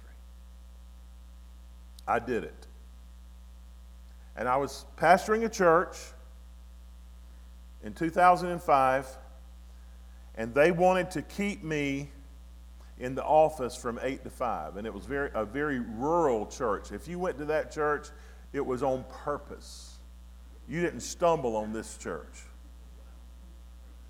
I 2.06 2.18
did 2.18 2.44
it. 2.44 2.66
And 4.36 4.48
I 4.48 4.56
was 4.56 4.84
pastoring 4.96 5.44
a 5.44 5.48
church 5.48 5.96
in 7.82 7.92
2005, 7.92 9.06
and 10.36 10.54
they 10.54 10.70
wanted 10.70 11.10
to 11.12 11.22
keep 11.22 11.62
me 11.62 12.10
in 12.98 13.14
the 13.14 13.24
office 13.24 13.76
from 13.76 13.98
8 14.00 14.22
to 14.24 14.30
5. 14.30 14.76
And 14.76 14.86
it 14.86 14.94
was 14.94 15.04
very, 15.04 15.30
a 15.34 15.44
very 15.44 15.80
rural 15.80 16.46
church. 16.46 16.92
If 16.92 17.08
you 17.08 17.18
went 17.18 17.38
to 17.38 17.44
that 17.46 17.72
church, 17.72 18.08
it 18.52 18.64
was 18.64 18.82
on 18.82 19.04
purpose. 19.10 19.98
You 20.68 20.80
didn't 20.80 21.00
stumble 21.00 21.56
on 21.56 21.72
this 21.72 21.96
church. 21.98 22.44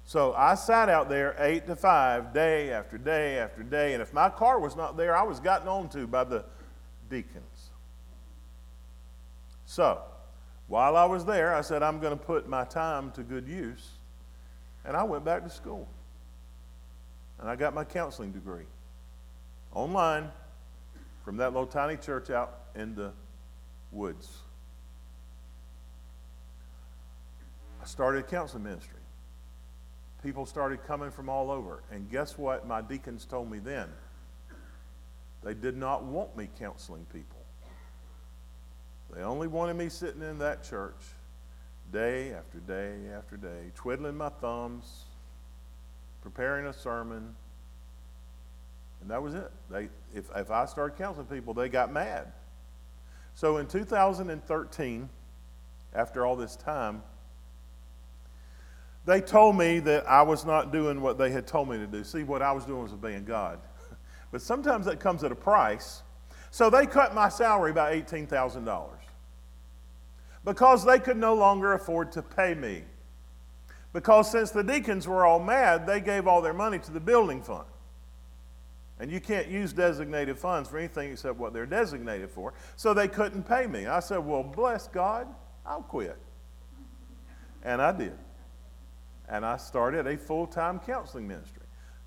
So 0.05 0.35
I 0.35 0.55
sat 0.57 0.89
out 0.89 1.09
there 1.09 1.35
eight 1.39 1.67
to 1.67 1.77
five, 1.77 2.35
day 2.35 2.71
after 2.71 2.99
day 2.99 3.39
after 3.39 3.63
day, 3.63 3.95
and 3.95 4.03
if 4.03 4.13
my 4.13 4.29
car 4.29 4.59
was 4.59 4.77
not 4.77 4.97
there, 4.97 5.17
I 5.17 5.23
was 5.23 5.41
gotten 5.41 5.69
on 5.69 5.89
to 5.91 6.07
by 6.07 6.25
the 6.25 6.45
deacons. 7.09 7.71
So 9.65 10.03
while 10.67 10.97
I 10.97 11.05
was 11.05 11.25
there, 11.25 11.55
I 11.55 11.61
said, 11.61 11.83
I'm 11.83 12.01
going 12.01 12.17
to 12.17 12.23
put 12.23 12.49
my 12.49 12.65
time 12.65 13.11
to 13.13 13.23
good 13.23 13.49
use, 13.49 13.91
and 14.85 14.97
I 14.97 15.03
went 15.05 15.25
back 15.25 15.45
to 15.45 15.51
school. 15.51 15.89
And 17.39 17.51
I 17.51 17.57
got 17.57 17.75
my 17.75 17.85
counseling 17.85 18.33
degree 18.33 18.67
online 19.73 20.31
from 21.25 21.39
that 21.39 21.53
little 21.53 21.67
tiny 21.67 21.97
church 21.97 22.31
out 22.31 22.61
in 22.75 22.95
the 22.95 23.13
woods. 23.91 24.39
I 27.83 27.87
started 27.87 28.21
a 28.21 28.23
counseling 28.23 28.63
ministry 28.63 29.02
people 30.23 30.47
started 30.47 30.85
coming 30.87 31.11
from 31.11 31.29
all 31.29 31.51
over. 31.51 31.83
And 31.91 32.11
guess 32.11 32.39
what 32.39 32.67
my 32.67 32.81
deacons 32.81 33.25
told 33.25 33.51
me 33.51 33.59
then? 33.59 33.89
They 35.43 35.55
did 35.55 35.77
not 35.77 36.05
want 36.05 36.37
me 36.37 36.49
counseling 36.59 37.07
people. 37.13 37.39
They 39.15 39.23
only 39.23 39.49
wanted 39.49 39.75
me 39.75 39.89
sitting 39.89 40.23
in 40.23 40.39
that 40.39 40.63
church 40.63 41.01
day 41.93 42.33
after 42.33 42.59
day 42.59 42.95
after 43.15 43.37
day, 43.37 43.71
twiddling 43.75 44.17
my 44.17 44.31
thumbs, 44.31 45.05
preparing 46.23 46.67
a 46.67 46.73
sermon. 46.73 47.35
And 49.01 49.11
that 49.11 49.23
was 49.23 49.35
it. 49.35 49.51
They, 49.69 49.89
if, 50.15 50.31
if 50.35 50.51
I 50.51 50.65
started 50.65 50.97
counseling 50.97 51.27
people, 51.27 51.53
they 51.53 51.69
got 51.69 51.93
mad. 51.93 52.33
So 53.35 53.59
in 53.59 53.67
2013, 53.67 55.09
after 55.95 56.25
all 56.25 56.37
this 56.37 56.57
time, 56.57 57.03
they 59.05 59.21
told 59.21 59.57
me 59.57 59.81
that 59.81 60.09
I 60.09 60.23
was 60.23 60.45
not 60.45 60.73
doing 60.73 61.01
what 61.01 61.19
they 61.19 61.31
had 61.31 61.47
told 61.47 61.69
me 61.69 61.77
to 61.77 61.87
do. 61.87 62.05
See, 62.05 62.23
what 62.23 62.41
I 62.41 62.53
was 62.53 62.65
doing 62.65 62.83
was 62.83 62.93
obeying 62.93 63.25
God. 63.25 63.59
but 64.31 64.41
sometimes 64.41 64.87
that 64.87 65.01
comes 65.01 65.25
at 65.25 65.33
a 65.33 65.37
price. 65.37 66.03
So 66.51 66.71
they 66.71 66.87
cut 66.87 67.15
my 67.15 67.29
salary 67.29 67.73
by 67.73 68.01
$18,000 68.01 68.91
because 70.45 70.85
they 70.85 70.99
could 70.99 71.17
no 71.17 71.35
longer 71.35 71.73
afford 71.73 72.13
to 72.13 72.23
pay 72.23 72.55
me. 72.55 72.83
Because 73.93 74.31
since 74.31 74.51
the 74.51 74.63
deacons 74.63 75.09
were 75.09 75.27
all 75.27 75.41
mad, 75.41 75.87
they 75.87 76.01
gave 76.01 76.27
all 76.27 76.41
their 76.41 76.55
money 76.55 76.79
to 76.79 76.93
the 76.93 77.01
building 77.01 77.43
fund. 77.43 77.65
And 79.01 79.11
you 79.11 79.21
can't 79.21 79.49
use 79.49 79.73
designated 79.73 80.39
funds 80.39 80.69
for 80.69 80.79
anything 80.79 81.11
except 81.11 81.37
what 81.37 81.53
they're 81.53 81.67
designated 81.67 82.31
for. 82.31 82.55
So 82.77 82.95
they 82.95 83.09
couldn't 83.09 83.43
pay 83.43 83.67
me. 83.67 83.87
I 83.87 84.01
said, 84.01 84.19
Well, 84.19 84.45
bless 84.45 84.87
God, 84.87 85.27
I'll 85.67 85.83
quit. 85.83 86.17
And 87.65 87.83
I 87.83 87.93
did 87.93 88.17
and 89.33 89.47
I 89.47 89.57
started 89.57 90.07
a 90.07 90.17
full 90.17 90.47
time 90.47 90.79
counseling 90.79 91.27
ministry. 91.27 91.63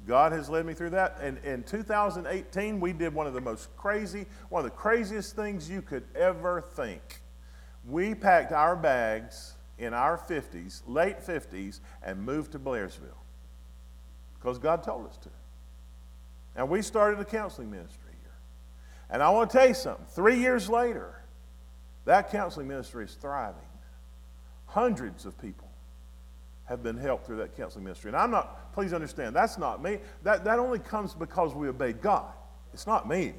God 0.07 0.31
has 0.31 0.47
led 0.47 0.63
me 0.67 0.75
through 0.75 0.91
that. 0.91 1.17
And 1.19 1.39
in 1.39 1.63
2018, 1.63 2.79
we 2.79 2.93
did 2.93 3.13
one 3.15 3.25
of 3.25 3.33
the 3.33 3.41
most 3.41 3.75
crazy, 3.75 4.27
one 4.49 4.63
of 4.63 4.71
the 4.71 4.77
craziest 4.77 5.35
things 5.35 5.67
you 5.67 5.81
could 5.81 6.03
ever 6.15 6.61
think. 6.61 7.21
We 7.89 8.13
packed 8.13 8.51
our 8.51 8.75
bags 8.75 9.55
in 9.79 9.93
our 9.95 10.19
50s, 10.19 10.83
late 10.85 11.19
50s, 11.19 11.79
and 12.03 12.23
moved 12.23 12.51
to 12.51 12.59
Blairsville 12.59 13.17
because 14.39 14.59
God 14.59 14.83
told 14.83 15.07
us 15.07 15.17
to. 15.17 15.29
And 16.55 16.69
we 16.69 16.83
started 16.83 17.19
a 17.19 17.25
counseling 17.25 17.71
ministry 17.71 18.13
here. 18.21 18.35
And 19.09 19.23
I 19.23 19.31
want 19.31 19.49
to 19.49 19.57
tell 19.57 19.67
you 19.67 19.73
something. 19.73 20.05
Three 20.09 20.37
years 20.37 20.69
later, 20.69 21.23
that 22.05 22.31
counseling 22.31 22.67
ministry 22.67 23.05
is 23.05 23.15
thriving. 23.15 23.61
Hundreds 24.67 25.25
of 25.25 25.35
people 25.41 25.64
have 26.65 26.81
been 26.83 26.97
helped 26.97 27.25
through 27.25 27.37
that 27.37 27.55
counseling 27.55 27.83
ministry. 27.83 28.09
And 28.09 28.17
I'm 28.17 28.31
not, 28.31 28.73
please 28.73 28.93
understand, 28.93 29.35
that's 29.35 29.57
not 29.57 29.81
me. 29.81 29.99
That, 30.23 30.43
that 30.45 30.59
only 30.59 30.79
comes 30.79 31.13
because 31.13 31.53
we 31.53 31.67
obeyed 31.67 32.01
God. 32.01 32.33
It's 32.73 32.87
not 32.87 33.07
me. 33.07 33.33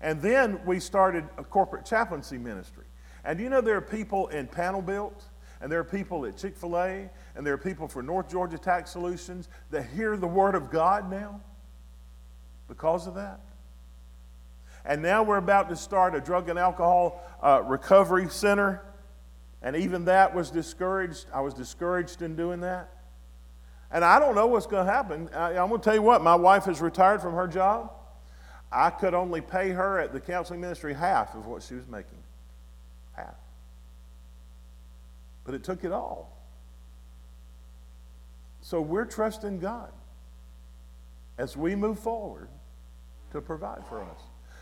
And 0.00 0.20
then 0.20 0.60
we 0.64 0.80
started 0.80 1.24
a 1.38 1.44
corporate 1.44 1.84
chaplaincy 1.84 2.38
ministry. 2.38 2.84
And 3.24 3.40
you 3.40 3.48
know 3.48 3.60
there 3.60 3.76
are 3.76 3.80
people 3.80 4.28
in 4.28 4.46
Panel 4.46 4.82
Built, 4.82 5.24
and 5.60 5.70
there 5.70 5.80
are 5.80 5.84
people 5.84 6.24
at 6.24 6.36
Chick 6.36 6.56
fil 6.56 6.78
A, 6.78 7.10
and 7.34 7.46
there 7.46 7.54
are 7.54 7.58
people 7.58 7.88
for 7.88 8.02
North 8.02 8.28
Georgia 8.28 8.58
Tax 8.58 8.90
Solutions 8.90 9.48
that 9.70 9.86
hear 9.86 10.16
the 10.16 10.26
Word 10.26 10.54
of 10.54 10.70
God 10.70 11.10
now 11.10 11.40
because 12.68 13.06
of 13.06 13.14
that. 13.14 13.40
And 14.84 15.02
now 15.02 15.22
we're 15.22 15.38
about 15.38 15.68
to 15.68 15.76
start 15.76 16.14
a 16.14 16.20
drug 16.20 16.48
and 16.48 16.58
alcohol 16.58 17.22
uh, 17.42 17.62
recovery 17.64 18.28
center 18.28 18.82
and 19.62 19.76
even 19.76 20.04
that 20.04 20.34
was 20.34 20.50
discouraged. 20.50 21.26
I 21.32 21.40
was 21.40 21.54
discouraged 21.54 22.22
in 22.22 22.36
doing 22.36 22.60
that. 22.60 22.90
And 23.90 24.04
I 24.04 24.18
don't 24.18 24.34
know 24.34 24.46
what's 24.46 24.66
going 24.66 24.86
to 24.86 24.92
happen. 24.92 25.30
I, 25.34 25.52
am 25.54 25.68
going 25.68 25.80
to 25.80 25.84
tell 25.84 25.94
you 25.94 26.02
what, 26.02 26.22
my 26.22 26.34
wife 26.34 26.64
has 26.64 26.80
retired 26.80 27.22
from 27.22 27.34
her 27.34 27.48
job. 27.48 27.92
I 28.70 28.90
could 28.90 29.14
only 29.14 29.40
pay 29.40 29.70
her 29.70 29.98
at 29.98 30.12
the 30.12 30.20
counseling 30.20 30.60
ministry 30.60 30.92
half 30.92 31.34
of 31.34 31.46
what 31.46 31.62
she 31.62 31.74
was 31.74 31.86
making. 31.88 32.18
Half. 33.14 33.34
But 35.44 35.54
it 35.54 35.64
took 35.64 35.84
it 35.84 35.92
all. 35.92 36.36
So 38.60 38.82
we're 38.82 39.06
trusting 39.06 39.60
God 39.60 39.90
as 41.38 41.56
we 41.56 41.74
move 41.74 41.98
forward 41.98 42.48
to 43.32 43.40
provide 43.40 43.86
for 43.88 44.02
us. 44.02 44.20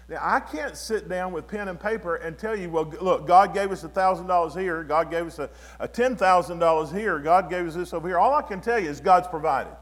Now, 0.09 0.19
I 0.23 0.39
can't 0.39 0.77
sit 0.77 1.09
down 1.09 1.33
with 1.33 1.49
pen 1.49 1.67
and 1.67 1.81
paper 1.81 2.17
and 2.17 2.39
tell 2.39 2.57
you, 2.57 2.71
well, 2.71 2.93
look, 3.01 3.27
God 3.27 3.53
gave 3.53 3.73
us 3.73 3.83
$1,000 3.83 4.61
here, 4.61 4.85
God 4.85 5.11
gave 5.11 5.27
us 5.27 5.39
a, 5.41 5.51
a 5.81 5.89
$10,000 5.89 6.97
here, 6.97 7.19
God 7.19 7.51
gave 7.51 7.67
us 7.67 7.75
this 7.75 7.93
over 7.93 8.07
here. 8.07 8.19
All 8.19 8.35
I 8.35 8.43
can 8.43 8.61
tell 8.61 8.79
you 8.79 8.89
is 8.89 9.01
God's 9.01 9.27
provided. 9.27 9.75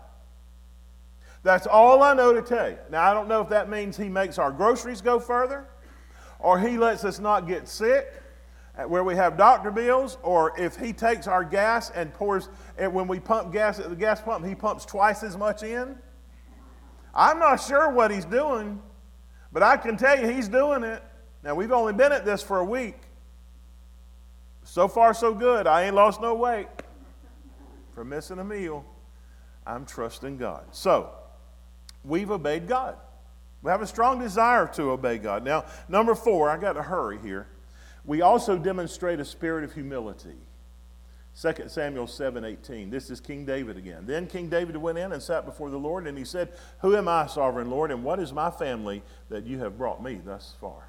That's 1.43 1.67
all 1.67 2.03
I 2.03 2.15
know 2.15 2.33
to 2.33 2.41
tell 2.41 2.71
you. 2.71 2.79
Now, 2.91 3.03
I 3.03 3.13
don't 3.13 3.29
know 3.29 3.43
if 3.43 3.51
that 3.51 3.69
means 3.69 3.99
He 3.99 4.09
makes 4.09 4.39
our 4.39 4.51
groceries 4.51 5.03
go 5.03 5.21
further, 5.21 5.67
or 6.39 6.59
He 6.59 6.79
lets 6.79 7.05
us 7.05 7.19
not 7.19 7.47
get 7.47 7.69
sick 7.69 8.07
where 8.89 9.05
we 9.05 9.15
have 9.15 9.37
doctor 9.37 9.71
bills, 9.71 10.19
or 10.23 10.59
if 10.59 10.77
He 10.77 10.93
takes 10.93 11.29
our 11.29 11.45
gas 11.45 11.91
and 11.91 12.13
pours, 12.15 12.49
and 12.77 12.93
when 12.93 13.07
we 13.07 13.21
pump 13.21 13.53
gas 13.53 13.79
at 13.79 13.91
the 13.91 13.97
gas 13.97 14.21
pump, 14.21 14.45
He 14.45 14.55
pumps 14.55 14.85
twice 14.85 15.23
as 15.23 15.37
much 15.37 15.63
in. 15.63 15.97
I'm 17.15 17.39
not 17.39 17.57
sure 17.57 17.91
what 17.91 18.11
He's 18.11 18.25
doing. 18.25 18.83
But 19.55 19.63
I 19.63 19.77
can 19.77 19.97
tell 19.97 20.21
you, 20.21 20.27
he's 20.27 20.49
doing 20.49 20.83
it. 20.83 21.01
Now, 21.45 21.55
we've 21.55 21.71
only 21.71 21.93
been 21.93 22.11
at 22.11 22.25
this 22.25 22.43
for 22.43 22.59
a 22.59 22.65
week. 22.65 22.97
So 24.65 24.89
far, 24.89 25.15
so 25.15 25.33
good. 25.33 25.69
I 25.69 25.85
ain't 25.85 25.95
lost 25.95 26.21
no 26.21 26.35
weight 26.35 26.67
from 27.95 28.09
missing 28.09 28.41
a 28.41 28.45
meal. 28.45 28.85
I'm 29.65 29.87
trusting 29.87 30.39
God. 30.39 30.65
So, 30.73 31.11
we've 32.05 32.33
obeyed 32.33 32.67
God. 32.67 32.97
We 33.63 33.71
have 33.71 33.81
a 33.81 33.87
strong 33.87 34.19
desire 34.19 34.67
to 34.75 34.91
obey 34.91 35.19
God. 35.19 35.45
Now, 35.45 35.67
number 35.89 36.17
four, 36.17 36.51
I 36.51 36.57
got 36.57 36.73
to 36.73 36.83
hurry 36.83 37.19
here. 37.23 37.47
We 38.05 38.23
also 38.23 38.59
demonstrate 38.59 39.21
a 39.21 39.25
spirit 39.25 39.63
of 39.63 39.73
humility. 39.73 40.37
2 41.35 41.69
Samuel 41.69 42.07
7:18. 42.07 42.91
This 42.91 43.11
is 43.11 43.21
King 43.21 43.45
David 43.45 43.77
again. 43.77 44.07
Then 44.07 44.27
King 44.27 44.49
David 44.49 44.77
went 44.77 44.99
in 44.99 45.13
and 45.13 45.23
sat 45.23 45.45
before 45.45 45.69
the 45.69 45.79
Lord, 45.79 46.07
and 46.07 46.17
he 46.17 46.25
said, 46.25 46.53
Who 46.81 46.97
am 46.97 47.09
I, 47.09 47.27
sovereign 47.27 47.71
Lord, 47.71 47.91
and 47.91 48.05
what 48.05 48.21
is 48.21 48.33
my 48.33 48.51
family 48.51 49.03
that 49.29 49.45
you 49.45 49.59
have 49.59 49.77
brought 49.77 50.03
me 50.03 50.21
thus 50.25 50.55
far? 50.61 50.89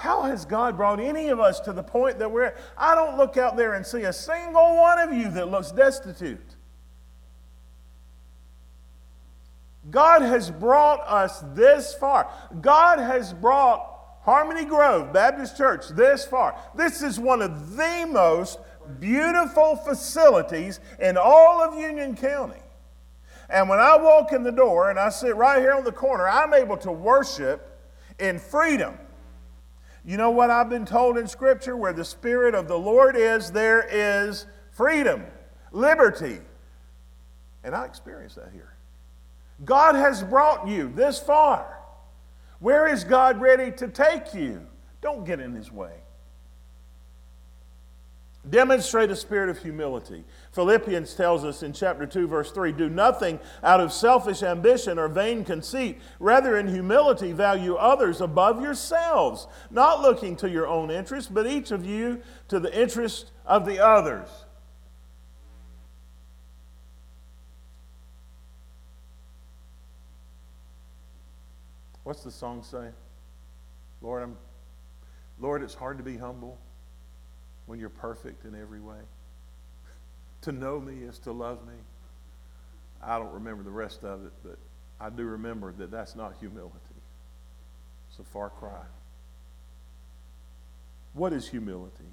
How 0.00 0.22
has 0.22 0.46
God 0.46 0.76
brought 0.78 0.98
any 0.98 1.28
of 1.28 1.38
us 1.38 1.60
to 1.60 1.72
the 1.74 1.82
point 1.82 2.18
that 2.18 2.30
we're 2.30 2.56
I 2.76 2.94
don't 2.94 3.18
look 3.18 3.36
out 3.36 3.56
there 3.56 3.74
and 3.74 3.86
see 3.86 4.02
a 4.02 4.12
single 4.12 4.76
one 4.76 4.98
of 4.98 5.12
you 5.12 5.30
that 5.32 5.50
looks 5.50 5.70
destitute. 5.70 6.56
God 9.90 10.22
has 10.22 10.50
brought 10.50 11.00
us 11.06 11.44
this 11.54 11.94
far. 11.94 12.30
God 12.60 12.98
has 12.98 13.32
brought 13.32 13.99
Harmony 14.22 14.64
Grove 14.64 15.12
Baptist 15.12 15.56
Church 15.56 15.88
this 15.88 16.24
far. 16.24 16.58
This 16.74 17.02
is 17.02 17.18
one 17.18 17.42
of 17.42 17.76
the 17.76 18.06
most 18.10 18.58
beautiful 18.98 19.76
facilities 19.76 20.80
in 21.00 21.16
all 21.16 21.62
of 21.62 21.78
Union 21.78 22.16
County. 22.16 22.60
And 23.48 23.68
when 23.68 23.80
I 23.80 23.96
walk 23.96 24.32
in 24.32 24.42
the 24.42 24.52
door 24.52 24.90
and 24.90 24.98
I 24.98 25.08
sit 25.08 25.34
right 25.34 25.58
here 25.58 25.72
on 25.72 25.84
the 25.84 25.92
corner, 25.92 26.28
I'm 26.28 26.54
able 26.54 26.76
to 26.78 26.92
worship 26.92 27.78
in 28.18 28.38
freedom. 28.38 28.96
You 30.04 30.16
know 30.16 30.30
what 30.30 30.50
I've 30.50 30.70
been 30.70 30.86
told 30.86 31.18
in 31.18 31.26
Scripture? 31.26 31.76
Where 31.76 31.92
the 31.92 32.04
Spirit 32.04 32.54
of 32.54 32.68
the 32.68 32.78
Lord 32.78 33.16
is, 33.16 33.50
there 33.50 33.86
is 33.90 34.46
freedom, 34.70 35.24
liberty. 35.72 36.38
And 37.64 37.74
I 37.74 37.84
experience 37.86 38.34
that 38.36 38.50
here. 38.52 38.74
God 39.64 39.94
has 39.94 40.22
brought 40.22 40.68
you 40.68 40.90
this 40.94 41.18
far. 41.18 41.79
Where 42.60 42.86
is 42.86 43.04
God 43.04 43.40
ready 43.40 43.72
to 43.72 43.88
take 43.88 44.34
you? 44.34 44.66
Don't 45.00 45.24
get 45.24 45.40
in 45.40 45.54
his 45.54 45.72
way. 45.72 45.92
Demonstrate 48.48 49.10
a 49.10 49.16
spirit 49.16 49.50
of 49.50 49.58
humility. 49.58 50.24
Philippians 50.52 51.12
tells 51.12 51.44
us 51.44 51.62
in 51.62 51.74
chapter 51.74 52.06
2, 52.06 52.26
verse 52.26 52.50
3 52.50 52.72
do 52.72 52.88
nothing 52.88 53.38
out 53.62 53.80
of 53.80 53.92
selfish 53.92 54.42
ambition 54.42 54.98
or 54.98 55.08
vain 55.08 55.44
conceit. 55.44 56.00
Rather, 56.18 56.56
in 56.56 56.66
humility, 56.66 57.32
value 57.32 57.74
others 57.74 58.22
above 58.22 58.62
yourselves, 58.62 59.46
not 59.70 60.00
looking 60.00 60.36
to 60.36 60.48
your 60.48 60.66
own 60.66 60.90
interest, 60.90 61.34
but 61.34 61.46
each 61.46 61.70
of 61.70 61.84
you 61.84 62.22
to 62.48 62.58
the 62.58 62.74
interest 62.78 63.30
of 63.44 63.66
the 63.66 63.78
others. 63.78 64.28
What's 72.10 72.24
the 72.24 72.32
song 72.32 72.64
say? 72.64 72.88
Lord, 74.02 74.24
I'm, 74.24 74.36
Lord, 75.38 75.62
it's 75.62 75.74
hard 75.74 75.96
to 75.98 76.02
be 76.02 76.16
humble 76.16 76.58
when 77.66 77.78
you're 77.78 77.88
perfect 77.88 78.44
in 78.44 78.60
every 78.60 78.80
way. 78.80 78.98
to 80.40 80.50
know 80.50 80.80
me 80.80 81.04
is 81.04 81.20
to 81.20 81.30
love 81.30 81.64
me. 81.68 81.74
I 83.00 83.16
don't 83.16 83.32
remember 83.32 83.62
the 83.62 83.70
rest 83.70 84.02
of 84.02 84.26
it, 84.26 84.32
but 84.42 84.58
I 85.00 85.10
do 85.10 85.22
remember 85.22 85.72
that 85.74 85.92
that's 85.92 86.16
not 86.16 86.34
humility. 86.40 86.74
It's 88.08 88.18
a 88.18 88.24
far 88.24 88.50
cry. 88.50 88.82
What 91.12 91.32
is 91.32 91.46
humility? 91.46 92.10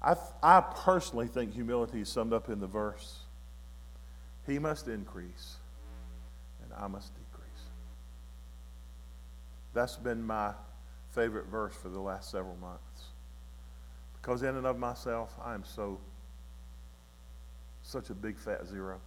I, 0.00 0.14
I 0.40 0.60
personally 0.60 1.26
think 1.26 1.52
humility 1.52 2.02
is 2.02 2.08
summed 2.08 2.32
up 2.32 2.48
in 2.48 2.60
the 2.60 2.68
verse 2.68 3.22
He 4.46 4.60
must 4.60 4.86
increase, 4.86 5.56
and 6.62 6.72
I 6.80 6.86
must 6.86 7.12
decrease. 7.12 7.37
That's 9.74 9.96
been 9.96 10.22
my 10.22 10.52
favorite 11.10 11.46
verse 11.46 11.74
for 11.74 11.88
the 11.88 12.00
last 12.00 12.30
several 12.30 12.56
months. 12.56 13.04
Because 14.20 14.42
in 14.42 14.56
and 14.56 14.66
of 14.66 14.78
myself, 14.78 15.34
I 15.42 15.54
am 15.54 15.64
so, 15.64 15.98
such 17.82 18.10
a 18.10 18.14
big 18.14 18.38
fat 18.38 18.66
zero. 18.66 19.00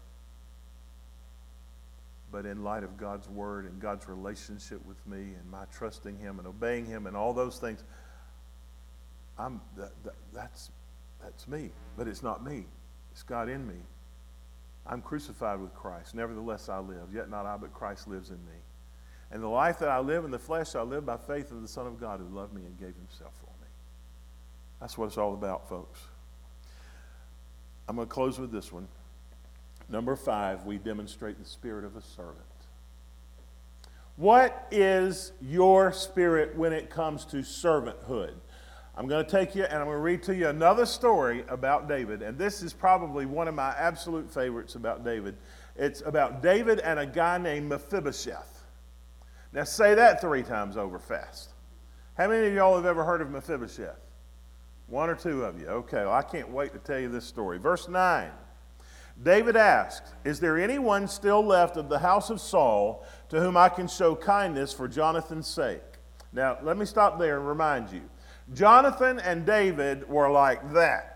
But 2.32 2.46
in 2.46 2.64
light 2.64 2.84
of 2.84 2.98
God's 2.98 3.28
word 3.28 3.66
and 3.66 3.80
God's 3.80 4.08
relationship 4.08 4.86
with 4.86 5.06
me 5.06 5.18
and 5.18 5.52
my 5.52 5.66
trusting 5.72 6.18
Him 6.18 6.40
and 6.40 6.48
obeying 6.48 6.86
Him 6.86 7.08
and 7.08 7.16
all 7.16 7.34
those 7.34 7.58
things, 7.58 7.84
I'm, 9.38 9.60
that, 9.76 9.92
that, 10.04 10.16
that's, 10.34 10.72
that's 11.22 11.48
me. 11.48 11.72
But 11.98 12.08
it's 12.08 12.24
not 12.24 12.44
me, 12.44 12.66
it's 13.12 13.24
God 13.24 13.50
in 13.50 13.68
me. 13.68 13.82
I'm 14.88 15.02
crucified 15.02 15.60
with 15.60 15.74
Christ. 15.76 16.16
Nevertheless, 16.16 16.70
I 16.70 16.80
live. 16.80 17.14
Yet 17.14 17.30
not 17.30 17.46
I, 17.46 17.58
but 17.58 17.74
Christ 17.74 18.08
lives 18.08 18.30
in 18.30 18.38
me. 18.38 18.58
And 19.32 19.42
the 19.42 19.48
life 19.48 19.80
that 19.80 19.90
I 19.90 20.00
live 20.00 20.26
in 20.26 20.32
the 20.32 20.40
flesh, 20.40 20.76
I 20.76 20.82
live 20.82 21.06
by 21.06 21.18
faith 21.18 21.52
of 21.52 21.62
the 21.62 21.68
Son 21.68 21.88
of 21.88 22.00
God 22.00 22.20
who 22.20 22.36
loved 22.36 22.54
me 22.54 22.64
and 22.64 22.78
gave 22.78 22.96
himself 22.96 23.34
for 23.40 23.48
me. 23.62 23.68
That's 24.80 24.98
what 24.98 25.06
it's 25.06 25.18
all 25.18 25.34
about, 25.34 25.70
folks. 25.70 26.02
I'm 27.88 27.96
going 27.96 28.08
to 28.08 28.14
close 28.14 28.40
with 28.40 28.52
this 28.52 28.72
one. 28.72 28.88
Number 29.90 30.16
five, 30.16 30.66
we 30.66 30.78
demonstrate 30.78 31.40
the 31.40 31.46
spirit 31.46 31.86
of 31.86 31.96
a 31.96 32.02
servant. 32.02 32.46
What 34.18 34.68
is 34.72 35.32
your 35.42 35.92
spirit 35.92 36.56
when 36.56 36.74
it 36.74 36.90
comes 36.90 37.26
to 37.26 37.38
servanthood? 37.38 38.34
I'm 38.96 39.08
going 39.08 39.26
to 39.26 39.32
take 39.32 39.56
you 39.56 39.64
and 39.64 39.80
I'm 39.80 39.86
going 39.86 39.98
to 39.98 40.02
read 40.02 40.24
to 40.24 40.36
you 40.36 40.50
another 40.50 40.86
story 40.86 41.46
about 41.48 41.88
David. 41.88 42.22
And 42.22 42.38
this 42.38 42.62
is 42.62 42.74
probably 42.74 43.26
one 43.26 43.48
of 43.48 43.56
my 43.56 43.74
absolute 43.78 44.32
favorites 44.32 44.76
about 44.76 45.06
David. 45.06 45.38
It's 45.78 46.02
about 46.02 46.42
David 46.42 46.80
and 46.80 47.00
a 47.00 47.06
guy 47.06 47.38
named 47.38 47.70
Mephibosheth. 47.70 48.51
Now, 49.54 49.64
say 49.64 49.96
that 49.96 50.22
three 50.22 50.44
times 50.44 50.78
over 50.78 51.00
fast. 51.00 51.50
How 52.18 52.28
many 52.28 52.48
of 52.48 52.54
y'all 52.54 52.76
have 52.76 52.86
ever 52.86 53.04
heard 53.04 53.22
of 53.22 53.30
Mephibosheth? 53.30 54.00
One 54.88 55.10
or 55.10 55.16
two 55.16 55.44
of 55.44 55.60
you. 55.60 55.68
Okay, 55.68 55.98
well, 55.98 56.14
I 56.14 56.22
can't 56.22 56.50
wait 56.50 56.74
to 56.74 56.80
tell 56.80 57.00
you 57.00 57.10
this 57.10 57.26
story. 57.26 57.58
Verse 57.58 57.88
9 57.88 58.30
David 59.24 59.56
asked, 59.56 60.14
Is 60.24 60.40
there 60.40 60.58
anyone 60.58 61.08
still 61.08 61.46
left 61.46 61.78
of 61.78 61.90
the 61.90 62.00
house 62.00 62.30
of 62.30 62.42
Saul 62.42 63.06
to 63.30 63.40
whom 63.40 63.56
I 63.56 63.70
can 63.70 63.88
show 63.88 64.16
kindness 64.16 64.74
for 64.74 64.88
Jonathan's 64.88 65.48
sake? 65.48 65.82
Now, 66.34 66.58
let 66.64 66.78
me 66.78 66.86
stop 66.86 67.20
there 67.20 67.38
and 67.38 67.48
remind 67.48 67.92
you 67.92 68.02
Jonathan 68.54 69.20
and 69.20 69.46
David 69.46 70.08
were 70.10 70.30
like 70.30 70.74
that 70.74 71.12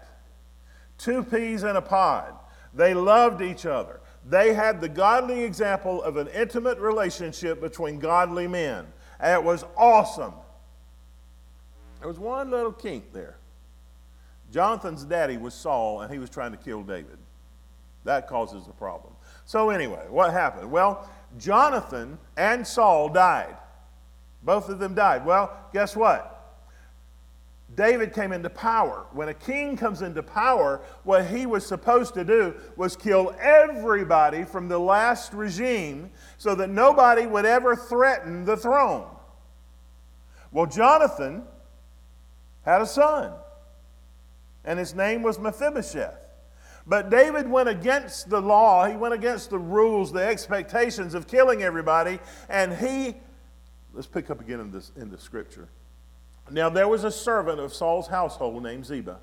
two 0.97 1.23
peas 1.23 1.63
in 1.63 1.75
a 1.75 1.81
pod. 1.81 2.33
They 2.73 2.93
loved 2.93 3.41
each 3.41 3.65
other. 3.65 3.99
They 4.27 4.53
had 4.53 4.81
the 4.81 4.89
godly 4.89 5.43
example 5.43 6.01
of 6.01 6.17
an 6.17 6.27
intimate 6.29 6.79
relationship 6.79 7.61
between 7.61 7.99
godly 7.99 8.47
men. 8.47 8.85
And 9.19 9.33
it 9.33 9.43
was 9.43 9.63
awesome. 9.77 10.33
There 11.99 12.07
was 12.07 12.19
one 12.19 12.49
little 12.49 12.71
kink 12.71 13.13
there. 13.13 13.37
Jonathan's 14.51 15.03
daddy 15.03 15.37
was 15.37 15.53
Saul, 15.53 16.01
and 16.01 16.11
he 16.11 16.19
was 16.19 16.29
trying 16.29 16.51
to 16.51 16.57
kill 16.57 16.81
David. 16.83 17.17
That 18.03 18.27
causes 18.27 18.67
a 18.67 18.73
problem. 18.73 19.13
So, 19.45 19.69
anyway, 19.69 20.05
what 20.09 20.31
happened? 20.31 20.71
Well, 20.71 21.09
Jonathan 21.37 22.17
and 22.37 22.65
Saul 22.65 23.09
died. 23.09 23.55
Both 24.43 24.69
of 24.69 24.79
them 24.79 24.93
died. 24.95 25.25
Well, 25.25 25.55
guess 25.73 25.95
what? 25.95 26.34
David 27.73 28.13
came 28.13 28.31
into 28.31 28.49
power. 28.49 29.07
When 29.11 29.29
a 29.29 29.33
king 29.33 29.75
comes 29.75 30.01
into 30.01 30.21
power, 30.21 30.81
what 31.03 31.25
he 31.25 31.45
was 31.45 31.65
supposed 31.65 32.13
to 32.13 32.23
do 32.23 32.53
was 32.75 32.95
kill 32.95 33.35
everybody 33.39 34.43
from 34.43 34.67
the 34.67 34.77
last 34.77 35.33
regime 35.33 36.11
so 36.37 36.53
that 36.55 36.69
nobody 36.69 37.25
would 37.25 37.45
ever 37.45 37.75
threaten 37.75 38.45
the 38.45 38.55
throne. 38.55 39.07
Well, 40.51 40.67
Jonathan 40.67 41.43
had 42.63 42.81
a 42.81 42.85
son, 42.85 43.33
and 44.63 44.79
his 44.79 44.93
name 44.93 45.21
was 45.21 45.39
Mephibosheth. 45.39 46.25
But 46.87 47.09
David 47.09 47.49
went 47.49 47.67
against 47.67 48.29
the 48.29 48.39
law, 48.39 48.85
he 48.87 48.95
went 48.95 49.15
against 49.15 49.49
the 49.49 49.57
rules, 49.57 50.11
the 50.13 50.23
expectations 50.23 51.15
of 51.15 51.27
killing 51.27 51.63
everybody, 51.63 52.19
and 52.47 52.73
he, 52.73 53.15
let's 53.91 54.07
pick 54.07 54.29
up 54.29 54.39
again 54.39 54.59
in, 54.59 54.71
this, 54.71 54.91
in 54.95 55.09
the 55.09 55.17
scripture. 55.17 55.67
Now 56.51 56.69
there 56.69 56.87
was 56.87 57.03
a 57.03 57.11
servant 57.11 57.59
of 57.59 57.73
Saul's 57.73 58.07
household 58.07 58.63
named 58.63 58.85
Ziba. 58.85 59.19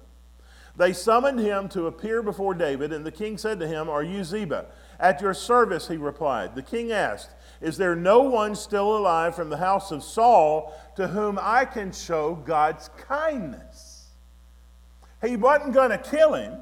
They 0.76 0.92
summoned 0.92 1.38
him 1.38 1.68
to 1.70 1.86
appear 1.86 2.22
before 2.22 2.54
David, 2.54 2.92
and 2.92 3.04
the 3.04 3.12
king 3.12 3.36
said 3.36 3.60
to 3.60 3.68
him, 3.68 3.90
Are 3.90 4.02
you 4.02 4.24
Ziba? 4.24 4.66
At 4.98 5.20
your 5.20 5.34
service, 5.34 5.88
he 5.88 5.96
replied. 5.96 6.54
The 6.54 6.62
king 6.62 6.92
asked, 6.92 7.30
Is 7.60 7.76
there 7.76 7.94
no 7.94 8.22
one 8.22 8.54
still 8.54 8.96
alive 8.96 9.34
from 9.34 9.50
the 9.50 9.58
house 9.58 9.90
of 9.90 10.02
Saul 10.02 10.74
to 10.96 11.08
whom 11.08 11.38
I 11.40 11.66
can 11.66 11.92
show 11.92 12.36
God's 12.36 12.88
kindness? 12.96 14.06
He 15.20 15.36
wasn't 15.36 15.74
going 15.74 15.90
to 15.90 15.98
kill 15.98 16.34
him, 16.34 16.58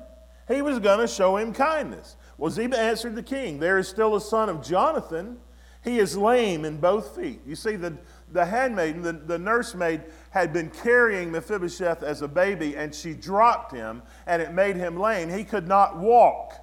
he 0.48 0.60
was 0.60 0.80
going 0.80 0.98
to 0.98 1.06
show 1.06 1.36
him 1.36 1.52
kindness. 1.52 2.16
Well, 2.36 2.50
Ziba 2.50 2.78
answered 2.78 3.14
the 3.14 3.22
king, 3.22 3.60
There 3.60 3.78
is 3.78 3.88
still 3.88 4.16
a 4.16 4.20
son 4.20 4.48
of 4.48 4.62
Jonathan. 4.62 5.38
He 5.82 5.98
is 5.98 6.16
lame 6.16 6.64
in 6.64 6.78
both 6.78 7.16
feet. 7.16 7.40
You 7.46 7.56
see, 7.56 7.76
the, 7.76 7.96
the 8.32 8.44
handmaiden, 8.44 9.00
the, 9.00 9.12
the 9.12 9.38
nursemaid, 9.38 10.02
had 10.30 10.52
been 10.52 10.70
carrying 10.70 11.30
Mephibosheth 11.30 12.02
as 12.02 12.22
a 12.22 12.28
baby, 12.28 12.76
and 12.76 12.94
she 12.94 13.14
dropped 13.14 13.72
him, 13.72 14.02
and 14.26 14.40
it 14.40 14.52
made 14.52 14.76
him 14.76 14.98
lame. 14.98 15.28
He 15.28 15.44
could 15.44 15.66
not 15.68 15.98
walk. 15.98 16.54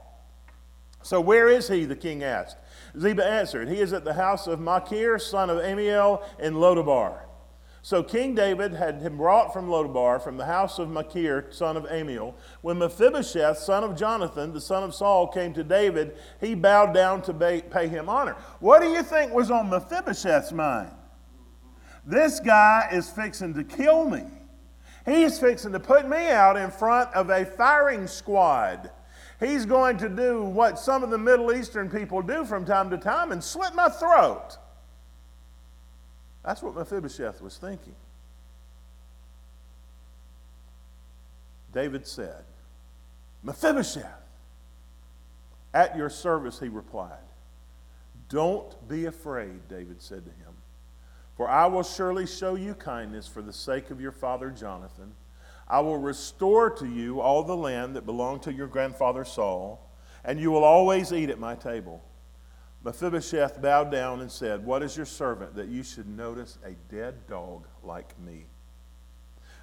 So, 1.04 1.22
where 1.22 1.50
is 1.50 1.68
he? 1.68 1.86
the 1.86 1.96
king 1.96 2.24
asked. 2.24 2.58
Ziba 3.00 3.26
answered, 3.26 3.70
He 3.70 3.80
is 3.80 3.94
at 3.94 4.04
the 4.04 4.14
house 4.14 4.48
of 4.48 4.60
Machir, 4.60 5.20
son 5.20 5.50
of 5.50 5.60
Amiel, 5.60 6.24
in 6.40 6.56
Lodabar. 6.56 7.20
So 7.88 8.04
King 8.04 8.36
David 8.36 8.74
had 8.74 9.02
him 9.02 9.16
brought 9.16 9.54
from 9.54 9.70
Lodabar, 9.70 10.22
from 10.22 10.36
the 10.36 10.46
house 10.46 10.78
of 10.78 10.90
Machir, 10.90 11.48
son 11.52 11.78
of 11.78 11.86
Amiel. 11.86 12.36
When 12.60 12.80
Mephibosheth, 12.80 13.60
son 13.60 13.86
of 13.86 13.96
Jonathan, 13.96 14.52
the 14.52 14.60
son 14.60 14.84
of 14.84 14.94
Saul, 14.94 15.28
came 15.28 15.54
to 15.54 15.64
David, 15.64 16.18
he 16.42 16.54
bowed 16.54 16.94
down 16.94 17.22
to 17.22 17.34
pay 17.34 17.88
him 17.88 18.10
honor. 18.10 18.36
What 18.60 18.82
do 18.82 18.90
you 18.90 19.04
think 19.04 19.32
was 19.32 19.50
on 19.50 19.70
Mephibosheth's 19.70 20.52
mind? 20.52 20.92
This 22.08 22.40
guy 22.40 22.88
is 22.94 23.10
fixing 23.10 23.54
to 23.56 23.66
kill 23.66 24.10
me. 24.10 24.24
He's 25.06 25.38
fixing 25.38 25.74
to 25.74 25.80
put 25.80 26.08
me 26.08 26.30
out 26.30 26.56
in 26.56 26.72
front 26.72 27.14
of 27.14 27.30
a 27.30 27.46
firing 27.46 28.08
squad. 28.08 28.90
He's 29.42 29.66
going 29.66 29.98
to 29.98 30.08
do 30.08 30.42
what 30.42 30.80
some 30.80 31.04
of 31.04 31.10
the 31.10 31.18
Middle 31.18 31.54
Eastern 31.54 31.90
people 31.90 32.22
do 32.22 32.46
from 32.46 32.64
time 32.64 32.90
to 32.92 32.98
time 32.98 33.34
and 33.34 33.44
slit 33.44 33.76
my 33.76 33.90
throat. 33.90 34.58
That's 36.46 36.64
what 36.64 36.76
Mephibosheth 36.76 37.42
was 37.42 37.58
thinking. 37.58 37.96
David 41.74 42.08
said, 42.08 42.46
Mephibosheth, 43.44 44.06
at 45.74 45.98
your 45.98 46.10
service, 46.10 46.58
he 46.58 46.70
replied. 46.70 47.18
Don't 48.30 48.88
be 48.88 49.06
afraid, 49.06 49.68
David 49.70 50.02
said 50.02 50.24
to 50.24 50.32
him. 50.32 50.47
For 51.38 51.48
I 51.48 51.68
will 51.68 51.84
surely 51.84 52.26
show 52.26 52.56
you 52.56 52.74
kindness 52.74 53.28
for 53.28 53.44
the 53.44 53.54
sake 53.54 53.92
of 53.92 54.02
your 54.02 54.12
father 54.12 54.50
Jonathan. 54.50 55.14
I 55.68 55.82
will 55.82 56.00
restore 56.00 56.72
to 56.72 56.88
you 56.88 57.22
all 57.22 57.44
the 57.44 57.56
land 57.56 57.96
that 57.96 58.08
belonged 58.08 58.42
to 58.44 58.54
your 58.54 58.66
grandfather 58.66 59.24
Saul, 59.24 59.94
and 60.26 60.40
you 60.40 60.50
will 60.50 60.64
always 60.64 61.14
eat 61.14 61.30
at 61.30 61.38
my 61.38 61.54
table. 61.54 62.04
Mephibosheth 62.84 63.62
bowed 63.62 63.92
down 63.92 64.22
and 64.22 64.32
said, 64.32 64.66
What 64.66 64.82
is 64.82 64.98
your 64.98 65.06
servant 65.06 65.56
that 65.56 65.68
you 65.68 65.84
should 65.84 66.08
notice 66.08 66.58
a 66.66 66.72
dead 66.92 67.28
dog 67.28 67.68
like 67.84 68.20
me? 68.20 68.48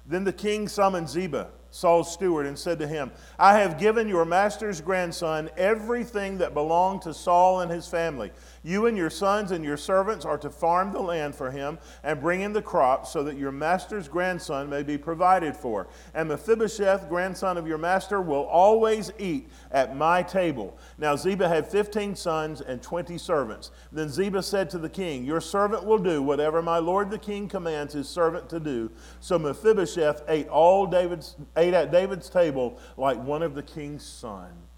Then 0.05 0.23
the 0.23 0.33
king 0.33 0.69
summoned 0.69 1.09
Ziba 1.09 1.49
Saul's 1.75 2.11
steward, 2.11 2.45
and 2.45 2.57
said 2.57 2.79
to 2.79 2.87
him, 2.87 3.11
I 3.37 3.59
have 3.59 3.77
given 3.77 4.07
your 4.07 4.23
master's 4.23 4.79
grandson 4.79 5.49
everything 5.57 6.37
that 6.37 6.53
belonged 6.53 7.01
to 7.01 7.13
Saul 7.13 7.59
and 7.59 7.69
his 7.69 7.85
family. 7.85 8.31
You 8.65 8.87
and 8.87 8.97
your 8.97 9.11
sons 9.11 9.51
and 9.51 9.63
your 9.63 9.77
servants 9.77 10.25
are 10.25 10.39
to 10.39 10.49
farm 10.49 10.91
the 10.91 10.99
land 10.99 11.35
for 11.35 11.51
him 11.51 11.77
and 12.01 12.19
bring 12.19 12.41
in 12.41 12.51
the 12.51 12.63
crops 12.63 13.11
so 13.11 13.23
that 13.23 13.37
your 13.37 13.51
master's 13.51 14.07
grandson 14.07 14.67
may 14.71 14.81
be 14.81 14.97
provided 14.97 15.55
for. 15.55 15.87
And 16.15 16.29
Mephibosheth, 16.29 17.07
grandson 17.07 17.57
of 17.57 17.67
your 17.67 17.77
master, 17.77 18.19
will 18.21 18.45
always 18.45 19.11
eat 19.19 19.51
at 19.69 19.95
my 19.95 20.23
table. 20.23 20.79
Now 20.97 21.15
Ziba 21.15 21.47
had 21.47 21.67
15 21.67 22.15
sons 22.15 22.61
and 22.61 22.81
20 22.81 23.19
servants. 23.19 23.69
Then 23.91 24.09
Ziba 24.09 24.41
said 24.41 24.71
to 24.71 24.79
the 24.79 24.89
king, 24.89 25.25
Your 25.25 25.41
servant 25.41 25.85
will 25.85 25.99
do 25.99 26.23
whatever 26.23 26.63
my 26.63 26.79
lord 26.79 27.11
the 27.11 27.19
king 27.19 27.47
commands 27.47 27.93
his 27.93 28.09
servant 28.09 28.49
to 28.49 28.59
do. 28.59 28.89
So 29.19 29.37
Mephibosheth 29.37 30.23
ate 30.27 30.47
all 30.47 30.87
David's 30.87 31.35
ate 31.55 31.75
at 31.75 31.91
David's 31.91 32.31
table 32.31 32.79
like 32.97 33.23
one 33.23 33.43
of 33.43 33.53
the 33.53 33.61
king's 33.61 34.03
sons. 34.03 34.74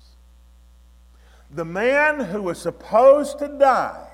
The 1.52 1.66
man 1.66 2.20
who 2.20 2.42
was 2.42 2.62
supposed 2.62 3.40
to 3.40 3.48
die 3.48 4.08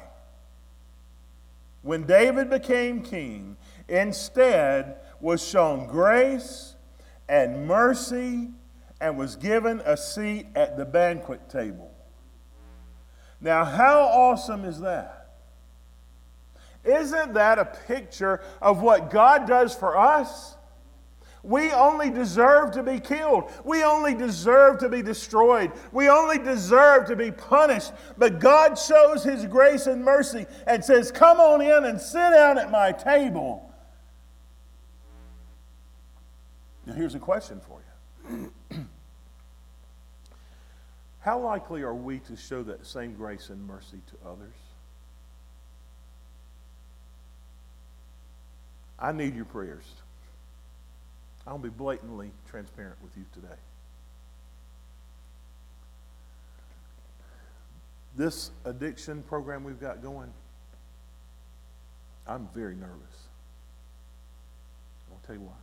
when 1.81 2.03
David 2.03 2.49
became 2.49 3.01
king 3.01 3.57
instead 3.87 4.97
was 5.19 5.45
shown 5.45 5.87
grace 5.87 6.75
and 7.27 7.67
mercy 7.67 8.49
and 9.01 9.17
was 9.17 9.35
given 9.35 9.81
a 9.85 9.97
seat 9.97 10.47
at 10.55 10.77
the 10.77 10.85
banquet 10.85 11.49
table. 11.49 11.91
Now, 13.41 13.65
how 13.65 14.01
awesome 14.03 14.63
is 14.63 14.79
that? 14.79 15.35
Isn't 16.85 17.33
that 17.33 17.59
a 17.59 17.65
picture 17.65 18.41
of 18.61 18.81
what 18.81 19.09
God 19.09 19.47
does 19.47 19.75
for 19.75 19.97
us? 19.97 20.55
We 21.43 21.71
only 21.73 22.09
deserve 22.09 22.71
to 22.71 22.83
be 22.83 23.01
killed. 23.01 23.51
We 23.65 23.83
only 23.83 24.15
deserve 24.15 24.77
to 24.79 24.87
be 24.87 25.01
destroyed. 25.01 25.73
We 25.91 26.07
only 26.07 26.39
deserve 26.39 27.05
to 27.07 27.17
be 27.17 27.31
punished. 27.31 27.91
But 28.17 28.39
God 28.39 28.75
shows 28.75 29.25
His 29.25 29.45
grace 29.45 29.85
and 29.85 30.05
mercy 30.05 30.45
and 30.65 30.83
says, 30.83 31.11
Come 31.11 31.41
on 31.41 31.61
in 31.61 31.83
and 31.83 31.99
sit 31.99 32.31
down 32.31 32.57
at 32.57 32.71
my 32.71 32.93
table. 32.93 33.69
Now, 36.85 36.93
here's 36.93 37.15
a 37.15 37.19
question 37.19 37.59
for 37.59 37.81
you 38.29 38.51
How 41.19 41.39
likely 41.39 41.81
are 41.83 41.95
we 41.95 42.19
to 42.19 42.37
show 42.37 42.63
that 42.63 42.85
same 42.85 43.15
grace 43.15 43.49
and 43.49 43.65
mercy 43.67 44.01
to 44.07 44.29
others? 44.29 44.55
I 48.97 49.11
need 49.11 49.35
your 49.35 49.45
prayers. 49.45 49.83
I'll 51.45 51.57
be 51.57 51.69
blatantly 51.69 52.31
transparent 52.49 52.95
with 53.03 53.11
you 53.17 53.25
today. 53.33 53.55
This 58.15 58.51
addiction 58.65 59.23
program 59.23 59.63
we've 59.63 59.79
got 59.79 60.01
going, 60.01 60.31
I'm 62.27 62.47
very 62.53 62.75
nervous. 62.75 63.27
I'll 65.11 65.19
tell 65.25 65.35
you 65.35 65.41
why. 65.41 65.53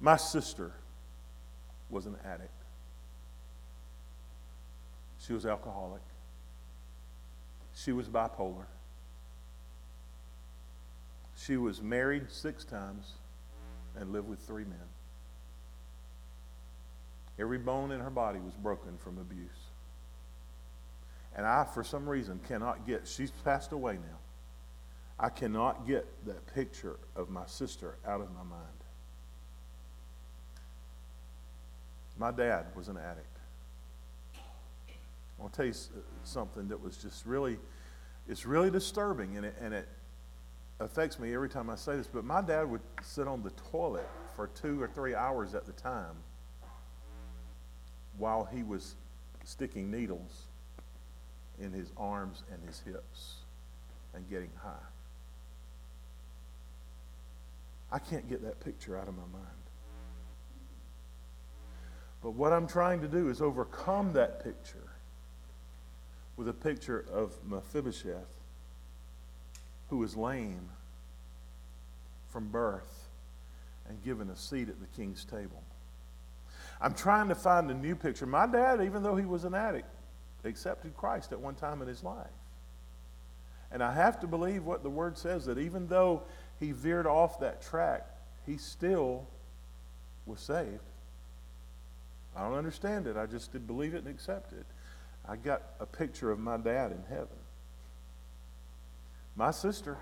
My 0.00 0.16
sister 0.16 0.72
was 1.90 2.06
an 2.06 2.16
addict. 2.24 2.50
She 5.18 5.32
was 5.32 5.46
alcoholic. 5.46 6.02
She 7.74 7.92
was 7.92 8.08
bipolar. 8.08 8.66
She 11.36 11.56
was 11.56 11.80
married 11.80 12.24
six 12.28 12.64
times 12.64 13.12
and 13.96 14.12
lived 14.12 14.28
with 14.28 14.40
three 14.40 14.64
men. 14.64 14.78
Every 17.38 17.58
bone 17.58 17.92
in 17.92 18.00
her 18.00 18.10
body 18.10 18.38
was 18.40 18.54
broken 18.54 18.96
from 18.98 19.18
abuse. 19.18 19.50
And 21.34 21.46
I, 21.46 21.64
for 21.64 21.82
some 21.82 22.08
reason, 22.08 22.40
cannot 22.46 22.86
get, 22.86 23.08
she's 23.08 23.30
passed 23.30 23.72
away 23.72 23.94
now. 23.94 24.18
I 25.18 25.28
cannot 25.28 25.86
get 25.86 26.06
that 26.26 26.54
picture 26.54 26.96
of 27.16 27.30
my 27.30 27.46
sister 27.46 27.96
out 28.06 28.20
of 28.20 28.28
my 28.32 28.42
mind. 28.42 28.66
My 32.18 32.30
dad 32.30 32.66
was 32.74 32.88
an 32.88 32.98
addict. 32.98 33.38
I 34.36 35.42
want 35.42 35.54
to 35.54 35.56
tell 35.56 35.66
you 35.66 35.72
uh, 35.72 36.00
something 36.24 36.68
that 36.68 36.80
was 36.80 36.96
just 36.96 37.24
really, 37.24 37.58
it's 38.28 38.44
really 38.44 38.70
disturbing, 38.70 39.36
and 39.36 39.46
it, 39.46 39.56
and 39.60 39.72
it 39.72 39.88
affects 40.82 41.18
me 41.18 41.34
every 41.34 41.48
time 41.48 41.70
I 41.70 41.76
say 41.76 41.96
this. 41.96 42.06
But 42.06 42.24
my 42.24 42.40
dad 42.42 42.70
would 42.70 42.80
sit 43.02 43.26
on 43.26 43.42
the 43.42 43.50
toilet 43.70 44.08
for 44.36 44.48
two 44.48 44.80
or 44.80 44.88
three 44.88 45.14
hours 45.14 45.54
at 45.54 45.66
the 45.66 45.72
time 45.72 46.16
while 48.18 48.44
he 48.44 48.62
was 48.62 48.96
sticking 49.44 49.90
needles 49.90 50.46
in 51.60 51.72
his 51.72 51.92
arms 51.96 52.42
and 52.52 52.62
his 52.66 52.80
hips 52.80 53.36
and 54.14 54.28
getting 54.28 54.50
high. 54.62 54.72
I 57.90 57.98
can't 57.98 58.28
get 58.28 58.42
that 58.42 58.60
picture 58.60 58.96
out 58.96 59.08
of 59.08 59.14
my 59.14 59.26
mind. 59.32 59.46
But 62.22 62.30
what 62.30 62.52
I'm 62.52 62.66
trying 62.66 63.00
to 63.00 63.08
do 63.08 63.28
is 63.28 63.42
overcome 63.42 64.12
that 64.14 64.42
picture 64.42 64.92
with 66.36 66.48
a 66.48 66.52
picture 66.52 67.04
of 67.12 67.34
Mephibosheth, 67.44 68.41
who 69.92 69.98
was 69.98 70.16
lame 70.16 70.70
from 72.30 72.48
birth 72.48 73.10
and 73.86 74.02
given 74.02 74.30
a 74.30 74.36
seat 74.36 74.70
at 74.70 74.80
the 74.80 74.86
king's 74.96 75.22
table. 75.22 75.62
I'm 76.80 76.94
trying 76.94 77.28
to 77.28 77.34
find 77.34 77.70
a 77.70 77.74
new 77.74 77.94
picture. 77.94 78.24
My 78.24 78.46
dad, 78.46 78.80
even 78.80 79.02
though 79.02 79.16
he 79.16 79.26
was 79.26 79.44
an 79.44 79.52
addict, 79.52 79.94
accepted 80.44 80.96
Christ 80.96 81.30
at 81.32 81.38
one 81.38 81.56
time 81.56 81.82
in 81.82 81.88
his 81.88 82.02
life. 82.02 82.24
And 83.70 83.82
I 83.82 83.92
have 83.92 84.18
to 84.20 84.26
believe 84.26 84.64
what 84.64 84.82
the 84.82 84.88
word 84.88 85.18
says 85.18 85.44
that 85.44 85.58
even 85.58 85.88
though 85.88 86.22
he 86.58 86.72
veered 86.72 87.06
off 87.06 87.40
that 87.40 87.60
track, 87.60 88.06
he 88.46 88.56
still 88.56 89.26
was 90.24 90.40
saved. 90.40 90.80
I 92.34 92.40
don't 92.40 92.56
understand 92.56 93.06
it. 93.06 93.18
I 93.18 93.26
just 93.26 93.52
did 93.52 93.66
believe 93.66 93.92
it 93.92 93.98
and 93.98 94.08
accept 94.08 94.54
it. 94.54 94.64
I 95.28 95.36
got 95.36 95.60
a 95.80 95.84
picture 95.84 96.30
of 96.30 96.38
my 96.38 96.56
dad 96.56 96.92
in 96.92 97.04
heaven. 97.10 97.41
My 99.36 99.50
sister 99.50 99.96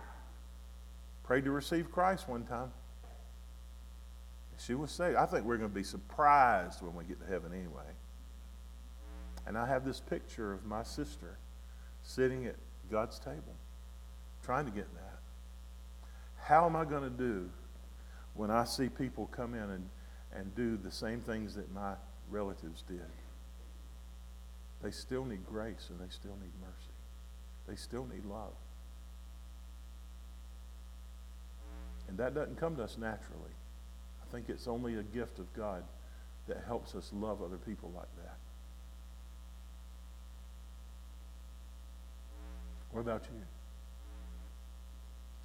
prayed 1.22 1.44
to 1.44 1.50
receive 1.50 1.92
Christ 1.92 2.28
one 2.28 2.44
time. 2.44 2.72
She 4.58 4.74
was 4.74 4.90
saved. 4.90 5.16
I 5.16 5.26
think 5.26 5.46
we're 5.46 5.56
going 5.56 5.70
to 5.70 5.74
be 5.74 5.84
surprised 5.84 6.82
when 6.82 6.94
we 6.94 7.04
get 7.04 7.20
to 7.20 7.26
heaven 7.26 7.52
anyway. 7.54 7.94
And 9.46 9.56
I 9.56 9.66
have 9.66 9.84
this 9.84 10.00
picture 10.00 10.52
of 10.52 10.66
my 10.66 10.82
sister 10.82 11.38
sitting 12.02 12.46
at 12.46 12.56
God's 12.90 13.18
table, 13.18 13.54
trying 14.44 14.66
to 14.66 14.70
get 14.70 14.92
that. 14.94 15.18
How 16.36 16.66
am 16.66 16.76
I 16.76 16.84
going 16.84 17.04
to 17.04 17.10
do 17.10 17.48
when 18.34 18.50
I 18.50 18.64
see 18.64 18.88
people 18.88 19.26
come 19.28 19.54
in 19.54 19.70
and, 19.70 19.88
and 20.34 20.54
do 20.54 20.76
the 20.76 20.90
same 20.90 21.20
things 21.20 21.54
that 21.54 21.72
my 21.72 21.94
relatives 22.28 22.82
did? 22.82 23.00
They 24.82 24.90
still 24.90 25.24
need 25.24 25.46
grace 25.46 25.86
and 25.90 26.00
they 26.00 26.10
still 26.12 26.36
need 26.42 26.52
mercy. 26.60 26.92
They 27.66 27.76
still 27.76 28.06
need 28.12 28.24
love. 28.24 28.52
And 32.10 32.18
that 32.18 32.34
doesn't 32.34 32.58
come 32.58 32.76
to 32.76 32.82
us 32.82 32.98
naturally. 32.98 33.52
I 34.20 34.32
think 34.32 34.48
it's 34.48 34.66
only 34.66 34.96
a 34.96 35.02
gift 35.02 35.38
of 35.38 35.50
God 35.54 35.84
that 36.48 36.62
helps 36.66 36.96
us 36.96 37.10
love 37.14 37.40
other 37.40 37.56
people 37.56 37.92
like 37.96 38.08
that. 38.16 38.36
What 42.90 43.02
about 43.02 43.22
you? 43.32 43.42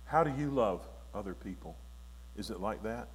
How 0.05 0.23
do 0.23 0.33
you 0.39 0.49
love 0.49 0.81
other 1.13 1.35
people? 1.35 1.75
Is 2.35 2.49
it 2.49 2.59
like 2.59 2.81
that? 2.81 3.07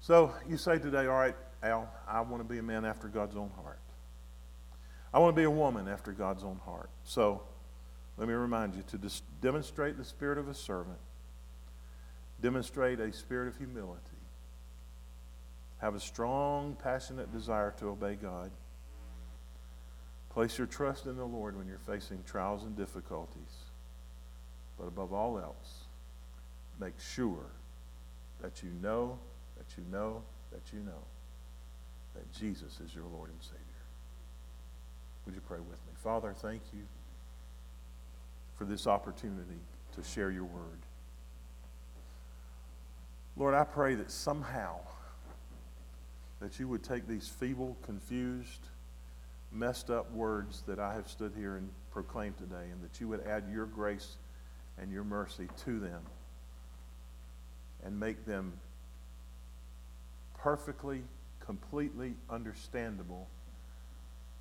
So 0.00 0.34
you 0.46 0.58
say 0.58 0.78
today, 0.78 1.06
all 1.06 1.18
right, 1.18 1.34
Al, 1.62 1.90
I 2.06 2.20
want 2.20 2.42
to 2.42 2.48
be 2.48 2.58
a 2.58 2.62
man 2.62 2.84
after 2.84 3.08
God's 3.08 3.34
own 3.34 3.50
heart. 3.62 3.80
I 5.12 5.18
want 5.18 5.34
to 5.34 5.40
be 5.40 5.44
a 5.44 5.50
woman 5.50 5.88
after 5.88 6.12
God's 6.12 6.44
own 6.44 6.60
heart. 6.66 6.90
So 7.04 7.42
let 8.18 8.28
me 8.28 8.34
remind 8.34 8.74
you 8.74 8.82
to 8.88 8.98
dis- 8.98 9.22
demonstrate 9.40 9.96
the 9.96 10.04
spirit 10.04 10.36
of 10.36 10.48
a 10.48 10.54
servant, 10.54 10.98
demonstrate 12.40 13.00
a 13.00 13.12
spirit 13.12 13.48
of 13.48 13.56
humility, 13.56 14.02
have 15.78 15.94
a 15.94 16.00
strong, 16.00 16.76
passionate 16.82 17.32
desire 17.32 17.74
to 17.78 17.86
obey 17.86 18.14
God. 18.14 18.50
Place 20.30 20.58
your 20.58 20.66
trust 20.66 21.06
in 21.06 21.16
the 21.16 21.24
Lord 21.24 21.56
when 21.56 21.66
you're 21.66 21.78
facing 21.78 22.22
trials 22.24 22.64
and 22.64 22.76
difficulties. 22.76 23.64
But 24.78 24.86
above 24.86 25.12
all 25.12 25.38
else, 25.38 25.84
make 26.80 26.98
sure 27.00 27.46
that 28.40 28.62
you 28.62 28.70
know, 28.82 29.18
that 29.56 29.76
you 29.76 29.84
know, 29.90 30.22
that 30.52 30.72
you 30.72 30.80
know 30.80 31.02
that 32.14 32.32
Jesus 32.32 32.80
is 32.84 32.94
your 32.94 33.04
Lord 33.12 33.30
and 33.30 33.42
Savior. 33.42 33.62
Would 35.26 35.34
you 35.34 35.40
pray 35.40 35.58
with 35.58 35.78
me? 35.86 35.92
Father, 36.02 36.34
thank 36.36 36.62
you 36.72 36.84
for 38.56 38.64
this 38.64 38.86
opportunity 38.86 39.60
to 39.94 40.02
share 40.02 40.30
your 40.30 40.44
word. 40.44 40.80
Lord, 43.38 43.54
I 43.54 43.62
pray 43.62 43.94
that 43.94 44.10
somehow 44.10 44.80
that 46.40 46.58
you 46.58 46.66
would 46.66 46.82
take 46.82 47.06
these 47.06 47.28
feeble, 47.28 47.76
confused, 47.82 48.66
messed 49.52 49.90
up 49.90 50.12
words 50.12 50.64
that 50.66 50.80
I 50.80 50.94
have 50.94 51.08
stood 51.08 51.32
here 51.36 51.56
and 51.56 51.70
proclaimed 51.92 52.36
today, 52.36 52.64
and 52.72 52.82
that 52.82 53.00
you 53.00 53.06
would 53.06 53.24
add 53.24 53.44
your 53.52 53.66
grace 53.66 54.16
and 54.76 54.90
your 54.90 55.04
mercy 55.04 55.48
to 55.64 55.78
them 55.78 56.00
and 57.84 57.98
make 57.98 58.26
them 58.26 58.52
perfectly, 60.36 61.02
completely 61.38 62.14
understandable 62.28 63.28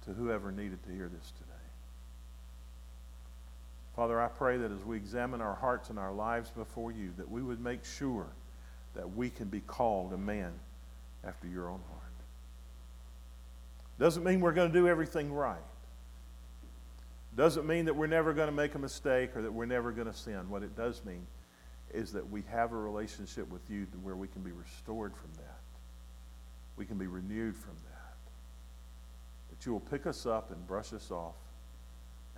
to 0.05 0.11
whoever 0.11 0.51
needed 0.51 0.83
to 0.85 0.91
hear 0.91 1.07
this 1.07 1.31
today. 1.37 1.53
Father, 3.95 4.19
I 4.19 4.27
pray 4.27 4.57
that 4.57 4.71
as 4.71 4.83
we 4.83 4.97
examine 4.97 5.39
our 5.39 5.55
hearts 5.55 5.91
and 5.91 5.99
our 5.99 6.13
lives 6.13 6.49
before 6.49 6.91
you, 6.91 7.13
that 7.17 7.29
we 7.29 7.43
would 7.43 7.59
make 7.59 7.85
sure 7.85 8.27
that 8.97 9.15
we 9.15 9.29
can 9.29 9.47
be 9.47 9.61
called 9.61 10.11
a 10.11 10.17
man 10.17 10.51
after 11.23 11.47
your 11.47 11.69
own 11.69 11.79
heart. 11.89 12.03
Doesn't 13.99 14.23
mean 14.23 14.41
we're 14.41 14.51
going 14.51 14.71
to 14.71 14.77
do 14.77 14.87
everything 14.87 15.31
right. 15.31 15.57
Doesn't 17.35 17.65
mean 17.65 17.85
that 17.85 17.95
we're 17.95 18.07
never 18.07 18.33
going 18.33 18.47
to 18.47 18.55
make 18.55 18.75
a 18.75 18.79
mistake 18.79 19.35
or 19.35 19.41
that 19.43 19.53
we're 19.53 19.65
never 19.65 19.91
going 19.91 20.07
to 20.07 20.13
sin. 20.13 20.49
What 20.49 20.63
it 20.63 20.75
does 20.75 21.05
mean 21.05 21.25
is 21.93 22.11
that 22.11 22.29
we 22.29 22.43
have 22.49 22.73
a 22.73 22.75
relationship 22.75 23.49
with 23.49 23.61
you 23.69 23.87
where 24.03 24.15
we 24.15 24.27
can 24.27 24.41
be 24.41 24.51
restored 24.51 25.15
from 25.15 25.29
that. 25.37 25.59
We 26.75 26.85
can 26.85 26.97
be 26.97 27.07
renewed 27.07 27.55
from 27.55 27.75
that 27.75 27.97
that 29.57 29.65
you 29.65 29.71
will 29.71 29.79
pick 29.79 30.05
us 30.05 30.25
up 30.25 30.51
and 30.51 30.67
brush 30.67 30.93
us 30.93 31.09
off 31.11 31.35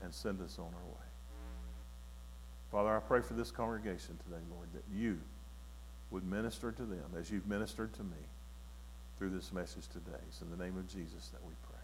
and 0.01 0.14
send 0.14 0.41
us 0.41 0.57
on 0.57 0.66
our 0.66 0.88
way. 0.88 1.10
Father, 2.72 2.95
I 2.95 2.99
pray 2.99 3.22
for 3.22 3.34
this 3.34 3.51
congregation 3.51 4.18
today, 4.24 4.41
Lord, 4.51 4.68
that 4.74 4.84
you 4.93 5.20
would 6.12 6.24
minister 6.24 6.72
to 6.72 6.84
them 6.84 7.05
as 7.18 7.30
you've 7.30 7.47
ministered 7.47 7.93
to 7.93 8.03
me 8.03 8.18
through 9.18 9.30
this 9.30 9.51
message 9.51 9.88
today. 9.88 10.18
It's 10.28 10.41
in 10.41 10.49
the 10.49 10.64
name 10.64 10.78
of 10.78 10.88
Jesus 10.88 11.30
that 11.30 11.43
we 11.45 11.53
pray. 11.68 11.76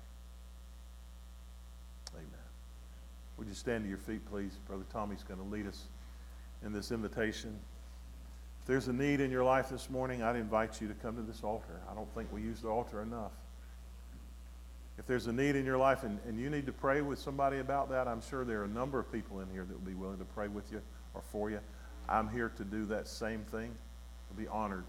Amen. 2.15 2.29
Would 3.37 3.47
you 3.47 3.53
stand 3.53 3.83
to 3.83 3.89
your 3.89 3.97
feet, 3.97 4.25
please? 4.29 4.53
Brother 4.67 4.85
Tommy's 4.91 5.23
going 5.23 5.39
to 5.39 5.45
lead 5.45 5.67
us 5.67 5.83
in 6.65 6.71
this 6.71 6.91
invitation. 6.91 7.59
If 8.61 8.67
there's 8.67 8.87
a 8.87 8.93
need 8.93 9.19
in 9.19 9.29
your 9.29 9.43
life 9.43 9.69
this 9.69 9.89
morning, 9.89 10.23
I'd 10.23 10.37
invite 10.37 10.81
you 10.81 10.87
to 10.87 10.93
come 10.95 11.15
to 11.17 11.21
this 11.21 11.43
altar. 11.43 11.81
I 11.91 11.93
don't 11.93 12.11
think 12.15 12.31
we 12.31 12.41
use 12.41 12.61
the 12.61 12.69
altar 12.69 13.01
enough. 13.01 13.33
If 14.97 15.05
there's 15.05 15.27
a 15.27 15.33
need 15.33 15.57
in 15.57 15.65
your 15.65 15.77
life 15.77 16.03
and, 16.03 16.19
and 16.25 16.39
you 16.39 16.49
need 16.49 16.65
to 16.67 16.71
pray 16.71 17.01
with 17.01 17.19
somebody 17.19 17.59
about 17.59 17.89
that, 17.89 18.07
I'm 18.07 18.21
sure 18.21 18.45
there 18.45 18.61
are 18.61 18.63
a 18.63 18.69
number 18.69 18.97
of 18.97 19.11
people 19.11 19.41
in 19.41 19.49
here 19.51 19.65
that 19.65 19.73
will 19.73 19.85
be 19.85 19.93
willing 19.93 20.19
to 20.19 20.25
pray 20.25 20.47
with 20.47 20.71
you 20.71 20.81
or 21.13 21.21
for 21.21 21.49
you. 21.49 21.59
I'm 22.07 22.29
here 22.29 22.51
to 22.57 22.63
do 22.63 22.85
that 22.85 23.07
same 23.07 23.41
thing. 23.51 23.75
Be 24.37 24.47
honored 24.47 24.85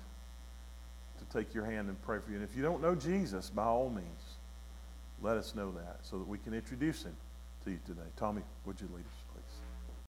to 1.18 1.36
take 1.36 1.55
your 1.55 1.64
hand 1.64 1.88
and 1.88 2.01
pray 2.03 2.18
for 2.18 2.30
you. 2.30 2.36
And 2.36 2.44
if 2.44 2.57
you 2.57 2.62
don't 2.62 2.82
know 2.82 2.94
Jesus, 2.94 3.51
by 3.51 3.64
all 3.64 3.90
means, 3.90 4.36
let 5.22 5.36
us 5.36 5.55
know 5.55 5.72
that 5.72 5.99
so 6.03 6.18
that 6.18 6.28
we 6.28 6.38
can 6.38 6.55
introduce 6.55 7.05
him 7.05 7.16
to 7.64 7.70
you 7.70 7.78
today. 7.86 8.09
Tommy, 8.16 8.42
would 8.64 8.80
you 8.80 8.88
lead 8.92 9.05
us? 9.05 9.26